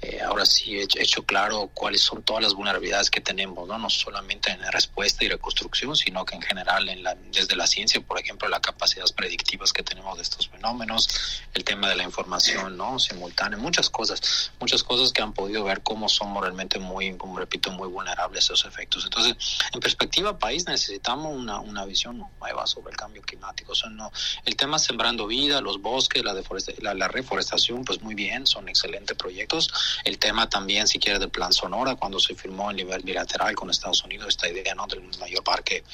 [0.00, 3.78] eh, ahora sí he hecho, claro cuáles son todas las vulnerabilidades que tenemos, ¿no?
[3.78, 8.00] No solamente en respuesta y reconstrucción, sino que en general en la, desde la ciencia,
[8.00, 11.08] por ejemplo, las capacidades predictivas que tenemos de estos fenómenos,
[11.54, 12.98] el tema de la información, ¿no?
[12.98, 17.70] Simultánea, muchas cosas, muchas cosas que han podido ver cómo somos realmente muy, como repito,
[17.70, 19.04] muy vulnerables a esos efectos.
[19.04, 19.36] Entonces,
[19.72, 23.72] en perspectiva país necesitamos una, una visión nueva sobre el cambio climático.
[23.72, 24.12] O no,
[24.44, 26.34] el tema sembrando vida, los bosques, la,
[26.78, 29.70] la, la, reforestación, pues muy bien, son excelentes proyectos.
[30.04, 33.70] El tema también, si quiere, del plan Sonora, cuando se firmó a nivel bilateral con
[33.70, 34.86] Estados Unidos esta idea ¿no?
[34.86, 35.84] del mayor parque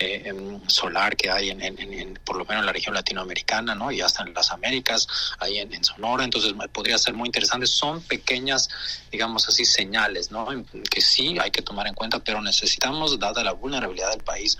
[0.00, 3.92] eh, em, solar que hay en, por lo menos en la región latinoamericana, ¿no?
[3.92, 5.06] Y hasta en las Américas,
[5.38, 6.24] ahí en, Sonora.
[6.24, 7.66] Entonces podría ser muy interesante.
[7.66, 8.70] Son pequeñas,
[9.12, 10.48] digamos así, señales, ¿no?
[10.90, 14.56] Que sí hay que tomar en cuenta, pero necesitamos, dada la vulnerabilidad del país,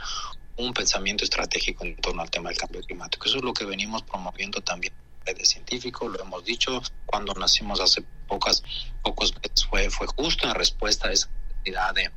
[0.56, 3.26] un pensamiento estratégico en torno al tema del cambio climático.
[3.26, 4.92] Eso es lo que venimos promoviendo también
[5.24, 8.62] de científicos, lo hemos dicho, cuando nacimos hace pocas,
[9.02, 12.10] pocos meses fue, fue justo en respuesta a esa necesidad de,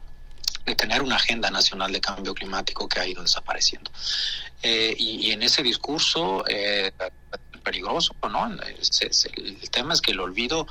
[0.65, 3.91] de tener una agenda nacional de cambio climático que ha ido desapareciendo.
[4.61, 6.91] Eh, y, en ese discurso eh,
[7.63, 8.45] peligroso, ¿no?
[8.45, 10.67] el tema es que el olvido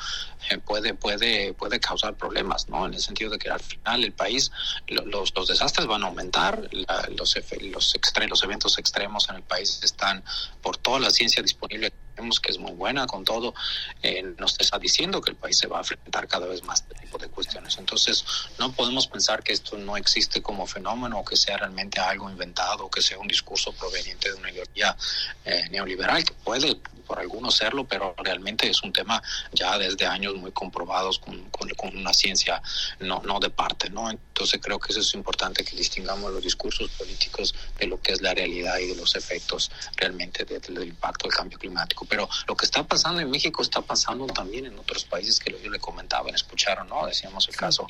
[0.50, 2.86] eh, puede, puede, puede causar problemas, ¿no?
[2.86, 4.52] En el sentido de que al final el país,
[4.86, 7.94] los, los desastres van a aumentar, los, los,
[8.28, 10.22] los eventos extremos en el país están
[10.60, 13.54] por toda la ciencia disponible vemos que es muy buena con todo,
[14.02, 16.94] eh, nos está diciendo que el país se va a enfrentar cada vez más este
[17.06, 17.76] tipo de cuestiones.
[17.78, 18.24] Entonces,
[18.58, 23.02] no podemos pensar que esto no existe como fenómeno que sea realmente algo inventado que
[23.02, 24.96] sea un discurso proveniente de una ideología
[25.44, 26.76] eh, neoliberal, que puede
[27.06, 29.22] por algunos serlo, pero realmente es un tema
[29.52, 32.62] ya desde años muy comprobados con, con, con, una ciencia
[33.00, 34.08] no, no de parte, ¿no?
[34.08, 38.22] Entonces creo que eso es importante que distingamos los discursos políticos de lo que es
[38.22, 42.04] la realidad y de los efectos realmente del impacto del cambio climático.
[42.12, 45.70] Pero lo que está pasando en México está pasando también en otros países que yo
[45.70, 47.06] le comentaba, escucharon, ¿no?
[47.06, 47.86] Decíamos el caso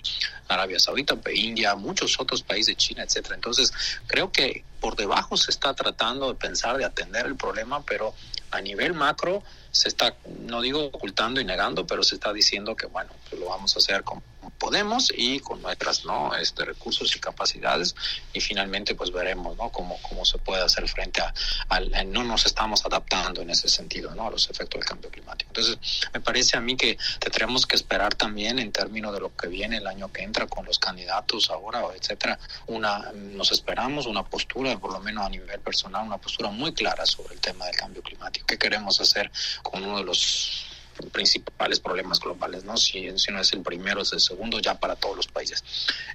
[0.46, 3.34] Arabia Saudita, India, muchos otros países, China, etcétera.
[3.34, 3.72] Entonces,
[4.06, 8.14] creo que por debajo se está tratando de pensar, de atender el problema, pero
[8.52, 9.42] a nivel macro
[9.72, 13.48] se está, no digo ocultando y negando, pero se está diciendo que, bueno, pues lo
[13.48, 14.22] vamos a hacer como
[14.58, 17.94] podemos y con nuestras no este recursos y capacidades
[18.32, 21.32] y finalmente pues veremos no cómo, cómo se puede hacer frente a,
[21.68, 25.50] al no nos estamos adaptando en ese sentido no a los efectos del cambio climático.
[25.50, 25.78] Entonces
[26.12, 29.78] me parece a mí que tendremos que esperar también en términos de lo que viene
[29.78, 34.92] el año que entra con los candidatos ahora etcétera una nos esperamos una postura por
[34.92, 38.46] lo menos a nivel personal una postura muy clara sobre el tema del cambio climático.
[38.46, 39.30] Qué queremos hacer
[39.62, 40.71] con uno de los
[41.10, 42.76] principales problemas globales, ¿no?
[42.76, 45.62] Si, si no es el primero, es el segundo ya para todos los países.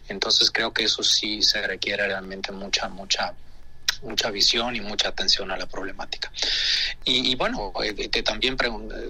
[0.07, 3.34] Entonces creo que eso sí se requiere realmente mucha, mucha
[4.01, 6.31] mucha visión y mucha atención a la problemática.
[7.03, 8.57] Y, bueno, eh, también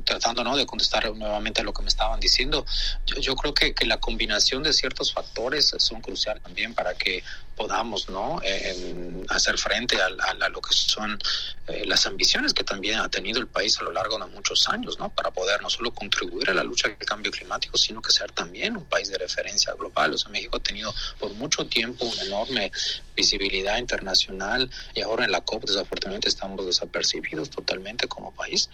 [0.03, 0.55] tratando ¿no?
[0.55, 2.65] de contestar nuevamente a lo que me estaban diciendo,
[3.05, 7.23] yo, yo creo que, que, la combinación de ciertos factores son crucial también para que
[7.57, 8.39] podamos no
[9.29, 11.17] hacer frente a, lo que son
[11.67, 14.99] eh, las ambiciones que también ha tenido el país a lo largo de muchos años
[14.99, 18.11] no para poder no solo contribuir a la lucha contra el cambio climático sino que
[18.11, 20.13] ser también un país de referencia global.
[20.13, 22.71] O sea México ha tenido por mucho tiempo una enorme
[23.15, 28.69] visibilidad internacional y ahora en la COP desafortunadamente estamos desapercibidos totalmente como país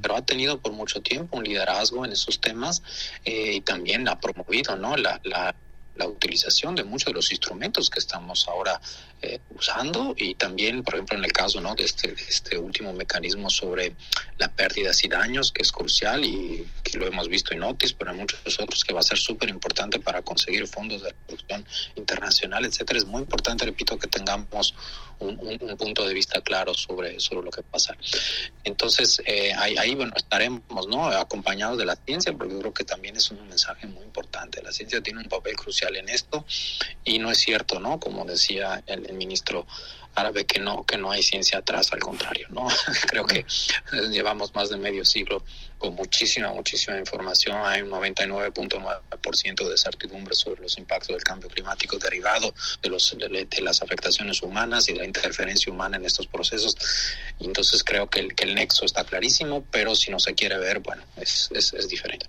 [0.00, 2.82] pero ha tenido por mucho tiempo un liderazgo en esos temas
[3.24, 5.54] eh, y también ha promovido no la, la
[6.00, 8.80] la utilización de muchos de los instrumentos que estamos ahora
[9.20, 11.74] eh, usando y también, por ejemplo, en el caso ¿no?
[11.74, 13.94] de, este, este último mecanismo sobre
[14.38, 18.10] la pérdidas y daños, que es crucial y que lo hemos visto en Otis, pero
[18.10, 22.64] en muchos otros que va a ser súper importante para conseguir fondos de producción internacional,
[22.64, 22.98] etcétera.
[22.98, 24.74] Es muy importante, repito, que tengamos
[25.20, 25.36] un,
[25.76, 27.96] punto de vista claro sobre, sobre lo que pasa.
[28.64, 31.06] Entonces, eh, ahí, ahí, bueno, estaremos ¿no?
[31.06, 34.62] acompañados de la ciencia, porque yo creo que también es un mensaje muy importante.
[34.62, 36.44] La ciencia tiene un papel crucial en esto
[37.04, 38.00] y no es cierto, ¿no?
[38.00, 39.66] Como decía el, el ministro
[40.14, 42.66] árabe que no que no hay ciencia atrás al contrario no
[43.08, 43.44] creo que
[44.10, 45.42] llevamos más de medio siglo
[45.80, 47.56] con muchísima muchísima información.
[47.64, 53.62] Hay un 99.9% de certidumbre sobre los impactos del cambio climático derivado de los de,
[53.62, 56.76] las afectaciones humanas y la interferencia humana en estos procesos.
[57.40, 60.80] Entonces creo que el, que el nexo está clarísimo pero si no se quiere ver
[60.80, 62.26] bueno es, es, diferente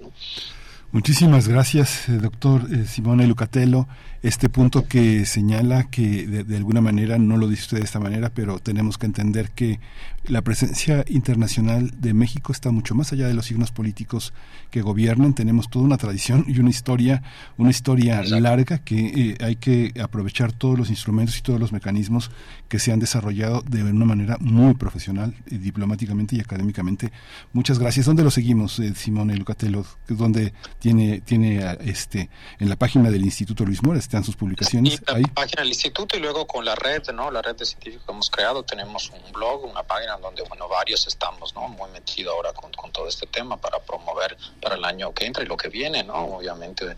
[0.91, 3.87] Muchísimas gracias, eh, doctor eh, Simone Lucatello
[4.23, 8.29] este punto que señala que de, alguna manera, no lo dice usted de esta manera,
[8.29, 9.79] pero tenemos que entender que
[10.25, 14.33] la presencia internacional de México está mucho más allá de los signos políticos
[14.69, 15.33] que gobiernan.
[15.33, 17.23] Tenemos toda una tradición y una historia,
[17.57, 22.29] una historia larga que eh, hay que aprovechar todos los instrumentos y todos los mecanismos
[22.69, 27.11] que se han desarrollado de una manera muy profesional, eh, diplomáticamente y académicamente.
[27.53, 28.05] Muchas gracias.
[28.05, 29.83] ¿Dónde lo seguimos, eh, Simone Lucatello?
[30.07, 32.29] ¿Dónde tiene, tiene este,
[32.59, 33.97] en la página del Instituto Luis Mora?
[34.11, 35.01] Están sus publicaciones.
[35.07, 37.31] la página del instituto y luego con la red, ¿no?
[37.31, 41.07] La red de científicos que hemos creado, tenemos un blog, una página donde, bueno, varios
[41.07, 41.69] estamos, ¿no?
[41.69, 45.43] Muy metidos ahora con, con todo este tema para promover para el año que entra
[45.43, 46.15] y lo que viene, ¿no?
[46.25, 46.93] Obviamente,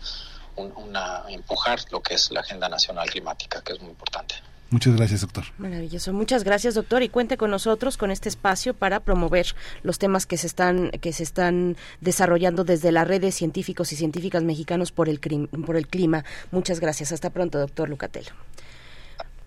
[0.56, 4.34] una, empujar lo que es la agenda nacional climática, que es muy importante.
[4.74, 5.44] Muchas gracias, doctor.
[5.56, 6.12] Maravilloso.
[6.12, 10.36] Muchas gracias, doctor, y cuente con nosotros con este espacio para promover los temas que
[10.36, 15.08] se están que se están desarrollando desde la red de científicos y científicas mexicanos por
[15.08, 15.20] el
[15.64, 16.24] por el clima.
[16.50, 17.12] Muchas gracias.
[17.12, 18.32] Hasta pronto, doctor Lucatelo.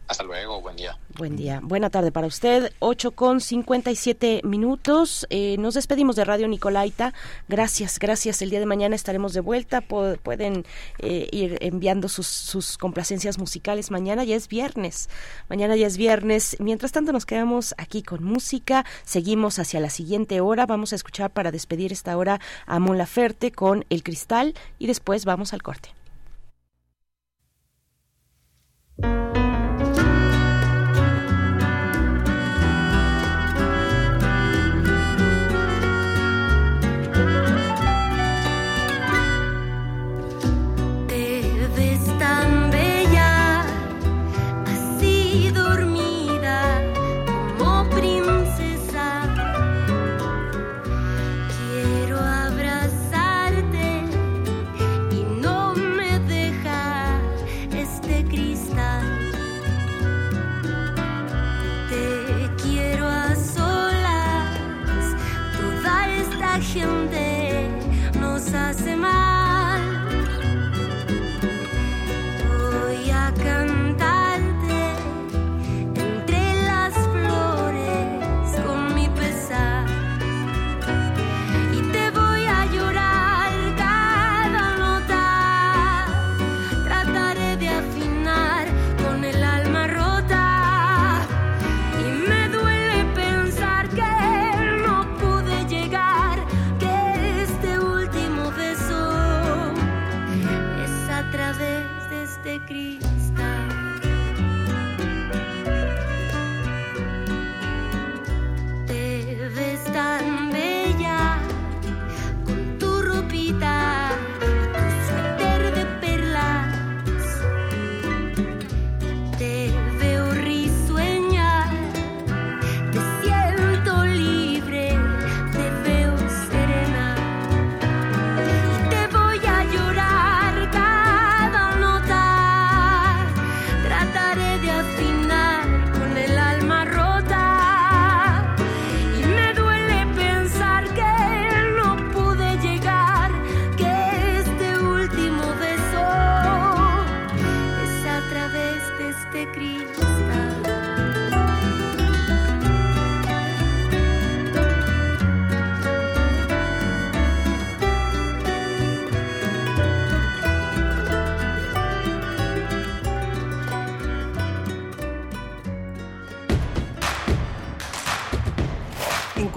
[0.07, 0.97] Hasta luego, buen día.
[1.17, 2.71] Buen día, buena tarde para usted.
[2.79, 5.27] 8 con 57 minutos.
[5.29, 7.13] Eh, nos despedimos de Radio Nicolaita.
[7.49, 8.41] Gracias, gracias.
[8.41, 9.81] El día de mañana estaremos de vuelta.
[9.81, 10.65] pueden
[10.99, 13.91] eh, ir enviando sus, sus complacencias musicales.
[13.91, 15.09] Mañana ya es viernes.
[15.49, 16.55] Mañana ya es viernes.
[16.59, 18.85] Mientras tanto, nos quedamos aquí con música.
[19.03, 20.65] Seguimos hacia la siguiente hora.
[20.65, 25.25] Vamos a escuchar para despedir esta hora a Mon Laferte con El Cristal y después
[25.25, 25.89] vamos al corte.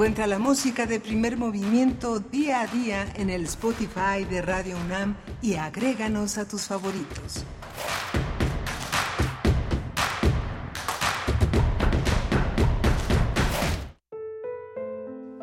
[0.01, 5.15] Encuentra la música de primer movimiento día a día en el Spotify de Radio UNAM
[5.43, 7.45] y agréganos a tus favoritos.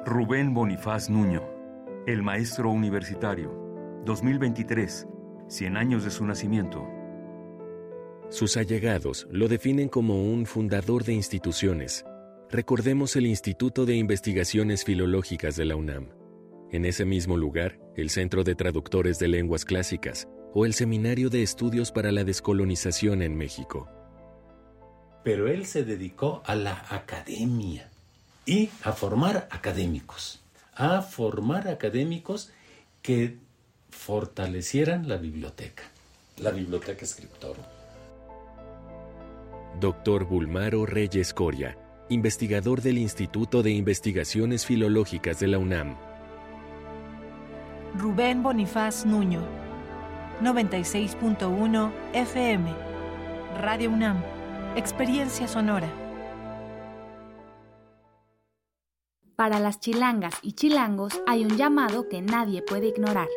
[0.04, 1.44] Rubén Bonifaz Nuño,
[2.08, 3.52] el maestro universitario,
[4.06, 5.08] 2023,
[5.50, 6.84] 100 años de su nacimiento.
[8.32, 12.04] Sus allegados lo definen como un fundador de instituciones.
[12.50, 16.08] Recordemos el Instituto de Investigaciones Filológicas de la UNAM.
[16.72, 21.44] En ese mismo lugar, el Centro de Traductores de Lenguas Clásicas o el Seminario de
[21.44, 23.90] Estudios para la Descolonización en México.
[25.26, 27.90] Pero él se dedicó a la academia
[28.46, 30.40] y a formar académicos,
[30.74, 32.54] a formar académicos
[33.02, 33.36] que
[33.90, 35.84] fortalecieran la biblioteca,
[36.38, 37.60] la biblioteca escritora.
[39.82, 41.78] Doctor Bulmaro Reyes Coria,
[42.10, 45.96] investigador del Instituto de Investigaciones Filológicas de la UNAM.
[47.98, 49.42] Rubén Bonifaz Nuño,
[50.42, 52.74] 96.1 FM,
[53.60, 54.24] Radio UNAM,
[54.76, 55.90] Experiencia Sonora.
[59.36, 63.28] Para las chilangas y chilangos hay un llamado que nadie puede ignorar.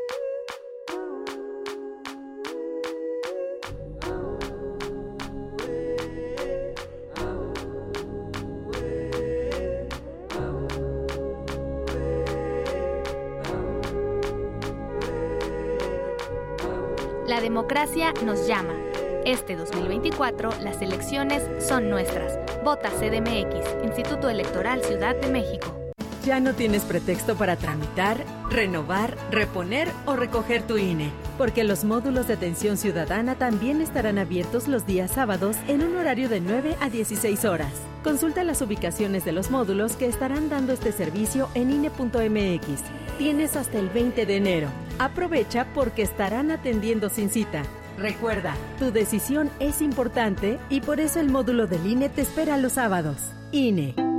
[18.26, 18.74] Nos llama.
[19.24, 22.38] Este 2024 las elecciones son nuestras.
[22.62, 25.74] Vota CDMX, Instituto Electoral Ciudad de México.
[26.22, 28.18] Ya no tienes pretexto para tramitar,
[28.50, 34.68] renovar, reponer o recoger tu INE, porque los módulos de atención ciudadana también estarán abiertos
[34.68, 37.72] los días sábados en un horario de 9 a 16 horas.
[38.02, 42.82] Consulta las ubicaciones de los módulos que estarán dando este servicio en INE.mx.
[43.18, 44.68] Tienes hasta el 20 de enero.
[44.98, 47.62] Aprovecha porque estarán atendiendo sin cita.
[47.98, 52.72] Recuerda, tu decisión es importante y por eso el módulo del INE te espera los
[52.72, 53.32] sábados.
[53.52, 54.09] INE.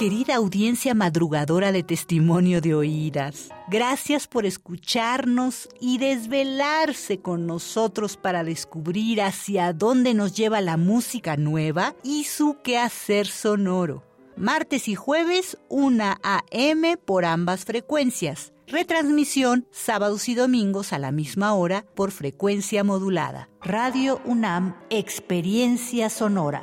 [0.00, 8.42] Querida audiencia madrugadora de testimonio de oídas, gracias por escucharnos y desvelarse con nosotros para
[8.42, 14.02] descubrir hacia dónde nos lleva la música nueva y su quehacer sonoro.
[14.38, 16.96] Martes y jueves, 1 a.m.
[16.96, 18.54] por ambas frecuencias.
[18.68, 23.50] Retransmisión sábados y domingos a la misma hora por frecuencia modulada.
[23.60, 26.62] Radio UNAM, Experiencia Sonora.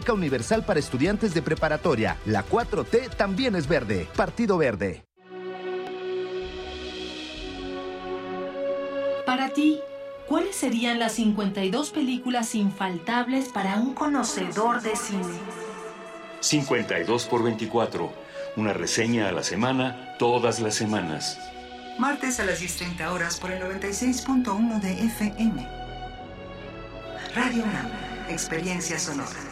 [0.09, 2.17] universal para estudiantes de preparatoria.
[2.25, 4.07] La 4T también es verde.
[4.15, 5.03] Partido Verde.
[9.25, 9.79] Para ti,
[10.27, 15.39] ¿cuáles serían las 52 películas infaltables para un conocedor de cine?
[16.41, 18.11] 52 por 24.
[18.57, 21.37] Una reseña a la semana, todas las semanas.
[21.97, 25.67] Martes a las 10.30 horas por el 96.1 de FM.
[27.35, 27.89] Radio UNAM,
[28.29, 29.50] Experiencia Sonora.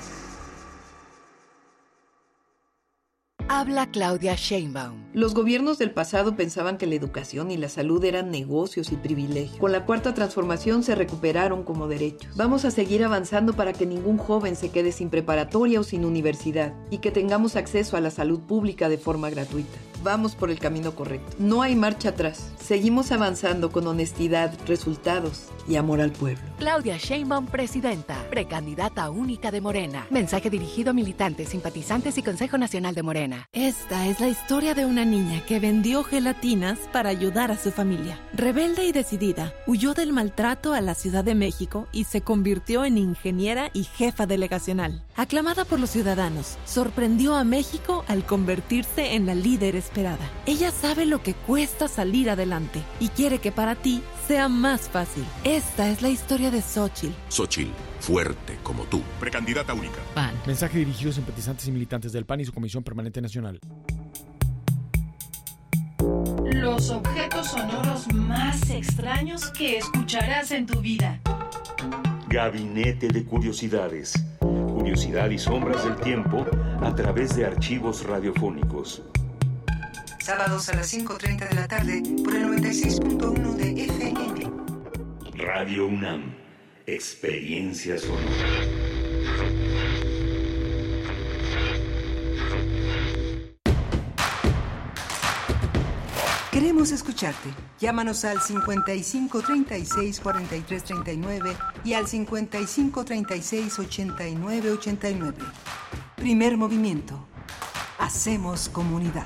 [3.51, 5.05] Habla Claudia Sheinbaum.
[5.11, 9.57] Los gobiernos del pasado pensaban que la educación y la salud eran negocios y privilegios.
[9.57, 12.37] Con la cuarta transformación se recuperaron como derechos.
[12.37, 16.75] Vamos a seguir avanzando para que ningún joven se quede sin preparatoria o sin universidad
[16.91, 19.79] y que tengamos acceso a la salud pública de forma gratuita.
[20.03, 21.35] Vamos por el camino correcto.
[21.39, 22.51] No hay marcha atrás.
[22.59, 26.43] Seguimos avanzando con honestidad, resultados y amor al pueblo.
[26.57, 30.07] Claudia Sheinbaum, presidenta, precandidata única de Morena.
[30.09, 33.47] Mensaje dirigido a militantes, simpatizantes y Consejo Nacional de Morena.
[33.53, 38.19] Esta es la historia de una niña que vendió gelatinas para ayudar a su familia.
[38.33, 42.97] Rebelde y decidida, huyó del maltrato a la Ciudad de México y se convirtió en
[42.97, 45.03] ingeniera y jefa delegacional.
[45.15, 49.75] Aclamada por los ciudadanos, sorprendió a México al convertirse en la líder
[50.45, 55.25] Ella sabe lo que cuesta salir adelante y quiere que para ti sea más fácil.
[55.43, 57.13] Esta es la historia de Xochitl.
[57.29, 59.01] Xochitl, fuerte como tú.
[59.19, 59.97] Precandidata única.
[60.13, 60.33] PAN.
[60.45, 63.59] Mensaje dirigido a simpatizantes y militantes del PAN y su Comisión Permanente Nacional.
[66.45, 71.19] Los objetos sonoros más extraños que escucharás en tu vida.
[72.27, 74.13] Gabinete de Curiosidades.
[74.39, 76.45] Curiosidad y sombras del tiempo
[76.81, 79.03] a través de archivos radiofónicos.
[80.21, 84.51] Sábados a las 5.30 de la tarde por el 96.1 de FM.
[85.35, 86.35] Radio UNAM.
[86.85, 88.25] Experiencia sonora.
[96.51, 97.49] Queremos escucharte.
[97.79, 101.55] Llámanos al 55 36 43 39
[101.85, 105.37] y al 55 36 89 89.
[106.17, 107.25] Primer movimiento.
[107.97, 109.25] Hacemos comunidad.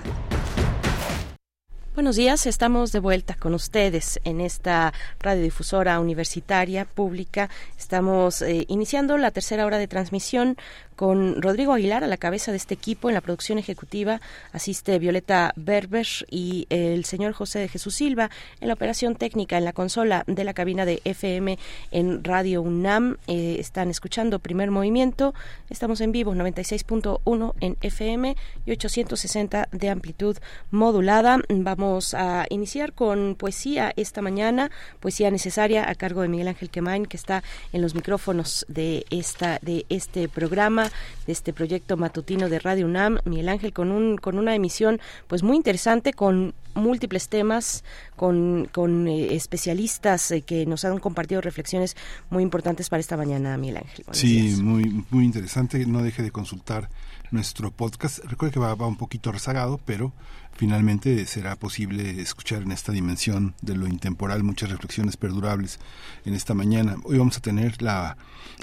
[1.96, 7.52] Buenos días, estamos de vuelta con ustedes en esta radiodifusora universitaria pública.
[7.78, 10.58] Estamos eh, iniciando la tercera hora de transmisión
[10.96, 14.22] con Rodrigo Aguilar a la cabeza de este equipo en la producción ejecutiva.
[14.52, 18.30] Asiste Violeta Berber y el señor José de Jesús Silva
[18.62, 21.58] en la operación técnica en la consola de la cabina de FM
[21.92, 23.18] en Radio UNAM.
[23.28, 25.34] Eh, están escuchando Primer Movimiento.
[25.70, 30.38] Estamos en vivo 96.1 en FM y 860 de amplitud
[30.72, 31.40] modulada.
[31.50, 37.06] Vamos a iniciar con poesía esta mañana, poesía necesaria a cargo de Miguel Ángel Quemain
[37.06, 40.83] que está en los micrófonos de esta de este programa
[41.26, 45.44] de este proyecto matutino de Radio UNAM, Miguel Ángel, con, un, con una emisión pues
[45.44, 47.84] muy interesante, con múltiples temas,
[48.16, 51.96] con, con eh, especialistas eh, que nos han compartido reflexiones
[52.30, 54.06] muy importantes para esta mañana, Miguel Ángel.
[54.12, 55.86] sí, muy, muy interesante.
[55.86, 56.90] No deje de consultar
[57.32, 58.20] nuestro podcast.
[58.26, 60.14] Recuerde que va, va un poquito rezagado, pero
[60.54, 65.80] finalmente será posible escuchar en esta dimensión de lo intemporal muchas reflexiones perdurables
[66.26, 66.96] en esta mañana.
[67.04, 68.18] Hoy vamos a tener la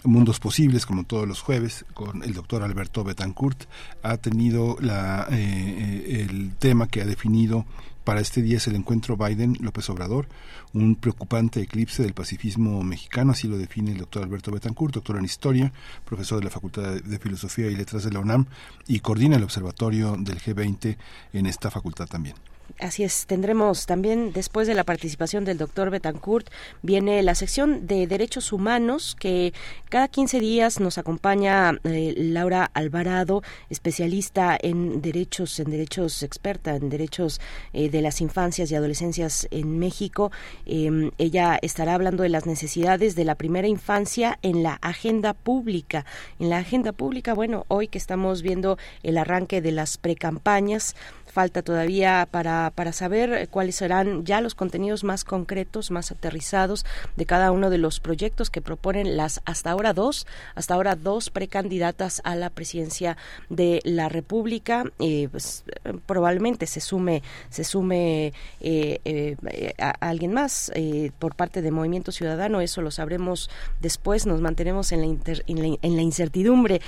[0.05, 3.65] Mundos Posibles, como todos los jueves, con el doctor Alberto Betancourt.
[4.03, 7.67] Ha tenido la, eh, eh, el tema que ha definido
[8.05, 10.29] para este día es el encuentro Biden-López Obrador,
[10.73, 15.25] un preocupante eclipse del pacifismo mexicano, así lo define el doctor Alberto Betancourt, doctor en
[15.25, 15.73] Historia,
[16.05, 18.47] profesor de la Facultad de Filosofía y Letras de la UNAM
[18.87, 20.97] y coordina el observatorio del G20
[21.33, 22.37] en esta facultad también.
[22.79, 26.49] Así es, tendremos también después de la participación del doctor Betancourt,
[26.83, 29.53] viene la sección de derechos humanos que
[29.89, 36.89] cada 15 días nos acompaña eh, Laura Alvarado, especialista en derechos, en derechos experta en
[36.89, 37.41] derechos
[37.73, 40.31] eh, de las infancias y adolescencias en México.
[40.67, 46.05] Em, ella estará hablando de las necesidades de la primera infancia en la agenda pública.
[46.39, 50.95] En la agenda pública, bueno, hoy que estamos viendo el arranque de las precampañas,
[51.31, 56.85] falta todavía para, para saber cuáles serán ya los contenidos más concretos, más aterrizados
[57.17, 61.31] de cada uno de los proyectos que proponen las hasta ahora dos, hasta ahora dos
[61.31, 63.17] precandidatas a la presidencia
[63.49, 64.85] de la República.
[64.99, 65.65] Eh, pues,
[66.07, 69.37] probablemente se sume, se sume eh, eh,
[69.79, 70.73] a, alguien más
[71.19, 72.61] por parte de Movimiento Ciudadano.
[72.61, 73.51] Eso lo sabremos
[73.81, 74.27] después.
[74.27, 76.81] Nos mantenemos en la, en, la incertidumbre.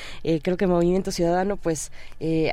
[0.43, 1.93] creo que Movimiento Ciudadano, pues,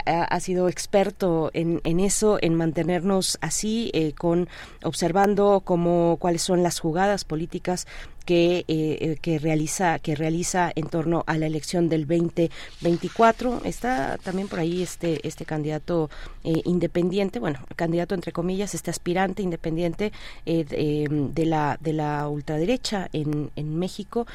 [0.05, 4.47] ha, ha sido experto en en, eso, en mantenernos así, eh, con
[4.83, 7.87] observando cómo cuáles son las jugadas políticas
[8.29, 14.47] que, eh, que realiza que realiza en torno a la elección del 2024 está también
[14.47, 16.11] por ahí este este candidato
[16.43, 20.11] eh, independiente bueno candidato entre comillas este aspirante independiente
[20.45, 24.27] eh, de, la de la ultraderecha en, en México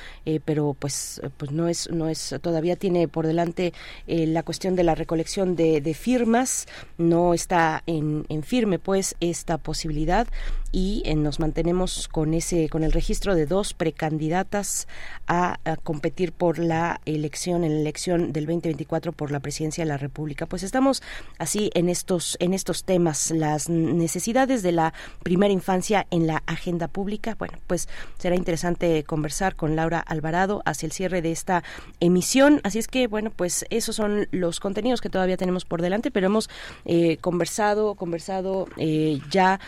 [0.45, 3.73] pero pues pues no es no es todavía tiene por delante
[4.09, 6.67] la cuestión de la recolección de, de firmas
[6.99, 10.27] no está en, en firme pues esta posibilidad
[10.75, 14.89] y eh, nos mantenemos con ese con el registro de dos precandidatas
[15.29, 19.97] a, competir por la elección en la elección del 2024 por la presidencia de la
[19.97, 20.47] República.
[20.47, 21.03] Pues estamos
[21.39, 24.93] así en estos en estos temas las necesidades de la
[25.23, 27.37] primera infancia en la agenda pública.
[27.39, 27.89] Bueno, pues
[28.19, 31.63] será interesante conversar con Laura Alvarado hacia el cierre de esta
[32.01, 32.61] emisión.
[32.65, 36.27] Así es que bueno, pues esos son los contenidos que todavía tenemos por delante, pero
[36.27, 36.51] hemos
[36.85, 39.61] eh, conversado conversado eh, ya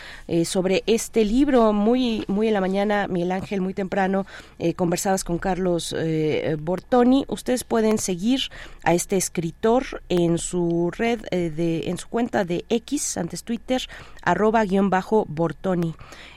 [0.43, 4.25] sobre este libro muy, muy en la mañana, Miguel Ángel, muy temprano,
[4.57, 7.23] eh, conversadas con Carlos eh, Bortoni.
[7.27, 8.49] Ustedes pueden seguir
[8.83, 13.83] a este escritor en su red, eh, de, en su cuenta de X, antes Twitter,
[14.23, 15.93] arroba guion bajo Bortoni.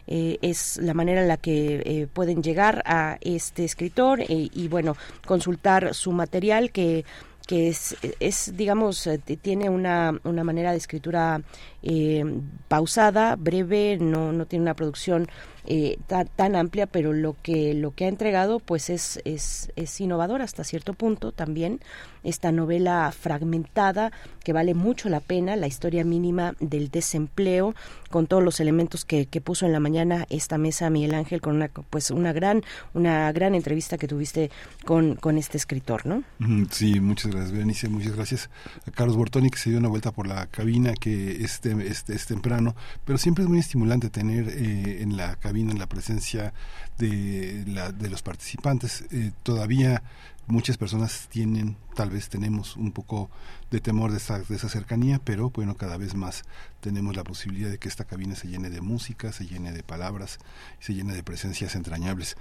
[0.06, 6.10] es la manera en la que pueden llegar a este escritor y bueno, consultar su
[6.10, 7.04] material que
[7.50, 11.42] que es, es digamos, eh, tiene una, una manera de escritura
[11.82, 12.24] eh,
[12.68, 15.28] pausada, breve, no, no tiene una producción
[15.66, 20.40] eh, tan, amplia, pero lo que lo que ha entregado pues es, es, es innovador
[20.40, 21.80] hasta cierto punto también
[22.22, 24.12] esta novela fragmentada
[24.42, 27.74] que vale mucho la pena, la historia mínima del desempleo,
[28.10, 31.56] con todos los elementos que, que puso en la mañana esta mesa Miguel Ángel, con
[31.56, 32.62] una pues una gran,
[32.94, 34.50] una gran entrevista que tuviste
[34.84, 36.24] con, con este escritor, ¿no?
[36.70, 38.50] Sí, muchas gracias, Berenice, muchas gracias
[38.86, 42.26] a Carlos Bortoni que se dio una vuelta por la cabina, que este, este es
[42.26, 42.74] temprano,
[43.04, 46.52] pero siempre es muy estimulante tener eh, en la cabina la presencia
[46.98, 49.04] de, la, de los participantes.
[49.10, 50.02] Eh, todavía
[50.46, 53.28] muchas personas tienen, tal vez tenemos un poco
[53.70, 56.44] de temor de esa, de esa cercanía, pero bueno, cada vez más
[56.80, 60.38] tenemos la posibilidad de que esta cabina se llene de música, se llene de palabras,
[60.80, 62.36] se llene de presencias entrañables.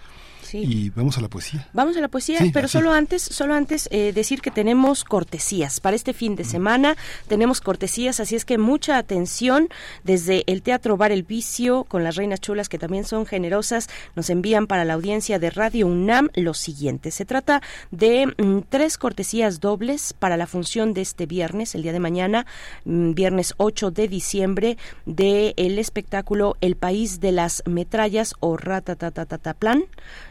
[0.53, 1.67] Y vamos a la poesía.
[1.73, 5.95] Vamos a la poesía, pero solo antes, solo antes eh, decir que tenemos cortesías para
[5.95, 6.95] este fin de semana.
[7.27, 9.67] Tenemos cortesías, así es que mucha atención
[10.05, 13.89] desde el Teatro Bar El Vicio con las Reinas Chulas que también son generosas.
[14.15, 17.11] Nos envían para la audiencia de Radio UNAM lo siguiente.
[17.11, 17.61] Se trata
[17.91, 22.45] de mm, tres cortesías dobles para la función de este viernes, el día de mañana,
[22.85, 29.85] mm, viernes 8 de diciembre, del el espectáculo El País de las Metrallas o Ratatatataplan.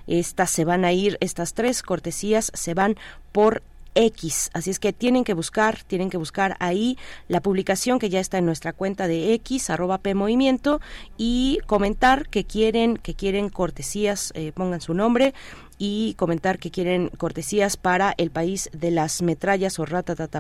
[0.06, 2.94] Estas se van a ir, estas tres cortesías se van
[3.32, 3.62] por
[3.94, 4.50] X.
[4.52, 6.96] Así es que tienen que buscar, tienen que buscar ahí
[7.26, 10.80] la publicación que ya está en nuestra cuenta de X, arroba P Movimiento,
[11.16, 15.34] y comentar que quieren, que quieren cortesías, eh, pongan su nombre
[15.78, 19.86] y comentar que quieren cortesías para el país de las metrallas o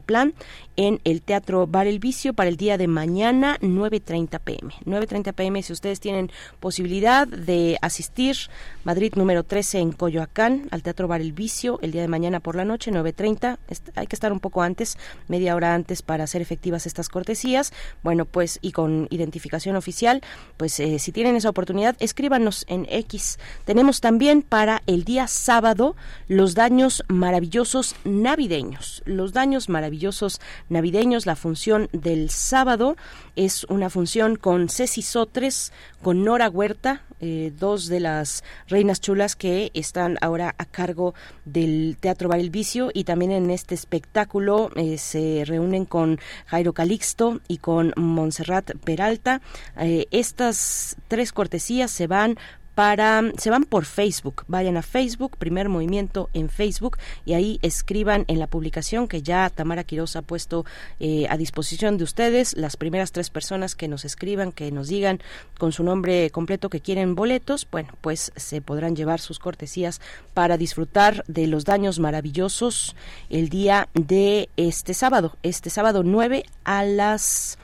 [0.04, 0.34] Plan
[0.76, 4.74] en el Teatro Bar El Vicio para el día de mañana 9.30 pm.
[4.84, 8.36] 9.30 pm si ustedes tienen posibilidad de asistir
[8.84, 12.56] Madrid número 13 en Coyoacán al Teatro Bar El Vicio el día de mañana por
[12.56, 13.58] la noche 9.30.
[13.94, 14.98] Hay que estar un poco antes,
[15.28, 17.72] media hora antes para hacer efectivas estas cortesías.
[18.02, 20.22] Bueno, pues y con identificación oficial,
[20.56, 23.38] pues eh, si tienen esa oportunidad, escríbanos en X.
[23.64, 25.96] Tenemos también para el día sábado
[26.26, 29.02] los daños maravillosos navideños.
[29.04, 32.96] Los daños maravillosos navideños, la función del sábado
[33.36, 35.72] es una función con Ceci Sotres,
[36.02, 41.14] con Nora Huerta, eh, dos de las reinas chulas que están ahora a cargo
[41.44, 46.72] del Teatro Bar El Vicio y también en este espectáculo eh, se reúnen con Jairo
[46.72, 49.40] Calixto y con Montserrat Peralta.
[49.78, 52.38] Eh, estas tres cortesías se van
[52.78, 58.24] para se van por Facebook, vayan a Facebook, Primer Movimiento en Facebook y ahí escriban
[58.28, 60.64] en la publicación que ya Tamara Quiroz ha puesto
[61.00, 65.18] eh, a disposición de ustedes las primeras tres personas que nos escriban, que nos digan
[65.58, 70.00] con su nombre completo que quieren boletos, bueno, pues se podrán llevar sus cortesías
[70.32, 72.94] para disfrutar de los daños maravillosos
[73.28, 77.58] el día de este sábado, este sábado 9 a las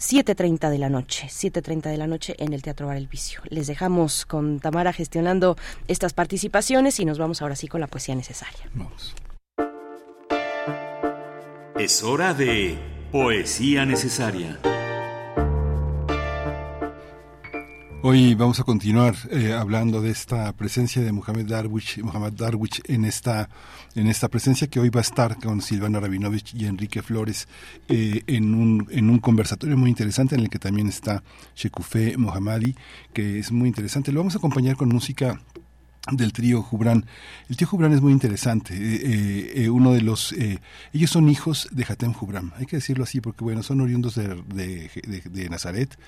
[0.00, 3.42] 7.30 de la noche, 7.30 de la noche en el Teatro Bar El Vicio.
[3.50, 5.56] Les dejamos con Tamara gestionando
[5.88, 8.70] estas participaciones y nos vamos ahora sí con la poesía necesaria.
[8.72, 9.14] Vamos.
[11.78, 12.78] Es hora de
[13.12, 14.58] poesía necesaria.
[18.02, 23.04] Hoy vamos a continuar eh, hablando de esta presencia de Mohamed Darwish, Mohamed Darwish en
[23.04, 23.50] esta
[23.94, 27.46] en esta presencia que hoy va a estar con Silvana Rabinovich y Enrique Flores
[27.88, 31.22] eh, en un en un conversatorio muy interesante en el que también está
[31.54, 32.74] Shekufe Mohammadi
[33.12, 34.12] que es muy interesante.
[34.12, 35.38] Lo vamos a acompañar con música
[36.10, 37.04] del trío Jubran.
[37.48, 38.74] El tío Jubran es muy interesante.
[38.74, 40.34] Eh, eh, eh, uno de los,
[40.92, 42.52] ellos son hijos de Hatem Jubran.
[42.56, 45.98] Hay que decirlo así porque bueno, son oriundos de, de, Nazaret,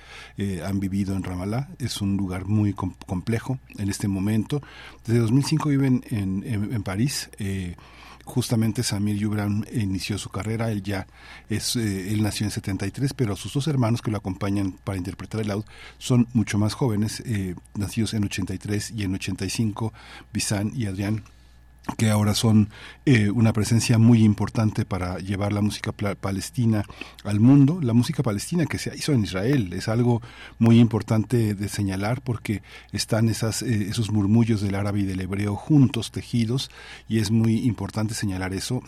[0.65, 1.69] han vivido en Ramallah.
[1.79, 4.61] Es un lugar muy complejo en este momento.
[5.05, 7.29] Desde 2005 viven en, en, en París
[8.25, 11.07] justamente Samir Yubran inició su carrera, él ya
[11.49, 15.41] es, eh, él nació en 73, pero sus dos hermanos que lo acompañan para interpretar
[15.41, 15.65] el laud
[15.97, 19.93] son mucho más jóvenes, eh, nacidos en 83 y en 85,
[20.31, 21.23] Bizán y Adrián
[21.97, 22.69] que ahora son
[23.05, 26.85] eh, una presencia muy importante para llevar la música palestina
[27.23, 27.79] al mundo.
[27.81, 30.21] La música palestina que se hizo en Israel es algo
[30.59, 32.61] muy importante de señalar porque
[32.93, 36.71] están esas, eh, esos murmullos del árabe y del hebreo juntos, tejidos,
[37.09, 38.81] y es muy importante señalar eso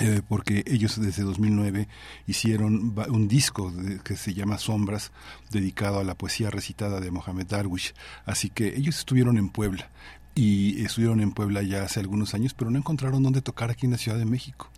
[0.00, 1.86] eh, porque ellos desde 2009
[2.26, 3.70] hicieron un disco
[4.04, 5.12] que se llama Sombras,
[5.50, 7.92] dedicado a la poesía recitada de Mohamed Darwish.
[8.24, 9.90] Así que ellos estuvieron en Puebla
[10.34, 13.92] y estuvieron en Puebla ya hace algunos años, pero no encontraron dónde tocar aquí en
[13.92, 14.70] la Ciudad de México.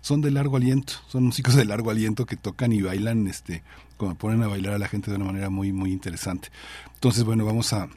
[0.00, 3.62] Son de largo aliento, son músicos de largo aliento que tocan y bailan, este,
[3.96, 6.48] como ponen a bailar a la gente de una manera muy, muy interesante.
[6.94, 7.88] Entonces, bueno, vamos a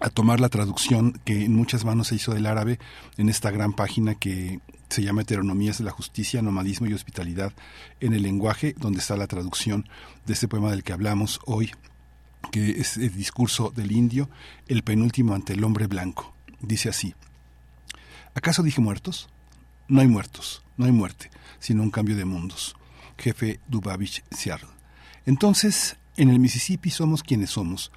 [0.00, 2.78] a tomar la traducción que en muchas manos se hizo del árabe
[3.16, 7.52] en esta gran página que se llama Heteronomías de la Justicia, Nomadismo y Hospitalidad
[8.00, 9.88] en el lenguaje, donde está la traducción
[10.26, 11.72] de este poema del que hablamos hoy,
[12.52, 14.30] que es el discurso del indio,
[14.66, 16.37] el penúltimo ante el hombre blanco.
[16.60, 17.14] Dice así,
[18.34, 19.28] ¿acaso dije muertos?
[19.86, 22.76] No hay muertos, no hay muerte, sino un cambio de mundos.
[23.16, 24.68] Jefe Dubavich Seattle.
[25.26, 27.90] Entonces, en el Mississippi somos quienes somos,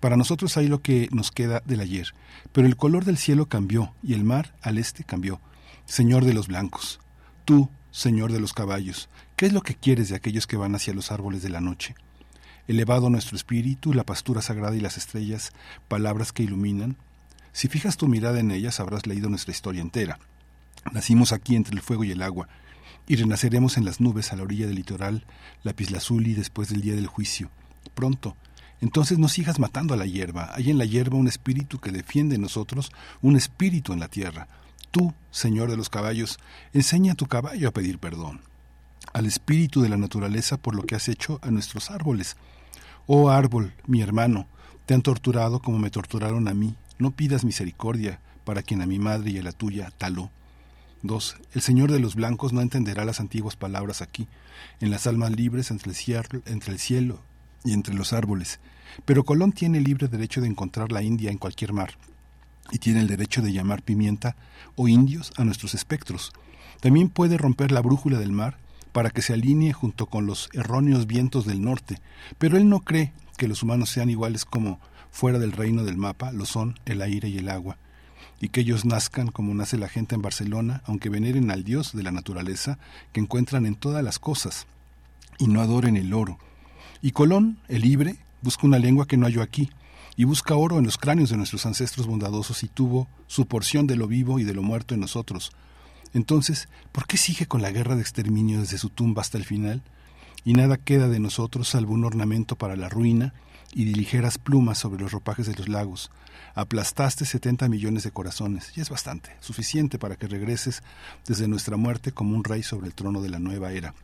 [0.00, 2.14] para nosotros hay lo que nos queda del ayer,
[2.52, 5.40] pero el color del cielo cambió y el mar al este cambió.
[5.86, 7.00] Señor de los blancos,
[7.44, 10.94] tú, Señor de los caballos, ¿qué es lo que quieres de aquellos que van hacia
[10.94, 11.96] los árboles de la noche?
[12.68, 15.52] Elevado nuestro espíritu, la pastura sagrada y las estrellas,
[15.88, 16.96] palabras que iluminan.
[17.58, 20.20] Si fijas tu mirada en ellas, habrás leído nuestra historia entera.
[20.92, 22.46] Nacimos aquí entre el fuego y el agua,
[23.08, 25.26] y renaceremos en las nubes a la orilla del litoral,
[25.64, 27.50] y después del día del juicio.
[27.96, 28.36] Pronto,
[28.80, 30.52] entonces no sigas matando a la hierba.
[30.54, 34.46] Hay en la hierba un espíritu que defiende en nosotros, un espíritu en la tierra.
[34.92, 36.38] Tú, Señor de los caballos,
[36.72, 38.40] enseña a tu caballo a pedir perdón.
[39.12, 42.36] Al espíritu de la naturaleza por lo que has hecho a nuestros árboles.
[43.08, 44.46] Oh árbol, mi hermano,
[44.86, 46.76] te han torturado como me torturaron a mí.
[46.98, 50.30] No pidas misericordia para quien a mi madre y a la tuya taló.
[51.02, 51.36] 2.
[51.54, 54.26] El Señor de los blancos no entenderá las antiguas palabras aquí,
[54.80, 57.20] en las almas libres entre el cielo, entre el cielo
[57.64, 58.58] y entre los árboles.
[59.04, 61.94] Pero Colón tiene libre derecho de encontrar la India en cualquier mar,
[62.72, 64.34] y tiene el derecho de llamar pimienta
[64.74, 66.32] o indios a nuestros espectros.
[66.80, 68.58] También puede romper la brújula del mar
[68.92, 72.00] para que se alinee junto con los erróneos vientos del norte,
[72.38, 76.32] pero él no cree que los humanos sean iguales como fuera del reino del mapa
[76.32, 77.78] lo son el aire y el agua,
[78.40, 82.02] y que ellos nazcan como nace la gente en Barcelona, aunque veneren al Dios de
[82.02, 82.78] la naturaleza
[83.12, 84.66] que encuentran en todas las cosas,
[85.38, 86.38] y no adoren el oro,
[87.02, 89.70] y Colón, el libre, busca una lengua que no halló aquí,
[90.16, 93.94] y busca oro en los cráneos de nuestros ancestros bondadosos y tuvo su porción de
[93.94, 95.52] lo vivo y de lo muerto en nosotros.
[96.12, 99.80] Entonces, ¿por qué sigue con la guerra de exterminio desde su tumba hasta el final?
[100.44, 103.32] Y nada queda de nosotros salvo un ornamento para la ruina
[103.72, 106.10] y ligeras plumas sobre los ropajes de los lagos.
[106.54, 110.82] Aplastaste setenta millones de corazones, y es bastante, suficiente para que regreses
[111.26, 113.94] desde nuestra muerte como un rey sobre el trono de la nueva era.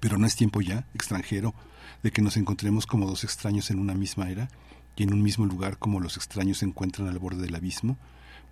[0.00, 1.54] Pero no es tiempo ya, extranjero,
[2.02, 4.48] de que nos encontremos como dos extraños en una misma era
[4.96, 7.98] y en un mismo lugar como los extraños se encuentran al borde del abismo,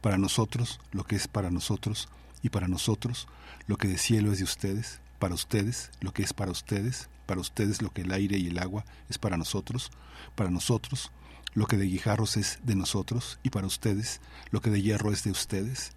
[0.01, 2.09] para nosotros lo que es para nosotros
[2.43, 3.27] y para nosotros
[3.67, 7.41] lo que de cielo es de ustedes, para ustedes lo que es para ustedes, para
[7.41, 9.93] ustedes lo que el aire y el agua es para nosotros,
[10.35, 11.13] para nosotros
[11.55, 15.23] lo que de guijarros es de nosotros y para ustedes lo que de hierro es
[15.23, 15.93] de ustedes.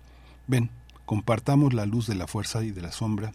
[0.48, 0.70] Ven,
[1.06, 3.32] compartamos la luz de la fuerza y de la sombra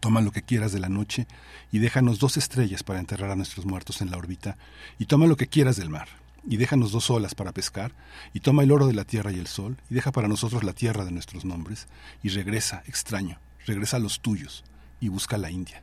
[0.00, 1.26] Toma lo que quieras de la noche
[1.72, 4.56] y déjanos dos estrellas para enterrar a nuestros muertos en la órbita,
[4.98, 6.08] y toma lo que quieras del mar,
[6.46, 7.92] y déjanos dos olas para pescar,
[8.32, 10.72] y toma el oro de la tierra y el sol, y deja para nosotros la
[10.72, 11.88] tierra de nuestros nombres,
[12.22, 14.62] y regresa, extraño, regresa a los tuyos,
[15.00, 15.82] y busca la India.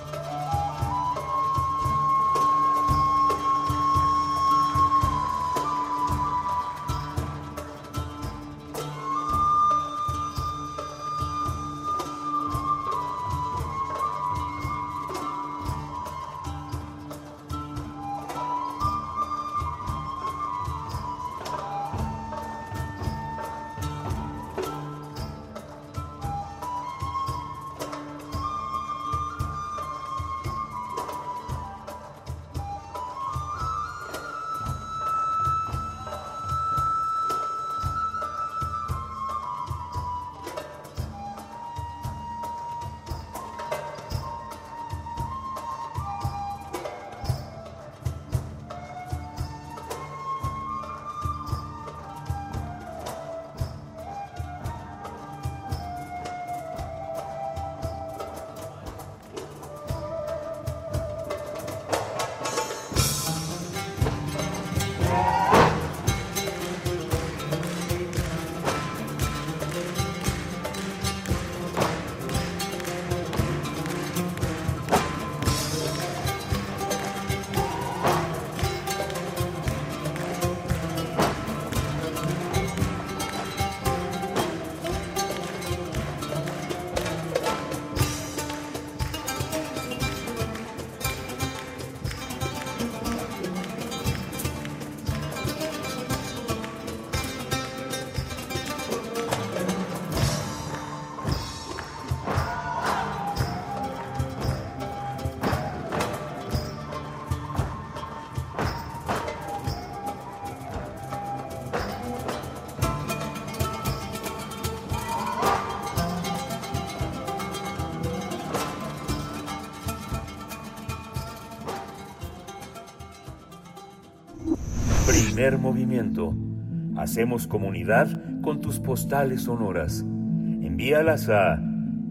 [127.01, 128.07] Hacemos comunidad
[128.43, 130.01] con tus postales sonoras.
[130.01, 131.59] Envíalas a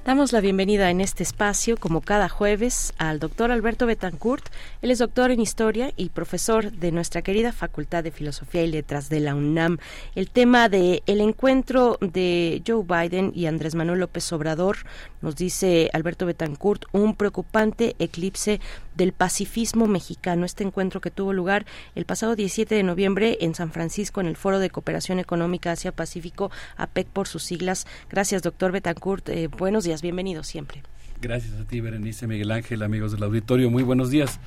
[0.06, 4.46] Damos la bienvenida en este espacio, como cada jueves, al doctor Alberto Betancourt.
[4.84, 9.08] Él es doctor en Historia y profesor de nuestra querida Facultad de Filosofía y Letras
[9.08, 9.78] de la UNAM.
[10.14, 14.80] El tema de el encuentro de Joe Biden y Andrés Manuel López Obrador,
[15.22, 18.60] nos dice Alberto Betancourt, un preocupante eclipse
[18.98, 20.46] del pacifismo mexicano.
[20.46, 21.66] Este encuentro que tuvo lugar
[21.96, 26.52] el pasado 17 de noviembre en San Francisco en el Foro de Cooperación Económica Asia-Pacífico,
[26.76, 27.88] APEC por sus siglas.
[28.10, 29.30] Gracias, doctor Betancourt.
[29.30, 30.84] Eh, buenos días bienvenido siempre.
[31.22, 34.42] Gracias a ti, Berenice, Miguel Ángel, amigos del auditorio, muy buenos días.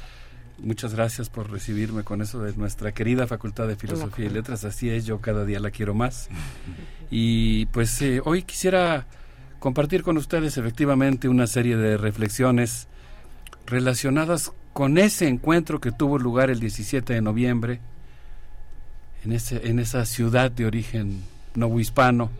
[0.58, 4.64] Muchas gracias por recibirme con eso de nuestra querida Facultad de Filosofía y Letras.
[4.64, 6.28] Así es, yo cada día la quiero más.
[7.10, 9.06] Y pues eh, hoy quisiera
[9.58, 12.88] compartir con ustedes efectivamente una serie de reflexiones
[13.66, 17.80] relacionadas con ese encuentro que tuvo lugar el 17 de noviembre
[19.24, 21.22] en, ese, en esa ciudad de origen
[21.54, 22.30] novohispano,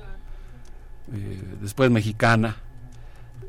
[1.13, 2.57] eh, después mexicana,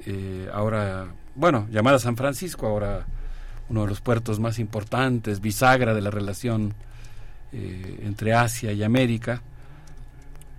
[0.06, 3.06] eh, ahora, bueno, llamada San Francisco, ahora
[3.69, 6.73] uno de los puertos más importantes, bisagra de la relación
[7.52, 9.41] eh, entre Asia y América,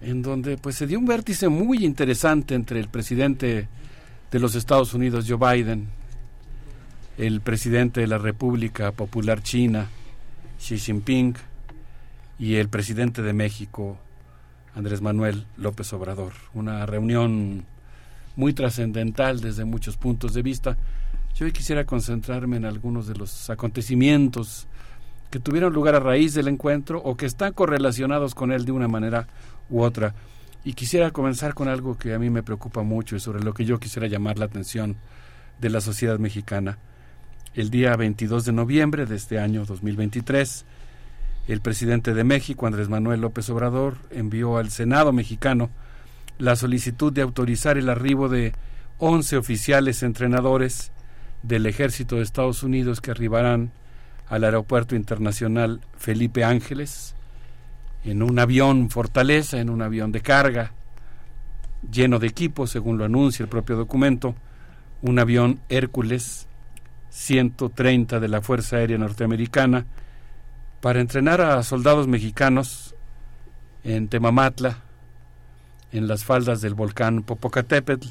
[0.01, 3.69] en donde pues se dio un vértice muy interesante entre el presidente
[4.31, 5.89] de los Estados Unidos, Joe Biden,
[7.17, 9.89] el presidente de la República Popular China,
[10.59, 11.35] Xi Jinping,
[12.39, 13.99] y el presidente de México,
[14.75, 16.33] Andrés Manuel López Obrador.
[16.55, 17.65] Una reunión
[18.37, 20.77] muy trascendental desde muchos puntos de vista.
[21.39, 24.67] Yo hoy quisiera concentrarme en algunos de los acontecimientos
[25.31, 28.89] que tuvieron lugar a raíz del encuentro o que están correlacionados con él de una
[28.89, 29.29] manera
[29.71, 30.17] u otra.
[30.65, 33.65] Y quisiera comenzar con algo que a mí me preocupa mucho y sobre lo que
[33.65, 34.97] yo quisiera llamar la atención
[35.61, 36.79] de la sociedad mexicana.
[37.55, 40.65] El día 22 de noviembre de este año 2023,
[41.47, 45.71] el presidente de México, Andrés Manuel López Obrador, envió al Senado mexicano
[46.37, 48.55] la solicitud de autorizar el arribo de
[48.99, 50.91] 11 oficiales entrenadores
[51.43, 53.71] del ejército de Estados Unidos que arribarán
[54.29, 57.15] al aeropuerto internacional Felipe Ángeles
[58.05, 60.73] en un avión fortaleza, en un avión de carga
[61.91, 64.35] lleno de equipo, según lo anuncia el propio documento,
[65.03, 66.47] un avión Hércules
[67.11, 69.87] 130 de la Fuerza Aérea Norteamericana
[70.81, 72.95] para entrenar a soldados mexicanos
[73.85, 74.79] en Temamatla,
[75.93, 78.09] en las faldas del volcán Popocatépetl,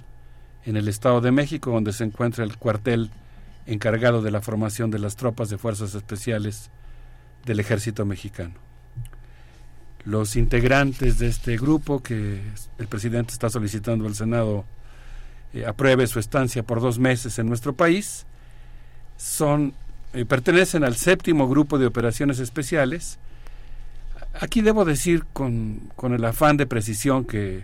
[0.67, 3.09] en el Estado de México, donde se encuentra el cuartel
[3.65, 6.69] encargado de la formación de las tropas de fuerzas especiales
[7.45, 8.53] del ejército mexicano.
[10.05, 12.41] Los integrantes de este grupo, que
[12.77, 14.65] el presidente está solicitando al Senado
[15.53, 18.25] eh, apruebe su estancia por dos meses en nuestro país,
[19.17, 19.73] son
[20.13, 23.19] eh, pertenecen al séptimo grupo de operaciones especiales
[24.39, 27.63] Aquí debo decir con, con el afán de precisión que,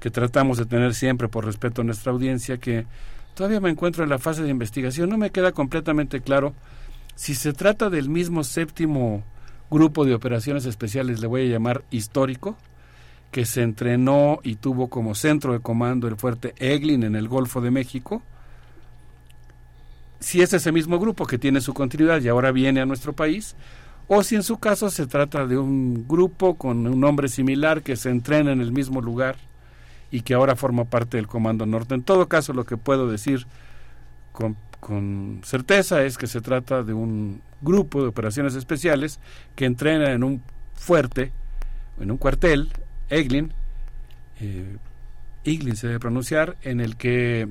[0.00, 2.86] que tratamos de tener siempre por respeto a nuestra audiencia, que
[3.34, 5.08] todavía me encuentro en la fase de investigación.
[5.10, 6.54] No me queda completamente claro
[7.18, 9.24] si se trata del mismo séptimo
[9.72, 12.56] grupo de operaciones especiales, le voy a llamar histórico,
[13.32, 17.60] que se entrenó y tuvo como centro de comando el fuerte Eglin en el Golfo
[17.60, 18.22] de México.
[20.20, 23.56] Si es ese mismo grupo que tiene su continuidad y ahora viene a nuestro país,
[24.06, 27.96] o si en su caso se trata de un grupo con un nombre similar que
[27.96, 29.34] se entrena en el mismo lugar
[30.10, 31.94] y que ahora forma parte del Comando Norte.
[31.94, 33.46] En todo caso, lo que puedo decir
[34.32, 34.56] con,
[35.42, 39.18] certeza es que se trata de un grupo de operaciones especiales
[39.56, 40.42] que entrena en un
[40.74, 41.32] fuerte,
[42.00, 42.70] en un cuartel,
[43.10, 43.52] Eglin,
[44.40, 44.76] eh,
[45.44, 47.48] Eglin se debe pronunciar, en el que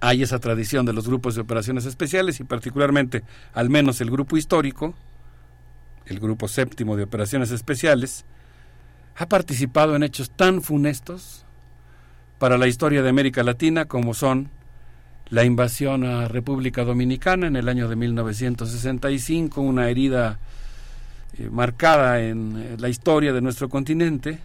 [0.00, 4.36] hay esa tradición de los grupos de operaciones especiales y particularmente al menos el grupo
[4.36, 4.94] histórico,
[6.06, 8.24] el Grupo Séptimo de Operaciones Especiales,
[9.16, 11.44] ha participado en hechos tan funestos
[12.38, 14.50] para la historia de América Latina como son
[15.30, 20.38] la invasión a República Dominicana en el año de 1965, una herida
[21.38, 24.38] eh, marcada en eh, la historia de nuestro continente,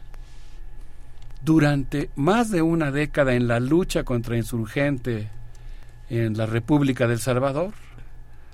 [1.44, 5.30] durante más de una década en la lucha contra insurgente
[6.10, 7.74] en la República del Salvador,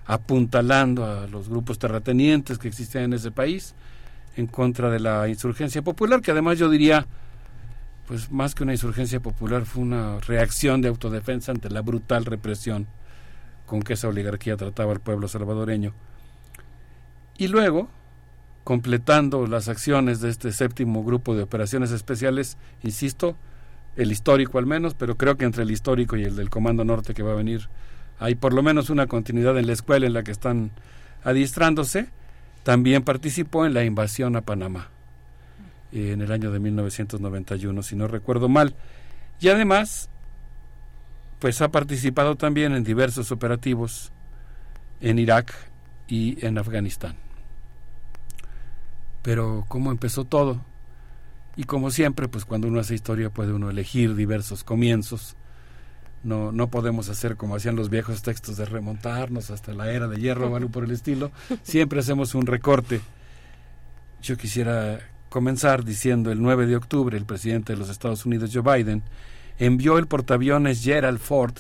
[0.06, 3.76] apuntalando a los grupos terratenientes que existían en ese país
[4.36, 7.06] en contra de la insurgencia popular, que además yo diría,
[8.08, 12.88] pues más que una insurgencia popular, fue una reacción de autodefensa ante la brutal represión
[13.66, 15.94] con que esa oligarquía trataba al pueblo salvadoreño.
[17.38, 17.90] Y luego,
[18.64, 23.36] completando las acciones de este séptimo grupo de operaciones especiales, insisto,
[23.96, 27.14] el histórico al menos, pero creo que entre el histórico y el del Comando Norte
[27.14, 27.70] que va a venir
[28.20, 30.72] hay por lo menos una continuidad en la escuela en la que están
[31.24, 32.10] adiestrándose,
[32.66, 34.90] también participó en la invasión a Panamá
[35.92, 38.74] eh, en el año de 1991, si no recuerdo mal.
[39.40, 40.10] Y además,
[41.38, 44.12] pues ha participado también en diversos operativos
[45.00, 45.54] en Irak
[46.08, 47.16] y en Afganistán.
[49.22, 50.60] Pero ¿cómo empezó todo?
[51.56, 55.36] Y como siempre, pues cuando uno hace historia puede uno elegir diversos comienzos.
[56.26, 60.18] No, no podemos hacer como hacían los viejos textos de remontarnos hasta la era de
[60.18, 61.32] hierro o algo por el estilo.
[61.64, 63.00] Siempre hacemos un recorte.
[64.24, 68.64] Yo quisiera comenzar diciendo el 9 de octubre el presidente de los Estados Unidos, Joe
[68.64, 69.04] Biden,
[69.60, 71.54] envió el portaaviones Gerald Ford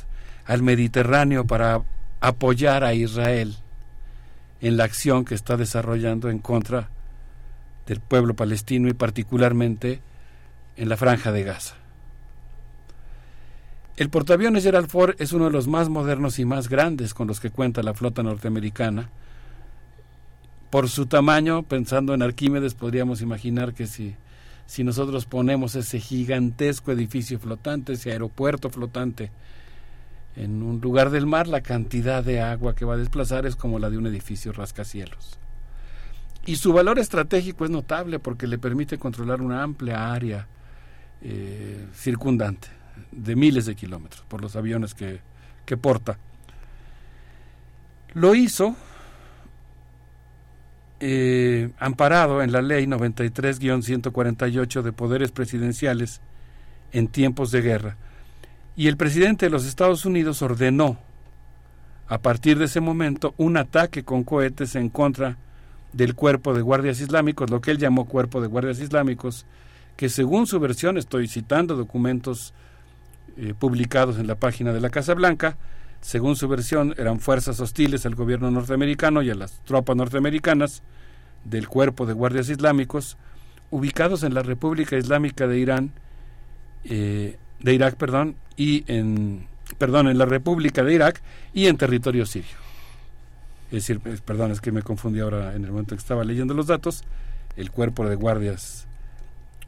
[0.45, 1.84] al Mediterráneo para
[2.19, 3.56] apoyar a Israel
[4.61, 6.90] en la acción que está desarrollando en contra
[7.85, 10.00] del pueblo palestino y particularmente
[10.76, 11.76] en la franja de Gaza.
[13.98, 17.40] El portaaviones Gerald Ford es uno de los más modernos y más grandes con los
[17.40, 19.09] que cuenta la flota norteamericana.
[20.69, 24.14] Por su tamaño, pensando en Arquímedes, podríamos imaginar que si,
[24.65, 29.32] si nosotros ponemos ese gigantesco edificio flotante, ese aeropuerto flotante,
[30.35, 33.80] en un lugar del mar, la cantidad de agua que va a desplazar es como
[33.80, 35.40] la de un edificio rascacielos.
[36.45, 40.48] Y su valor estratégico es notable porque le permite controlar una amplia área
[41.22, 42.67] eh, circundante
[43.11, 45.19] de miles de kilómetros por los aviones que,
[45.65, 46.17] que porta.
[48.14, 48.75] Lo hizo
[51.01, 56.22] eh, amparado en la ley 93-148 de poderes presidenciales
[56.93, 57.98] en tiempos de guerra.
[58.77, 60.98] Y el presidente de los Estados Unidos ordenó,
[62.07, 65.38] a partir de ese momento, un ataque con cohetes en contra
[65.91, 69.45] del cuerpo de guardias islámicos, lo que él llamó cuerpo de guardias islámicos,
[69.98, 72.53] que según su versión, estoy citando documentos
[73.38, 75.57] eh, publicados en la página de la Casa Blanca,
[76.01, 80.83] según su versión eran fuerzas hostiles al gobierno norteamericano y a las tropas norteamericanas
[81.43, 83.17] del cuerpo de guardias islámicos
[83.72, 85.91] ubicados en la República Islámica de Irán,
[86.83, 89.47] eh, de Irak, perdón, y en,
[89.77, 91.22] perdón, en la República de Irak
[91.53, 92.57] y en territorio sirio.
[93.72, 96.67] Es decir, perdón, es que me confundí ahora en el momento que estaba leyendo los
[96.67, 97.03] datos.
[97.57, 98.85] El cuerpo de guardias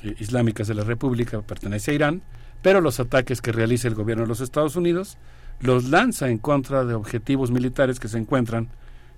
[0.04, 2.22] eh, islámicas de la República pertenece a Irán,
[2.68, 5.18] pero los ataques que realiza el gobierno de los Estados Unidos
[5.62, 8.68] los lanza en contra de objetivos militares que se encuentran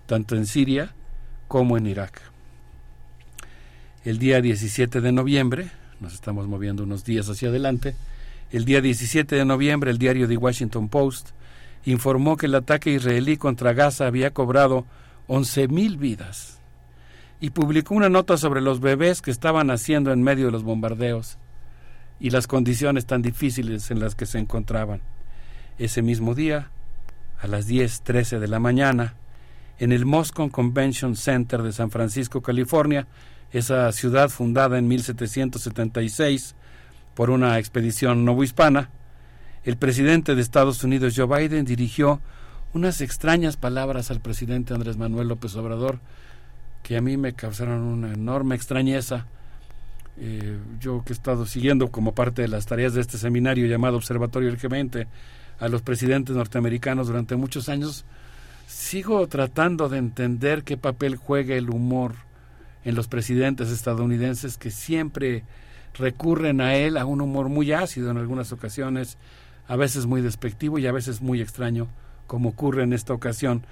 [0.05, 0.93] tanto en Siria
[1.47, 2.21] como en Irak.
[4.05, 7.95] El día 17 de noviembre, nos estamos moviendo unos días hacia adelante,
[8.51, 11.29] el día 17 de noviembre el diario The Washington Post
[11.85, 14.85] informó que el ataque israelí contra Gaza había cobrado
[15.27, 16.59] 11.000 vidas
[17.41, 21.39] y publicó una nota sobre los bebés que estaban naciendo en medio de los bombardeos
[22.19, 25.01] y las condiciones tan difíciles en las que se encontraban.
[25.77, 26.71] Ese mismo día,
[27.39, 29.15] a las 10:13 de la mañana,
[29.77, 33.07] en el Moscone Convention Center de San Francisco, California,
[33.51, 36.55] esa ciudad fundada en 1776
[37.15, 38.89] por una expedición novohispana,
[39.63, 42.21] el presidente de Estados Unidos, Joe Biden, dirigió
[42.73, 45.99] unas extrañas palabras al presidente Andrés Manuel López Obrador
[46.83, 49.27] que a mí me causaron una enorme extrañeza.
[50.21, 53.95] Eh, yo que he estado siguiendo como parte de las tareas de este seminario llamado
[53.95, 55.07] Observatorio del G20
[55.59, 58.05] a los presidentes norteamericanos durante muchos años,
[58.67, 62.15] sigo tratando de entender qué papel juega el humor
[62.83, 65.43] en los presidentes estadounidenses que siempre
[65.97, 69.17] recurren a él, a un humor muy ácido en algunas ocasiones,
[69.67, 71.87] a veces muy despectivo y a veces muy extraño,
[72.27, 73.65] como ocurre en esta ocasión.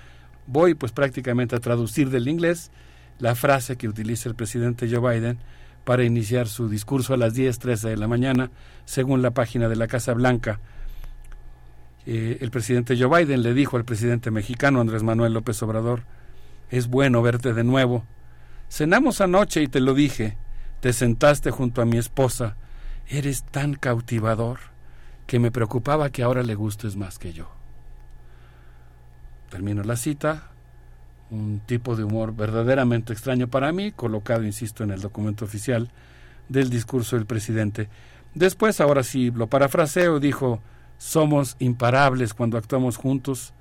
[0.46, 2.72] Voy pues prácticamente a traducir del inglés
[3.20, 5.40] la frase que utiliza el presidente Joe Biden
[5.88, 8.52] para iniciar su discurso a las 10.13 de la mañana,
[8.84, 10.60] según la página de la Casa Blanca.
[12.06, 16.04] Eh, el presidente Joe Biden le dijo al presidente mexicano Andrés Manuel López Obrador,
[16.70, 18.04] es bueno verte de nuevo.
[18.68, 20.36] Cenamos anoche y te lo dije,
[20.82, 22.58] te sentaste junto a mi esposa,
[23.08, 24.60] eres tan cautivador
[25.26, 27.50] que me preocupaba que ahora le gustes más que yo.
[29.50, 30.52] Termino la cita,
[31.30, 35.90] un tipo de humor verdaderamente extraño para mí, colocado, insisto, en el documento oficial
[36.50, 37.90] del discurso del presidente.
[38.34, 40.62] Después, ahora sí lo parafraseo, dijo,
[40.98, 43.54] somos imparables cuando actuamos juntos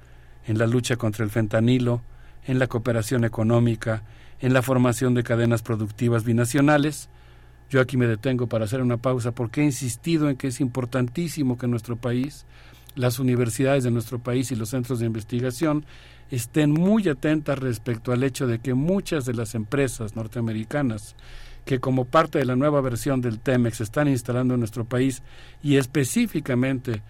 [0.46, 2.02] en la lucha contra el fentanilo,
[2.46, 4.02] en la cooperación económica,
[4.40, 7.08] en la formación de cadenas productivas binacionales,
[7.68, 11.58] yo aquí me detengo para hacer una pausa porque he insistido en que es importantísimo
[11.58, 12.46] que nuestro país
[12.94, 15.84] las universidades de nuestro país y los centros de investigación
[16.30, 21.14] estén muy atentas respecto al hecho de que muchas de las empresas norteamericanas
[21.64, 25.22] que como parte de la nueva versión del TEMEX están instalando en nuestro país
[25.62, 27.02] y específicamente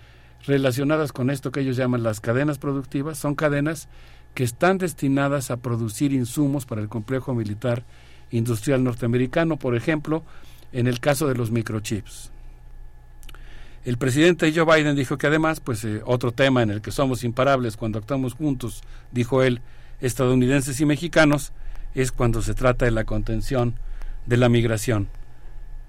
[0.47, 3.89] relacionadas con esto que ellos llaman las cadenas productivas, son cadenas
[4.35, 7.85] que están destinadas a producir insumos para el complejo militar
[8.31, 10.25] industrial norteamericano, por ejemplo,
[10.73, 12.33] en el caso de los microchips.
[13.87, 17.23] El presidente Joe Biden dijo que además, pues eh, otro tema en el que somos
[17.23, 18.83] imparables cuando actuamos juntos,
[19.13, 19.61] dijo él,
[20.01, 21.53] estadounidenses y mexicanos,
[21.95, 23.75] es cuando se trata de la contención
[24.27, 25.07] de la migración.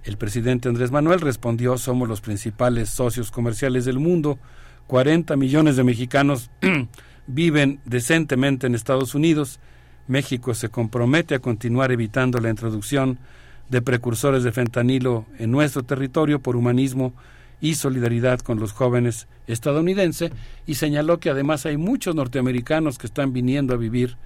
[0.03, 4.37] El presidente Andrés Manuel respondió, somos los principales socios comerciales del mundo,
[4.85, 6.51] 40 millones de mexicanos
[7.25, 9.59] viven decentemente en Estados Unidos,
[10.07, 13.17] México se compromete a continuar evitando la introducción
[13.69, 17.15] de precursores de fentanilo en nuestro territorio por humanismo
[17.59, 20.31] y solidaridad con los jóvenes estadounidenses
[20.65, 24.17] y señaló que además hay muchos norteamericanos que están viniendo a vivir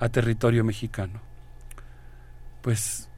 [0.00, 1.20] a territorio mexicano.
[2.62, 3.08] Pues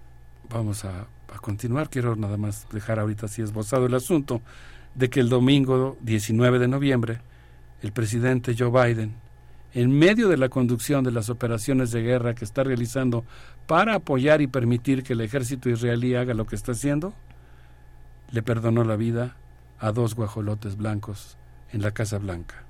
[0.49, 1.89] vamos a, a continuar.
[1.89, 4.42] Quiero nada más dejar ahorita así esbozado el asunto
[4.94, 7.20] de que el domingo 19 de noviembre
[7.82, 9.15] el presidente Joe Biden
[9.73, 13.24] en medio de la conducción de las operaciones de guerra que está realizando
[13.66, 17.15] para apoyar y permitir que el ejército israelí haga lo que está haciendo,
[18.32, 19.36] le perdonó la vida
[19.81, 21.36] a dos guajolotes blancos
[21.73, 22.65] en la Casa Blanca.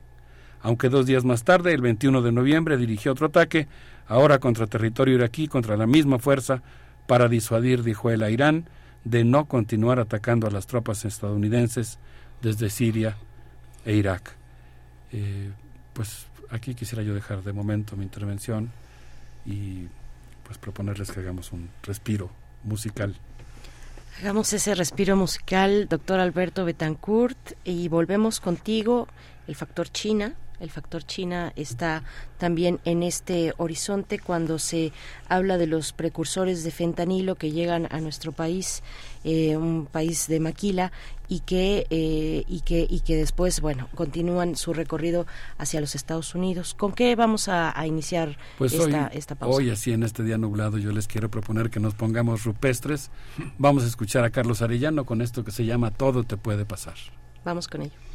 [0.62, 3.66] Aunque dos días más tarde, el 21 de noviembre, dirigió otro ataque,
[4.06, 6.62] ahora contra territorio iraquí, contra la misma fuerza,
[7.06, 8.68] para disuadir, dijo él, a Irán
[9.04, 11.98] de no continuar atacando a las tropas estadounidenses
[12.42, 13.16] desde Siria
[13.84, 14.36] e Irak.
[15.12, 15.50] Eh,
[15.94, 18.70] pues aquí quisiera yo dejar de momento mi intervención
[19.46, 19.86] y
[20.44, 22.30] pues proponerles que hagamos un respiro
[22.64, 23.16] musical.
[24.20, 29.08] Hagamos ese respiro musical, doctor Alberto Betancourt, y volvemos contigo,
[29.46, 32.04] el factor China, el factor China está
[32.36, 34.92] también en este horizonte cuando se
[35.26, 38.82] habla de los precursores de fentanilo que llegan a nuestro país,
[39.24, 40.92] eh, un país de maquila,
[41.30, 45.28] y que, eh, y, que, y que después, bueno, continúan su recorrido
[45.58, 46.74] hacia los Estados Unidos.
[46.74, 49.56] ¿Con qué vamos a, iniciar pues esta, hoy, esta pausa?
[49.56, 53.12] Hoy, así en este día nublado, yo les quiero proponer que nos pongamos rupestres.
[53.58, 56.96] Vamos a escuchar a Carlos Arellano con esto que se llama Todo te puede pasar.
[57.44, 58.09] Vamos con ello.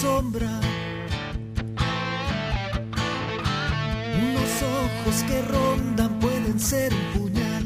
[0.00, 0.60] Sombra.
[4.22, 7.64] Unos ojos que rondan pueden ser un puñal.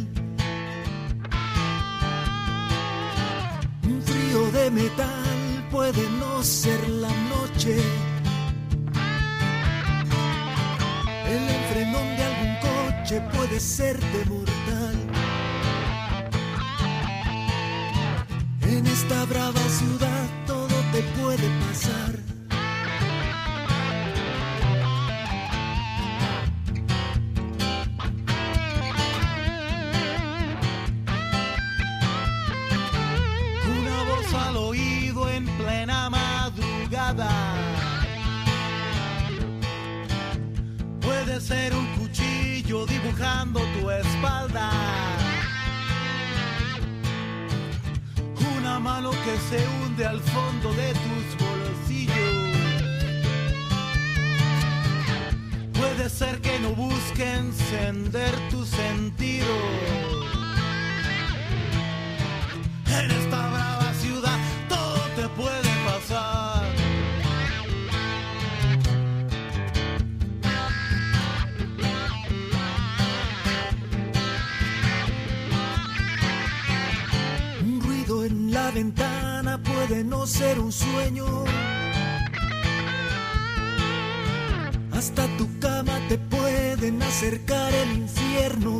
[3.84, 7.76] Un frío de metal puede no ser la noche.
[11.34, 14.96] El enfrenón de algún coche puede ser de mortal.
[18.62, 20.43] En esta brava ciudad
[20.94, 22.33] te puede pasar.
[49.24, 52.14] Que se hunde al fondo de tus bolsillos.
[55.72, 60.03] Puede ser que no busque encender tu sentido.
[80.02, 81.44] No ser un sueño.
[84.90, 88.73] Hasta tu cama te pueden acercar el infierno.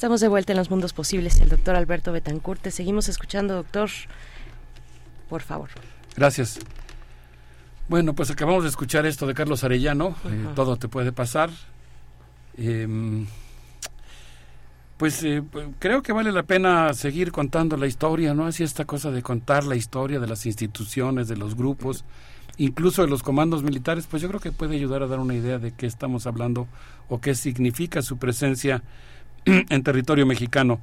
[0.00, 2.62] Estamos de vuelta en los mundos posibles el doctor Alberto Betancourt.
[2.62, 3.90] Te seguimos escuchando, doctor.
[5.28, 5.68] Por favor.
[6.16, 6.58] Gracias.
[7.86, 11.50] Bueno, pues acabamos de escuchar esto de Carlos Arellano, eh, Todo te puede pasar.
[12.56, 13.26] Em,
[14.96, 15.42] pues eh,
[15.78, 18.46] creo que vale la pena seguir contando la historia, ¿no?
[18.46, 22.06] Así esta cosa de contar la historia de las instituciones, de los grupos,
[22.56, 25.58] incluso de los comandos militares, pues yo creo que puede ayudar a dar una idea
[25.58, 26.68] de qué estamos hablando
[27.10, 28.82] o qué significa su presencia
[29.44, 30.80] en territorio mexicano.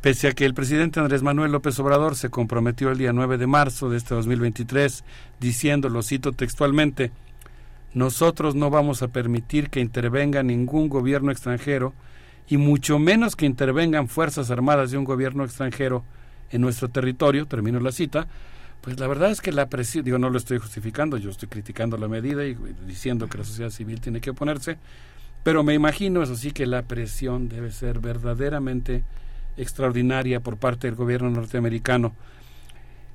[0.00, 3.48] Pese a que el presidente Andrés Manuel López Obrador se comprometió el día 9 de
[3.48, 5.02] marzo de este 2023
[5.40, 7.10] diciendo, lo cito textualmente,
[7.94, 11.94] nosotros no vamos a permitir que intervenga ningún gobierno extranjero
[12.48, 16.04] y mucho menos que intervengan fuerzas armadas de un gobierno extranjero
[16.50, 18.28] en nuestro territorio, termino la cita,
[18.80, 22.08] pues la verdad es que la presión, no lo estoy justificando, yo estoy criticando la
[22.08, 22.56] medida y
[22.86, 24.78] diciendo que la sociedad civil tiene que oponerse,
[25.48, 29.02] pero me imagino, eso sí, que la presión debe ser verdaderamente
[29.56, 32.12] extraordinaria por parte del gobierno norteamericano.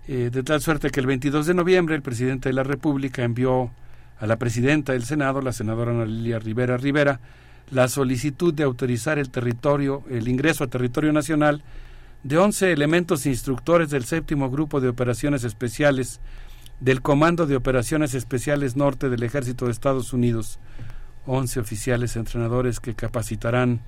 [0.07, 3.69] Eh, de tal suerte que el 22 de noviembre el presidente de la República envió
[4.17, 7.19] a la presidenta del Senado, la senadora Ana Lilia Rivera Rivera,
[7.69, 11.61] la solicitud de autorizar el territorio, el ingreso a territorio nacional
[12.23, 16.19] de 11 elementos instructores del séptimo grupo de operaciones especiales
[16.79, 20.57] del Comando de Operaciones Especiales Norte del Ejército de Estados Unidos,
[21.25, 23.81] 11 oficiales entrenadores que capacitarán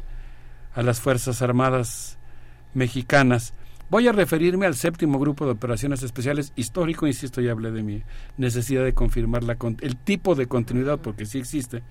[0.73, 2.17] a las Fuerzas Armadas
[2.73, 3.53] mexicanas.
[3.89, 8.03] Voy a referirme al séptimo grupo de operaciones especiales histórico, insisto, ya hablé de mi
[8.37, 11.83] necesidad de confirmar la, el tipo de continuidad, porque sí existe,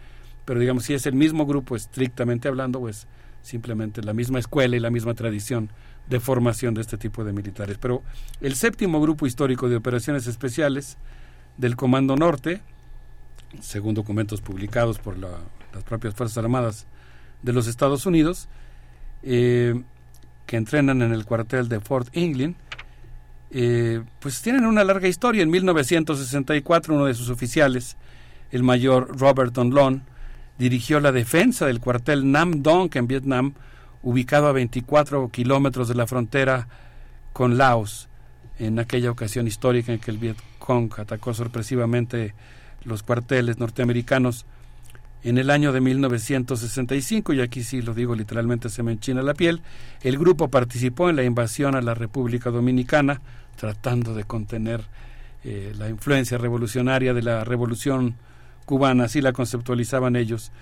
[0.45, 3.07] pero digamos, si es el mismo grupo estrictamente hablando, pues
[3.43, 5.71] simplemente la misma escuela y la misma tradición
[6.09, 7.79] de formación de este tipo de militares.
[7.79, 8.03] Pero
[8.41, 10.99] el séptimo grupo histórico de operaciones especiales
[11.57, 12.61] del Comando Norte,
[13.61, 16.87] según documentos publicados por las propias Fuerzas Armadas
[17.43, 18.49] de los Estados Unidos,
[19.23, 19.83] eh,
[20.47, 22.55] que entrenan en el cuartel de Fort England,
[23.51, 25.43] eh, pues tienen una larga historia.
[25.43, 27.97] En 1964 uno de sus oficiales,
[28.51, 30.03] el mayor Robert Donlon,
[30.59, 33.55] dirigió la defensa del cuartel Nam Dong en Vietnam,
[34.03, 36.69] ubicado a 24 kilómetros de la frontera
[37.33, 38.09] con Laos,
[38.59, 42.35] en aquella ocasión histórica en que el Vietcong atacó sorpresivamente
[42.85, 44.47] los cuarteles norteamericanos
[45.25, 49.33] en el año de 1965, y aquí sí lo digo literalmente se me enchina la
[49.33, 49.63] piel,
[50.03, 53.23] el grupo participó en la invasión a la República Dominicana,
[53.57, 54.83] tratando de contener
[55.43, 58.17] eh, la influencia revolucionaria de la revolución
[58.67, 60.53] cubana, así la conceptualizaban ellos.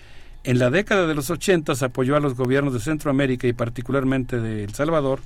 [0.45, 4.65] En la década de los 80 apoyó a los gobiernos de Centroamérica y particularmente de
[4.65, 5.21] El Salvador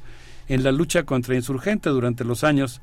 [0.48, 2.80] en la lucha contra insurgentes durante los años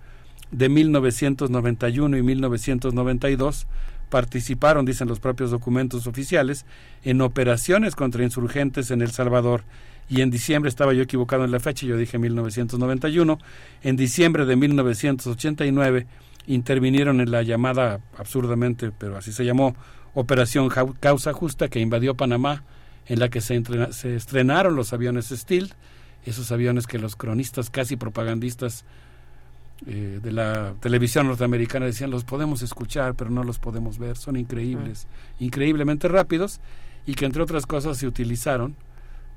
[0.52, 3.68] de 1991 y 1992
[4.10, 6.66] participaron, dicen los propios documentos oficiales,
[7.04, 9.64] en operaciones contra insurgentes en El Salvador.
[10.10, 13.40] Y en diciembre, estaba yo equivocado en la fecha, yo dije 1991,
[13.84, 16.08] en diciembre de 1989
[16.46, 19.76] intervinieron en la llamada, absurdamente, pero así se llamó,
[20.14, 22.64] Operación Causa Justa, que invadió Panamá,
[23.08, 25.74] en la que se, se estrenaron los aviones Steel,
[26.26, 28.86] esos aviones que los cronistas casi propagandistas
[29.86, 34.38] eh, de la televisión norteamericana decían los podemos escuchar pero no los podemos ver, son
[34.38, 35.08] increíbles,
[35.40, 36.62] increíblemente rápidos
[37.06, 38.76] y que entre otras cosas se utilizaron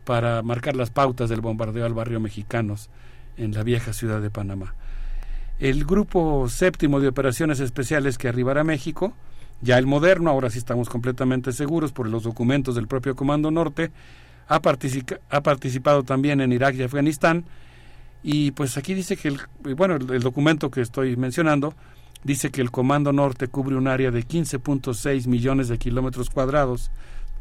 [0.05, 2.90] para marcar las pautas del bombardeo al barrio mexicanos
[3.36, 4.74] en la vieja ciudad de Panamá.
[5.58, 9.15] El grupo séptimo de operaciones especiales que arribará a México,
[9.62, 13.90] ya el moderno, ahora sí estamos completamente seguros por los documentos del propio Comando Norte,
[14.48, 17.44] ha, ha participado también en Irak y Afganistán,
[18.28, 19.38] y pues aquí dice que, el,
[19.76, 21.74] bueno, el, documento que estoy mencionando
[22.24, 26.90] dice que el Comando Norte cubre un área de 15.6 millones de kilómetros cuadrados,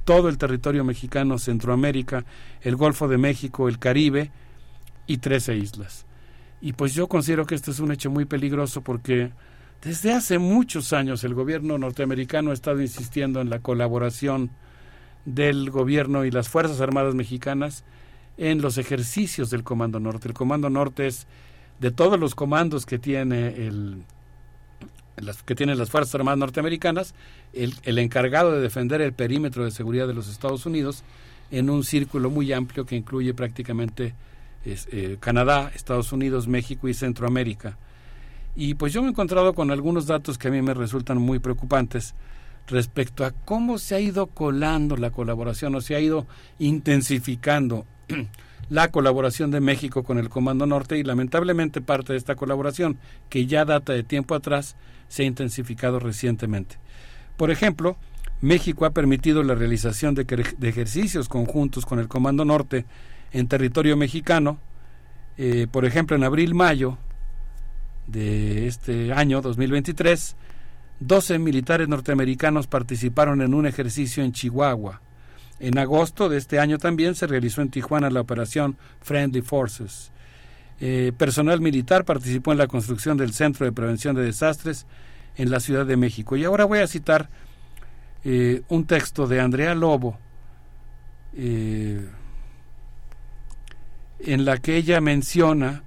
[0.04, 2.24] todo el territorio mexicano, Centroamérica,
[2.62, 4.30] el Golfo de México, el Caribe
[5.08, 6.06] y 13 islas.
[6.62, 9.32] Y pues yo considero que este es un hecho muy peligroso porque
[9.82, 14.52] desde hace muchos años el gobierno norteamericano ha estado insistiendo en la colaboración
[15.26, 17.84] del gobierno y las Fuerzas Armadas mexicanas
[18.38, 20.28] en los ejercicios del Comando Norte.
[20.28, 21.28] El Comando Norte es
[21.80, 24.04] de todos los comandos que tiene el
[25.46, 27.16] que tienen las Fuerzas Armadas norteamericanas,
[27.54, 31.06] el, el, encargado de defender el perímetro de seguridad de los Estados Unidos
[31.52, 34.14] en un círculo muy amplio que incluye prácticamente
[34.66, 37.78] eh, Canadá, Estados Unidos, México y Centroamérica.
[38.56, 41.40] Y pues yo me he encontrado con algunos datos que a mí me resultan muy
[41.40, 42.16] preocupantes
[42.68, 46.26] respecto a cómo se ha ido colando la colaboración o se ha ido
[46.58, 47.86] intensificando
[48.70, 52.98] la colaboración de México con el Comando Norte y lamentablemente parte de esta colaboración,
[53.30, 54.76] que ya data de tiempo atrás,
[55.08, 56.78] se ha intensificado recientemente.
[57.38, 57.98] Por ejemplo,
[58.42, 60.26] México ha permitido la realización de,
[60.62, 62.86] ejercicios conjuntos con el Comando Norte
[63.32, 64.60] en territorio mexicano.
[65.38, 66.98] Eh, por ejemplo, en abril-mayo
[68.08, 70.36] de este año 2023,
[71.00, 75.02] 12 militares norteamericanos participaron en un ejercicio en Chihuahua.
[75.60, 80.12] En agosto de este año también se realizó en Tijuana la operación Friendly Forces.
[80.82, 84.86] Eh, personal militar participó en la construcción del Centro de Prevención de Desastres
[85.38, 86.36] en la Ciudad de México.
[86.36, 87.30] Y ahora voy a citar
[88.26, 90.18] eh, un texto de Andrea Lobo,
[91.38, 92.06] eh,
[94.20, 95.84] en la que ella menciona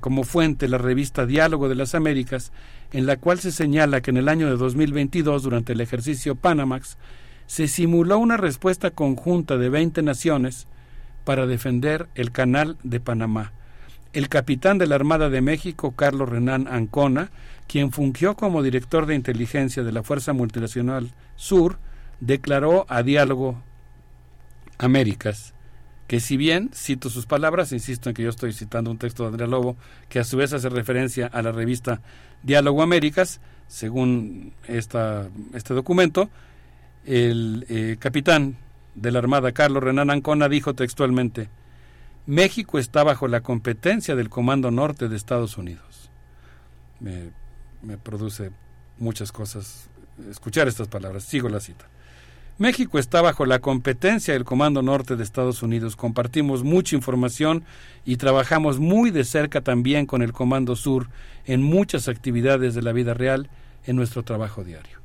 [0.00, 2.52] como fuente la revista Diálogo de las Américas,
[2.92, 6.98] en la cual se señala que en el año de 2022, durante el ejercicio Panamax,
[7.46, 10.66] se simuló una respuesta conjunta de 20 naciones
[11.24, 13.52] para defender el canal de Panamá.
[14.12, 17.30] El capitán de la Armada de México, Carlos Renán Ancona,
[17.66, 21.78] quien fungió como director de inteligencia de la Fuerza Multinacional Sur,
[22.20, 23.60] declaró a Diálogo
[24.78, 25.52] Américas
[26.06, 29.30] que si bien cito sus palabras, insisto en que yo estoy citando un texto de
[29.30, 29.76] Andrea Lobo,
[30.08, 32.00] que a su vez hace referencia a la revista
[32.42, 36.30] Diálogo Américas, según esta, este documento,
[37.06, 38.56] el eh, capitán
[38.94, 41.48] de la Armada, Carlos Renan Ancona, dijo textualmente,
[42.26, 46.10] México está bajo la competencia del Comando Norte de Estados Unidos.
[46.98, 47.30] Me,
[47.82, 48.50] me produce
[48.98, 49.88] muchas cosas
[50.30, 51.24] escuchar estas palabras.
[51.24, 51.86] Sigo la cita.
[52.58, 55.94] México está bajo la competencia del Comando Norte de Estados Unidos.
[55.94, 57.64] Compartimos mucha información
[58.04, 61.08] y trabajamos muy de cerca también con el Comando Sur
[61.44, 63.50] en muchas actividades de la vida real
[63.84, 64.95] en nuestro trabajo diario.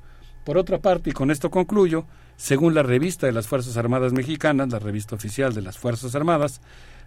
[0.44, 2.06] Por otra parte, y con esto concluyo,
[2.36, 6.62] según la revista de las Fuerzas Armadas Mexicanas, la revista oficial de las Fuerzas Armadas,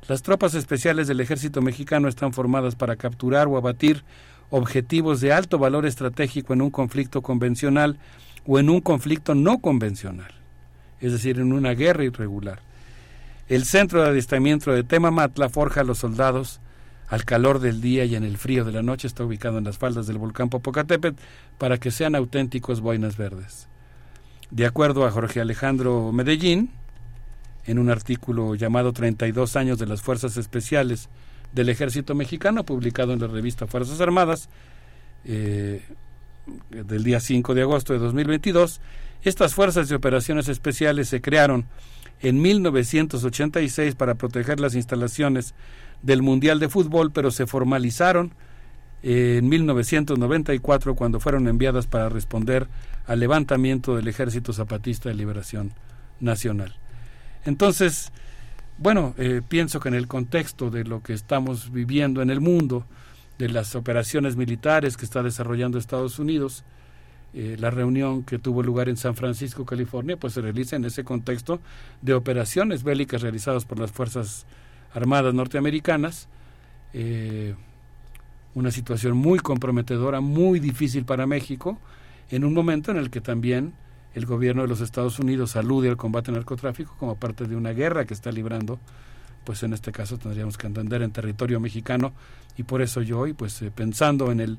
[0.06, 4.04] las tropas especiales del ejército mexicano están formadas para capturar o abatir
[4.50, 7.98] objetivos de alto valor estratégico en un conflicto convencional
[8.46, 10.32] o en un conflicto no convencional,
[11.00, 12.60] es decir, en una guerra irregular.
[13.48, 16.60] El centro de adiestramiento de Temamatla forja a los soldados
[17.08, 19.78] al calor del día y en el frío de la noche está ubicado en las
[19.78, 21.20] faldas del volcán Popocatépetl
[21.58, 23.68] para que sean auténticos boinas verdes.
[24.50, 26.70] De acuerdo a Jorge Alejandro Medellín,
[27.66, 31.08] en un artículo llamado 32 años de las Fuerzas Especiales
[31.52, 34.48] del Ejército Mexicano, publicado en la revista Fuerzas Armadas,
[35.24, 35.82] eh,
[36.70, 38.80] del día 5 de agosto de 2022,
[39.22, 41.64] estas fuerzas de operaciones especiales se crearon
[42.20, 45.54] en 1986 para proteger las instalaciones
[46.04, 48.32] del Mundial de Fútbol, pero se formalizaron
[49.02, 52.68] en 1994 cuando fueron enviadas para responder
[53.06, 55.72] al levantamiento del Ejército Zapatista de Liberación
[56.20, 56.76] Nacional.
[57.44, 58.12] Entonces,
[58.78, 62.86] bueno, eh, pienso que en el contexto de lo que estamos viviendo en el mundo,
[63.38, 66.64] de las operaciones militares que está desarrollando Estados Unidos,
[67.32, 71.02] eh, la reunión que tuvo lugar en San Francisco, California, pues se realiza en ese
[71.02, 71.60] contexto
[72.00, 74.46] de operaciones bélicas realizadas por las Fuerzas
[74.94, 76.28] Armadas norteamericanas.
[76.92, 77.54] Eh,
[78.54, 81.78] una situación muy comprometedora, muy difícil para México,
[82.30, 83.72] en un momento en el que también
[84.14, 87.70] el gobierno de los Estados Unidos alude al combate al narcotráfico como parte de una
[87.70, 88.78] guerra que está librando,
[89.44, 92.12] pues en este caso tendríamos que entender en territorio mexicano
[92.56, 94.58] y por eso yo hoy, pues eh, pensando en el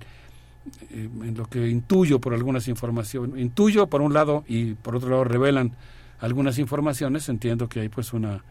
[0.89, 5.09] eh, en lo que intuyo por algunas informaciones, intuyo por un lado y por otro
[5.09, 5.71] lado revelan
[6.19, 8.43] algunas informaciones, entiendo que hay pues una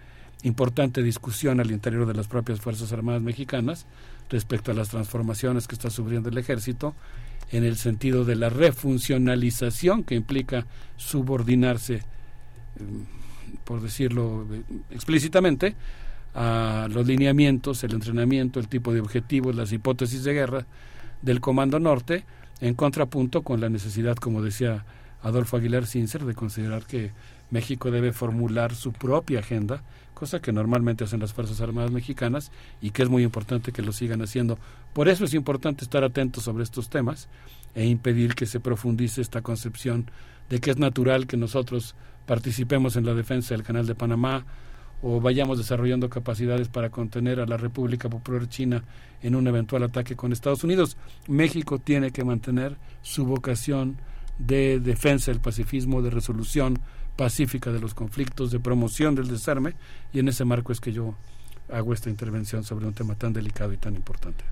[0.45, 3.87] importante discusión al interior de las propias Fuerzas Armadas mexicanas
[4.31, 6.95] respecto a las transformaciones que está sufriendo el ejército
[7.51, 10.67] en el sentido de la refuncionalización que implica
[10.97, 12.03] subordinarse,
[12.79, 15.75] mm, por decirlo eh, explícitamente,
[16.35, 20.67] a los lineamientos, el entrenamiento, el tipo de objetivos, las hipótesis de guerra
[21.23, 22.25] del Comando Norte,
[22.61, 24.85] en contrapunto con la necesidad, como decía
[25.23, 27.13] Adolfo Aguilar Sincer, de considerar que
[27.51, 29.83] México debe formular su propia agenda,
[30.15, 33.93] cosa que normalmente hacen las Fuerzas Armadas mexicanas y que es muy importante que lo
[33.93, 34.59] sigan haciendo.
[34.93, 37.29] Por eso es importante estar atentos sobre estos temas
[37.75, 40.11] e impedir que se profundice esta concepción
[40.49, 41.95] de que es natural que nosotros
[42.27, 44.47] participemos en la defensa del Canal de Panamá
[45.03, 48.85] o vayamos desarrollando capacidades para contener a la República Popular China
[49.23, 50.97] en un eventual ataque con Estados Unidos.
[51.29, 53.99] México tiene que mantener su vocación
[54.39, 56.81] de defensa del pacifismo, de resolución
[57.17, 59.75] pacífica de los conflictos, de promoción del desarme,
[60.13, 61.15] y en ese marco es que yo
[61.73, 64.45] hago esta intervención sobre un tema tan delicado y tan importante.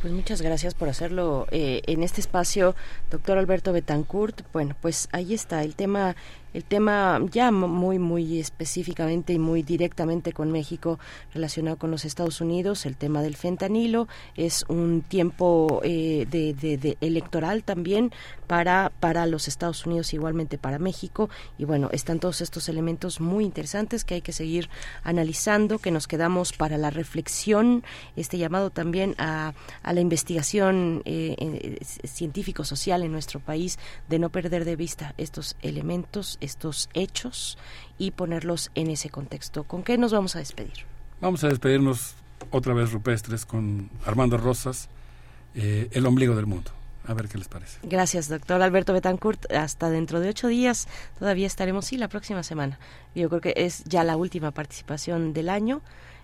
[0.00, 2.76] Pues muchas gracias por hacerlo eh, en este espacio,
[3.10, 4.42] doctor Alberto Betancourt.
[4.52, 6.16] Bueno, pues ahí está el tema
[6.54, 10.98] el tema ya muy, muy específicamente y muy directamente con México
[11.34, 14.08] relacionado con los Estados Unidos, el tema del fentanilo.
[14.36, 18.12] Es un tiempo eh, de, electoral también
[18.46, 21.28] para, para los Estados Unidos, igualmente para México.
[21.58, 24.68] Y bueno, están todos estos elementos muy interesantes que hay que seguir
[25.02, 27.84] analizando, que nos quedamos para la reflexión,
[28.16, 29.52] este llamado también a,
[29.82, 35.56] a la investigación eh, eh, científico-social en nuestro país, de no perder de vista estos
[35.62, 37.58] elementos, estos hechos
[37.98, 39.64] y ponerlos en ese contexto.
[39.64, 40.84] ¿Con qué nos vamos a despedir?
[41.20, 42.14] Vamos a despedirnos
[42.50, 44.88] otra vez rupestres con Armando Rosas,
[45.54, 46.70] eh, El ombligo del mundo.
[47.08, 47.78] A ver qué les parece.
[47.84, 49.50] Gracias, doctor Alberto Betancourt.
[49.52, 52.80] Hasta dentro de ocho días todavía estaremos, sí, la próxima semana.
[53.14, 55.82] Yo creo que es ya la última participación del año.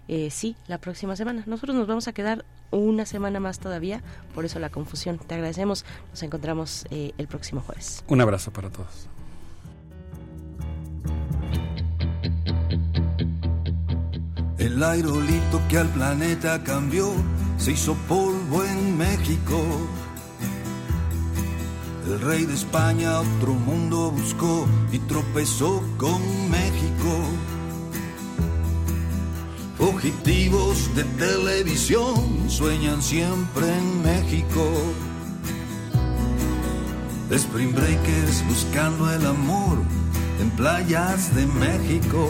[0.09, 1.45] Eh, sí, la próxima semana.
[1.47, 4.03] Nosotros nos vamos a quedar una semana más todavía,
[4.35, 5.19] por eso la confusión.
[5.19, 5.85] Te agradecemos.
[6.11, 8.03] Nos encontramos eh, el próximo jueves.
[8.09, 9.09] Un abrazo para todos.
[14.59, 17.13] El aerolito que al planeta cambió
[17.57, 19.61] se hizo polvo en México.
[22.07, 27.13] El rey de España otro mundo buscó y tropezó con México.
[29.79, 34.65] Fugitivos de televisión sueñan siempre en México.
[37.31, 39.79] Spring Breakers buscando el amor
[40.43, 42.29] en playas de México.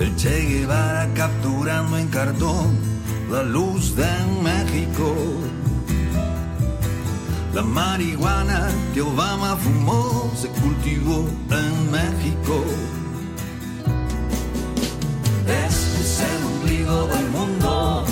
[0.00, 2.76] El Che Guevara capturando en cartón
[3.30, 5.14] la luz de México.
[7.54, 11.18] La marihuana que Obama fumó se cultivó
[11.62, 12.56] en México.
[15.66, 18.04] Este es el ombligo del mundo.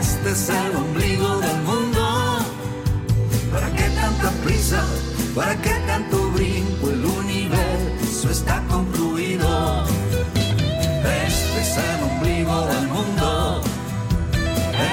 [0.00, 2.04] Este es el ombligo del mundo.
[3.52, 4.82] ¿Para qué tanta prisa?
[5.34, 6.90] ¿Para qué tanto brinco?
[6.90, 9.84] El universo está concluido.
[11.26, 13.62] Este es el ombligo del mundo.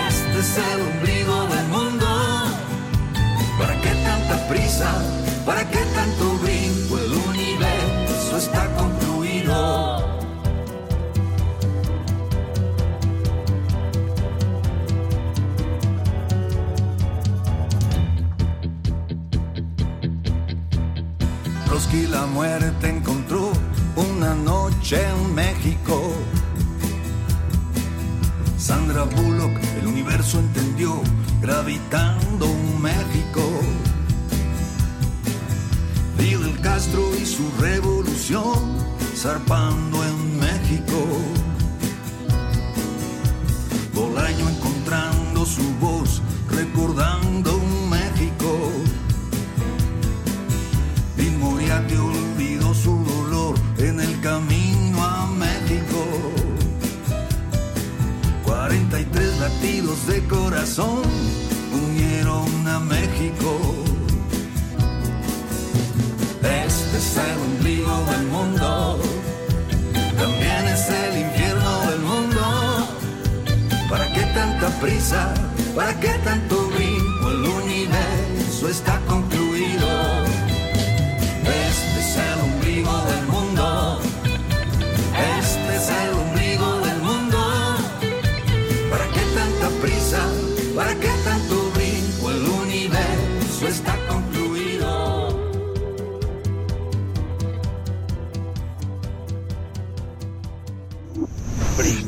[0.08, 2.08] Este es el ombligo del mundo.
[3.60, 4.90] ¿Para qué tanta prisa?
[5.46, 6.98] ¿Para qué tanto brinco?
[6.98, 8.79] El universo está concluido.
[21.80, 23.54] Trotsky la muerte encontró
[23.96, 26.14] una noche en México.
[28.58, 31.02] Sandra Bullock, el universo entendió,
[31.42, 33.42] gravitando un México.
[36.18, 38.76] Fidel Castro y su revolución,
[39.16, 40.98] zarpando en México.
[43.94, 47.59] Bolaño encontrando su voz, recordando
[54.22, 56.06] camino a México.
[58.44, 61.04] 43 latidos de corazón
[61.72, 63.60] unieron a México.
[66.42, 69.00] Este es el ombligo del mundo,
[70.18, 72.42] también es el infierno del mundo.
[73.90, 75.34] ¿Para qué tanta prisa?
[75.76, 77.30] ¿Para qué tanto brinco?
[77.32, 80.19] El universo está concluido.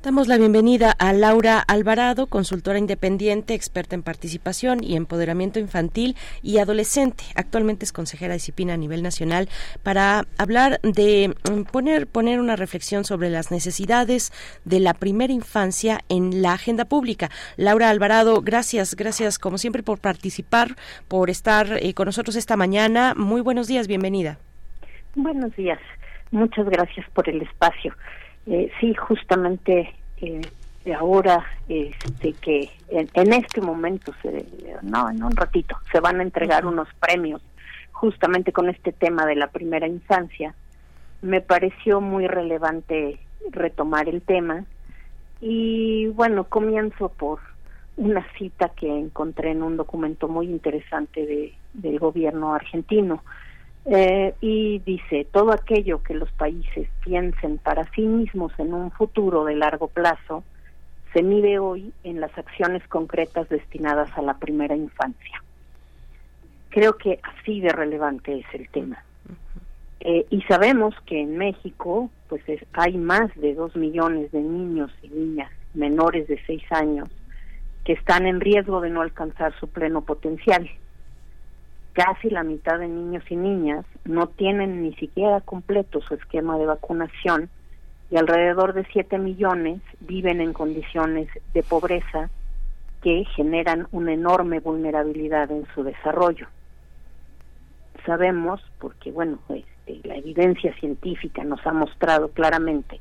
[0.00, 6.58] Damos la bienvenida a Laura Alvarado, consultora independiente, experta en participación y empoderamiento infantil y
[6.58, 7.24] adolescente.
[7.34, 9.48] Actualmente es consejera de disciplina a nivel nacional
[9.82, 14.30] para hablar de mm, poner, poner una reflexión sobre las necesidades
[14.64, 17.28] de la primera infancia en la agenda pública.
[17.56, 20.76] Laura Alvarado, gracias, gracias como siempre por participar,
[21.08, 23.14] por estar eh, con nosotros esta mañana.
[23.16, 24.38] Muy buenos días, bienvenida.
[25.16, 25.80] Buenos días,
[26.30, 27.92] muchas gracias por el espacio.
[28.48, 30.40] Eh, sí, justamente eh,
[30.98, 34.46] ahora, este, que en, en este momento, se,
[34.82, 37.42] no, en un ratito, se van a entregar unos premios
[37.92, 40.54] justamente con este tema de la primera infancia,
[41.20, 43.18] me pareció muy relevante
[43.50, 44.64] retomar el tema.
[45.40, 47.40] Y bueno, comienzo por
[47.96, 53.22] una cita que encontré en un documento muy interesante de, del gobierno argentino.
[53.90, 59.44] Eh, y dice, todo aquello que los países piensen para sí mismos en un futuro
[59.44, 60.44] de largo plazo,
[61.14, 65.42] se mide hoy en las acciones concretas destinadas a la primera infancia.
[66.68, 69.02] Creo que así de relevante es el tema.
[70.00, 72.42] Eh, y sabemos que en México pues
[72.74, 77.08] hay más de dos millones de niños y niñas menores de seis años
[77.84, 80.68] que están en riesgo de no alcanzar su pleno potencial.
[81.98, 86.64] Casi la mitad de niños y niñas no tienen ni siquiera completo su esquema de
[86.64, 87.50] vacunación
[88.08, 92.30] y alrededor de 7 millones viven en condiciones de pobreza
[93.02, 96.46] que generan una enorme vulnerabilidad en su desarrollo.
[98.06, 103.00] Sabemos, porque bueno, este, la evidencia científica nos ha mostrado claramente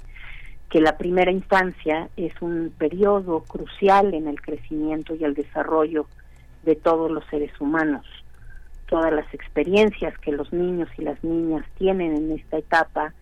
[0.72, 6.08] que la primera infancia es un periodo crucial en el crecimiento y el desarrollo
[6.64, 8.04] de todos los seres humanos.
[8.88, 13.14] Todas las experiencias que los niños y las niñas tienen en esta etapa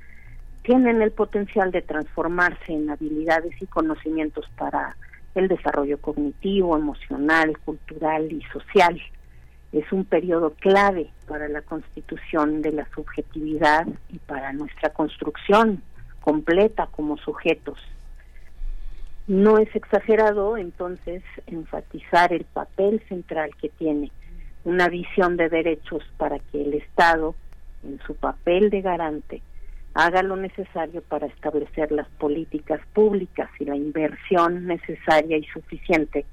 [0.64, 4.95] tienen el potencial de transformarse en habilidades y conocimientos para
[5.35, 9.00] el desarrollo cognitivo, emocional, cultural y social.
[9.72, 15.84] Es un periodo clave para la constitución de la subjetividad y para nuestra construcción
[16.22, 17.77] completa como sujetos.
[19.27, 24.11] No es exagerado entonces enfatizar el papel central que tiene
[24.66, 27.35] una visión de derechos para que el Estado,
[27.84, 29.42] en su papel de garante,
[29.94, 36.26] haga lo necesario para establecer las políticas públicas y la inversión necesaria y suficiente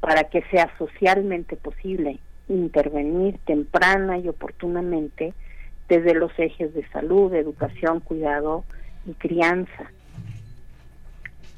[0.00, 5.34] para que sea socialmente posible intervenir temprana y oportunamente
[5.88, 8.64] desde los ejes de salud, educación, cuidado
[9.06, 9.90] y crianza.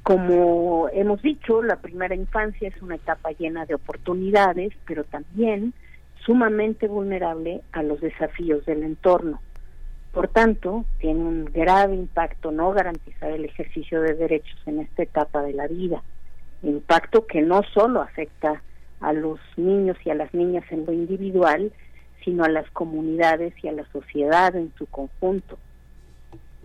[0.03, 5.75] Como hemos dicho, la primera infancia es una etapa llena de oportunidades, pero también
[6.25, 9.41] sumamente vulnerable a los desafíos del entorno.
[10.13, 15.43] Por tanto, tiene un grave impacto no garantizar el ejercicio de derechos en esta etapa
[15.43, 16.03] de la vida,
[16.63, 18.63] impacto que no solo afecta
[19.01, 21.71] a los niños y a las niñas en lo individual,
[22.25, 25.59] sino a las comunidades y a la sociedad en su conjunto.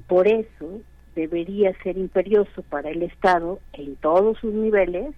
[0.08, 0.82] Por eso
[1.16, 5.14] debería ser imperioso para el Estado, en todos sus niveles,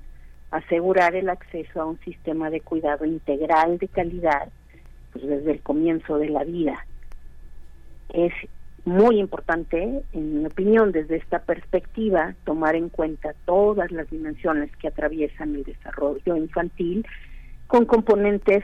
[0.53, 4.49] asegurar el acceso a un sistema de cuidado integral de calidad
[5.11, 6.85] pues, desde el comienzo de la vida.
[8.09, 8.33] Es
[8.85, 14.89] muy importante, en mi opinión, desde esta perspectiva, tomar en cuenta todas las dimensiones que
[14.89, 17.05] atraviesan el desarrollo infantil
[17.67, 18.63] con componentes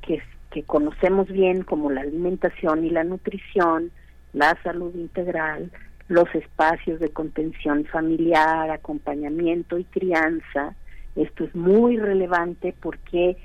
[0.00, 3.92] que, que conocemos bien como la alimentación y la nutrición,
[4.32, 5.70] la salud integral,
[6.08, 10.74] los espacios de contención familiar, acompañamiento y crianza.
[11.16, 13.36] Esto es muy relevante porque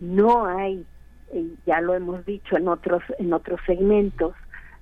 [0.00, 0.84] no hay,
[1.66, 4.34] ya lo hemos dicho en otros en otros segmentos,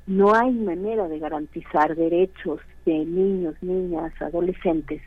[0.06, 5.02] no hay manera de garantizar derechos de niños, niñas, adolescentes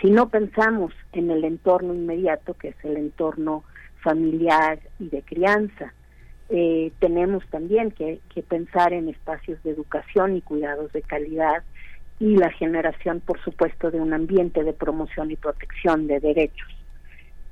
[0.00, 3.64] si no pensamos en el entorno inmediato, que es el entorno
[4.02, 5.92] familiar y de crianza.
[6.50, 11.64] Eh, tenemos también que, pensar en espacios de educación y cuidados de calidad
[12.20, 16.68] y la generación, por supuesto, de un ambiente de promoción y protección de derechos.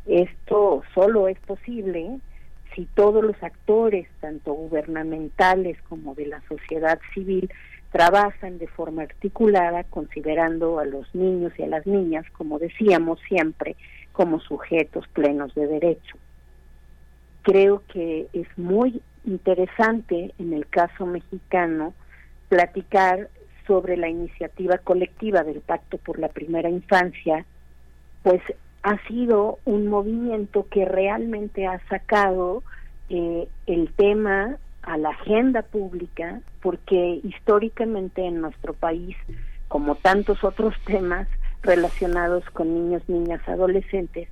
[0.07, 2.19] Esto solo es posible
[2.75, 7.51] si todos los actores, tanto gubernamentales como de la sociedad civil,
[7.91, 13.77] trabajan de forma articulada, considerando a los niños y a las niñas, como decíamos siempre,
[14.13, 16.21] como sujetos plenos de derechos
[17.47, 21.95] creo que es muy interesante en el caso mexicano
[22.49, 23.29] platicar
[23.69, 27.47] sobre la iniciativa colectiva del Pacto por la Primera Infancia,
[28.25, 28.43] pues
[28.87, 32.63] ha sido un movimiento que realmente ha sacado
[33.09, 39.17] eh, el tema a la agenda pública, porque históricamente en nuestro país,
[39.67, 41.27] como tantos otros temas
[41.63, 44.29] relacionados con niños, niñas, adolescentes,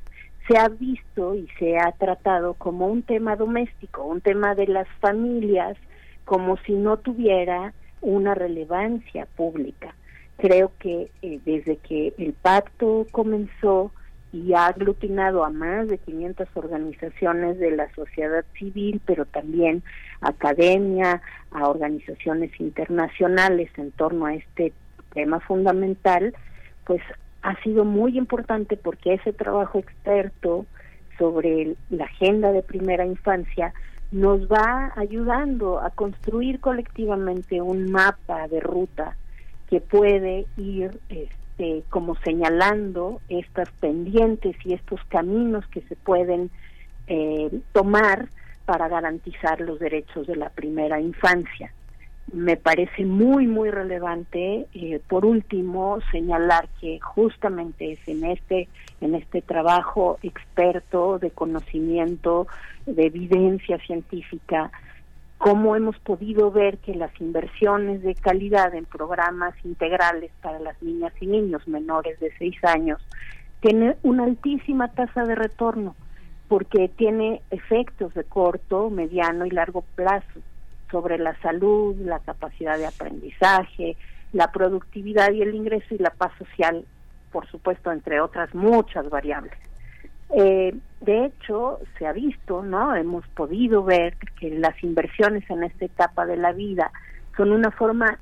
[0.47, 4.87] se ha visto y se ha tratado como un tema doméstico, un tema de las
[5.01, 5.77] familias,
[6.25, 9.97] como si no tuviera una relevancia pública.
[10.37, 13.91] Creo que eh, desde que el pacto comenzó
[14.35, 19.85] y ha aglutinado a más de 500 organizaciones de la sociedad civil, pero también
[20.21, 21.23] academia,
[21.53, 24.73] a organizaciones internacionales en torno a este
[25.13, 26.35] tema fundamental,
[26.85, 27.01] pues
[27.43, 30.67] ha sido muy importante porque ese trabajo experto
[31.17, 33.73] sobre la agenda de primera infancia
[34.11, 39.17] nos va ayudando a construir colectivamente un mapa de ruta
[39.71, 41.44] que puede ir este,
[41.89, 46.51] como señalando estas pendientes y estos caminos que se pueden
[47.07, 48.29] eh, tomar
[48.65, 51.73] para garantizar los derechos de la primera infancia.
[52.33, 58.69] Me parece muy, muy relevante, eh, por último, señalar que justamente es en este,
[59.03, 62.47] en este trabajo experto de conocimiento,
[62.87, 64.73] de evidencia científica,
[65.45, 71.13] cómo hemos podido ver que las inversiones de calidad en programas integrales para las niñas
[71.21, 73.07] y niños menores de seis años
[73.61, 75.97] tienen una altísima tasa de retorno
[76.49, 80.41] porque tiene efectos de corto, mediano y largo plazo
[80.91, 83.99] sobre la salud, la capacidad de aprendizaje,
[84.33, 86.87] la productividad y el ingreso y la paz social,
[87.31, 89.53] por supuesto, entre otras muchas variables.
[90.37, 92.95] Eh, de hecho, se ha visto, ¿no?
[92.97, 96.91] Hemos podido ver que las inversiones en esta etapa de la vida
[97.37, 98.19] son una forma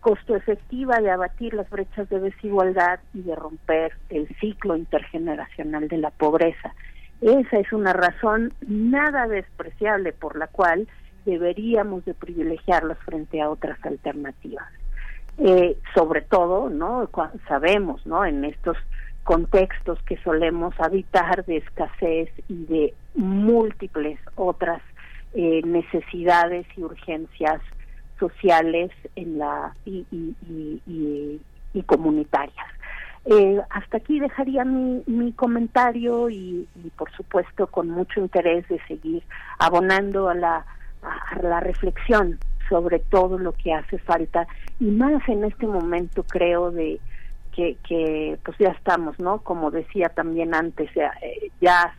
[0.00, 5.98] costo efectiva de abatir las brechas de desigualdad y de romper el ciclo intergeneracional de
[5.98, 6.74] la pobreza.
[7.20, 10.86] Esa es una razón nada despreciable por la cual
[11.24, 14.68] deberíamos de privilegiarlas frente a otras alternativas.
[15.38, 17.08] Eh, sobre todo, ¿no?
[17.48, 18.24] Sabemos, ¿no?
[18.24, 18.76] En estos
[19.28, 24.80] contextos que solemos habitar de escasez y de múltiples otras
[25.34, 27.60] eh, necesidades y urgencias
[28.18, 30.06] sociales en la y,
[31.74, 32.66] y comunitarias.
[33.26, 36.66] Eh, hasta aquí dejaría mi, mi comentario y,
[36.96, 39.22] por supuesto con mucho interés de seguir
[39.58, 40.64] abonando a la,
[41.02, 42.38] a la reflexión
[42.70, 44.46] sobre todo lo que hace falta
[44.80, 46.98] y más en este momento creo de
[47.58, 49.40] que, que pues ya estamos, ¿no?
[49.40, 51.50] Como decía también antes, ya, eh,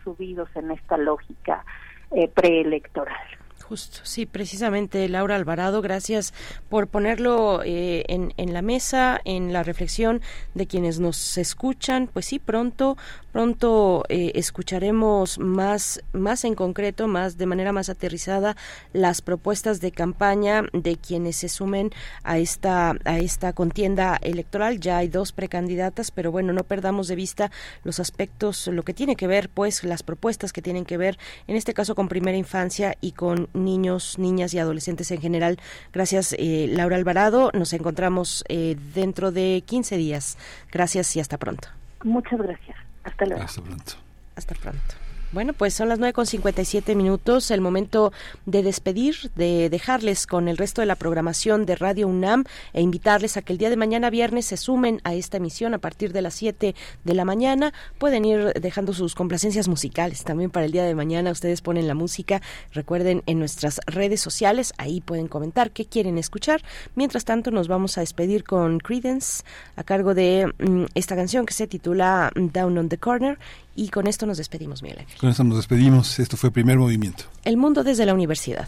[0.05, 1.65] subidos en esta lógica
[2.11, 3.27] eh, preelectoral.
[3.69, 6.33] Justo, sí, precisamente Laura Alvarado, gracias
[6.69, 10.21] por ponerlo eh, en, en, la mesa, en la reflexión
[10.55, 12.09] de quienes nos escuchan.
[12.11, 12.97] Pues sí, pronto,
[13.31, 18.57] pronto eh, escucharemos más, más en concreto, más de manera más aterrizada
[18.91, 21.91] las propuestas de campaña de quienes se sumen
[22.23, 24.79] a esta, a esta contienda electoral.
[24.79, 27.51] Ya hay dos precandidatas, pero bueno, no perdamos de vista
[27.83, 31.55] los aspectos, lo que tiene que ver, pues, las propuestas que tienen que ver, en
[31.55, 35.59] este caso con primera infancia y con niños, niñas y adolescentes en general.
[35.93, 37.51] Gracias, eh, Laura Alvarado.
[37.53, 40.37] Nos encontramos eh, dentro de 15 días.
[40.71, 41.67] Gracias y hasta pronto.
[42.03, 42.77] Muchas gracias.
[43.03, 43.43] Hasta luego.
[43.43, 43.93] Hasta pronto.
[44.35, 44.95] Hasta pronto.
[45.31, 48.11] Bueno, pues son las nueve con siete minutos, el momento
[48.47, 53.37] de despedir, de dejarles con el resto de la programación de Radio UNAM e invitarles
[53.37, 56.23] a que el día de mañana viernes se sumen a esta emisión a partir de
[56.23, 57.73] las 7 de la mañana.
[57.99, 61.29] Pueden ir dejando sus complacencias musicales también para el día de mañana.
[61.29, 62.41] Ustedes ponen la música,
[62.73, 66.63] recuerden en nuestras redes sociales, ahí pueden comentar qué quieren escuchar.
[66.95, 69.43] Mientras tanto, nos vamos a despedir con Credence
[69.75, 73.37] a cargo de mm, esta canción que se titula Down on the Corner
[73.79, 75.17] y con esto nos despedimos, Miguel Ángel.
[75.17, 76.19] Con esto nos despedimos.
[76.19, 77.23] Esto fue Primer Movimiento.
[77.45, 78.67] El mundo desde la universidad.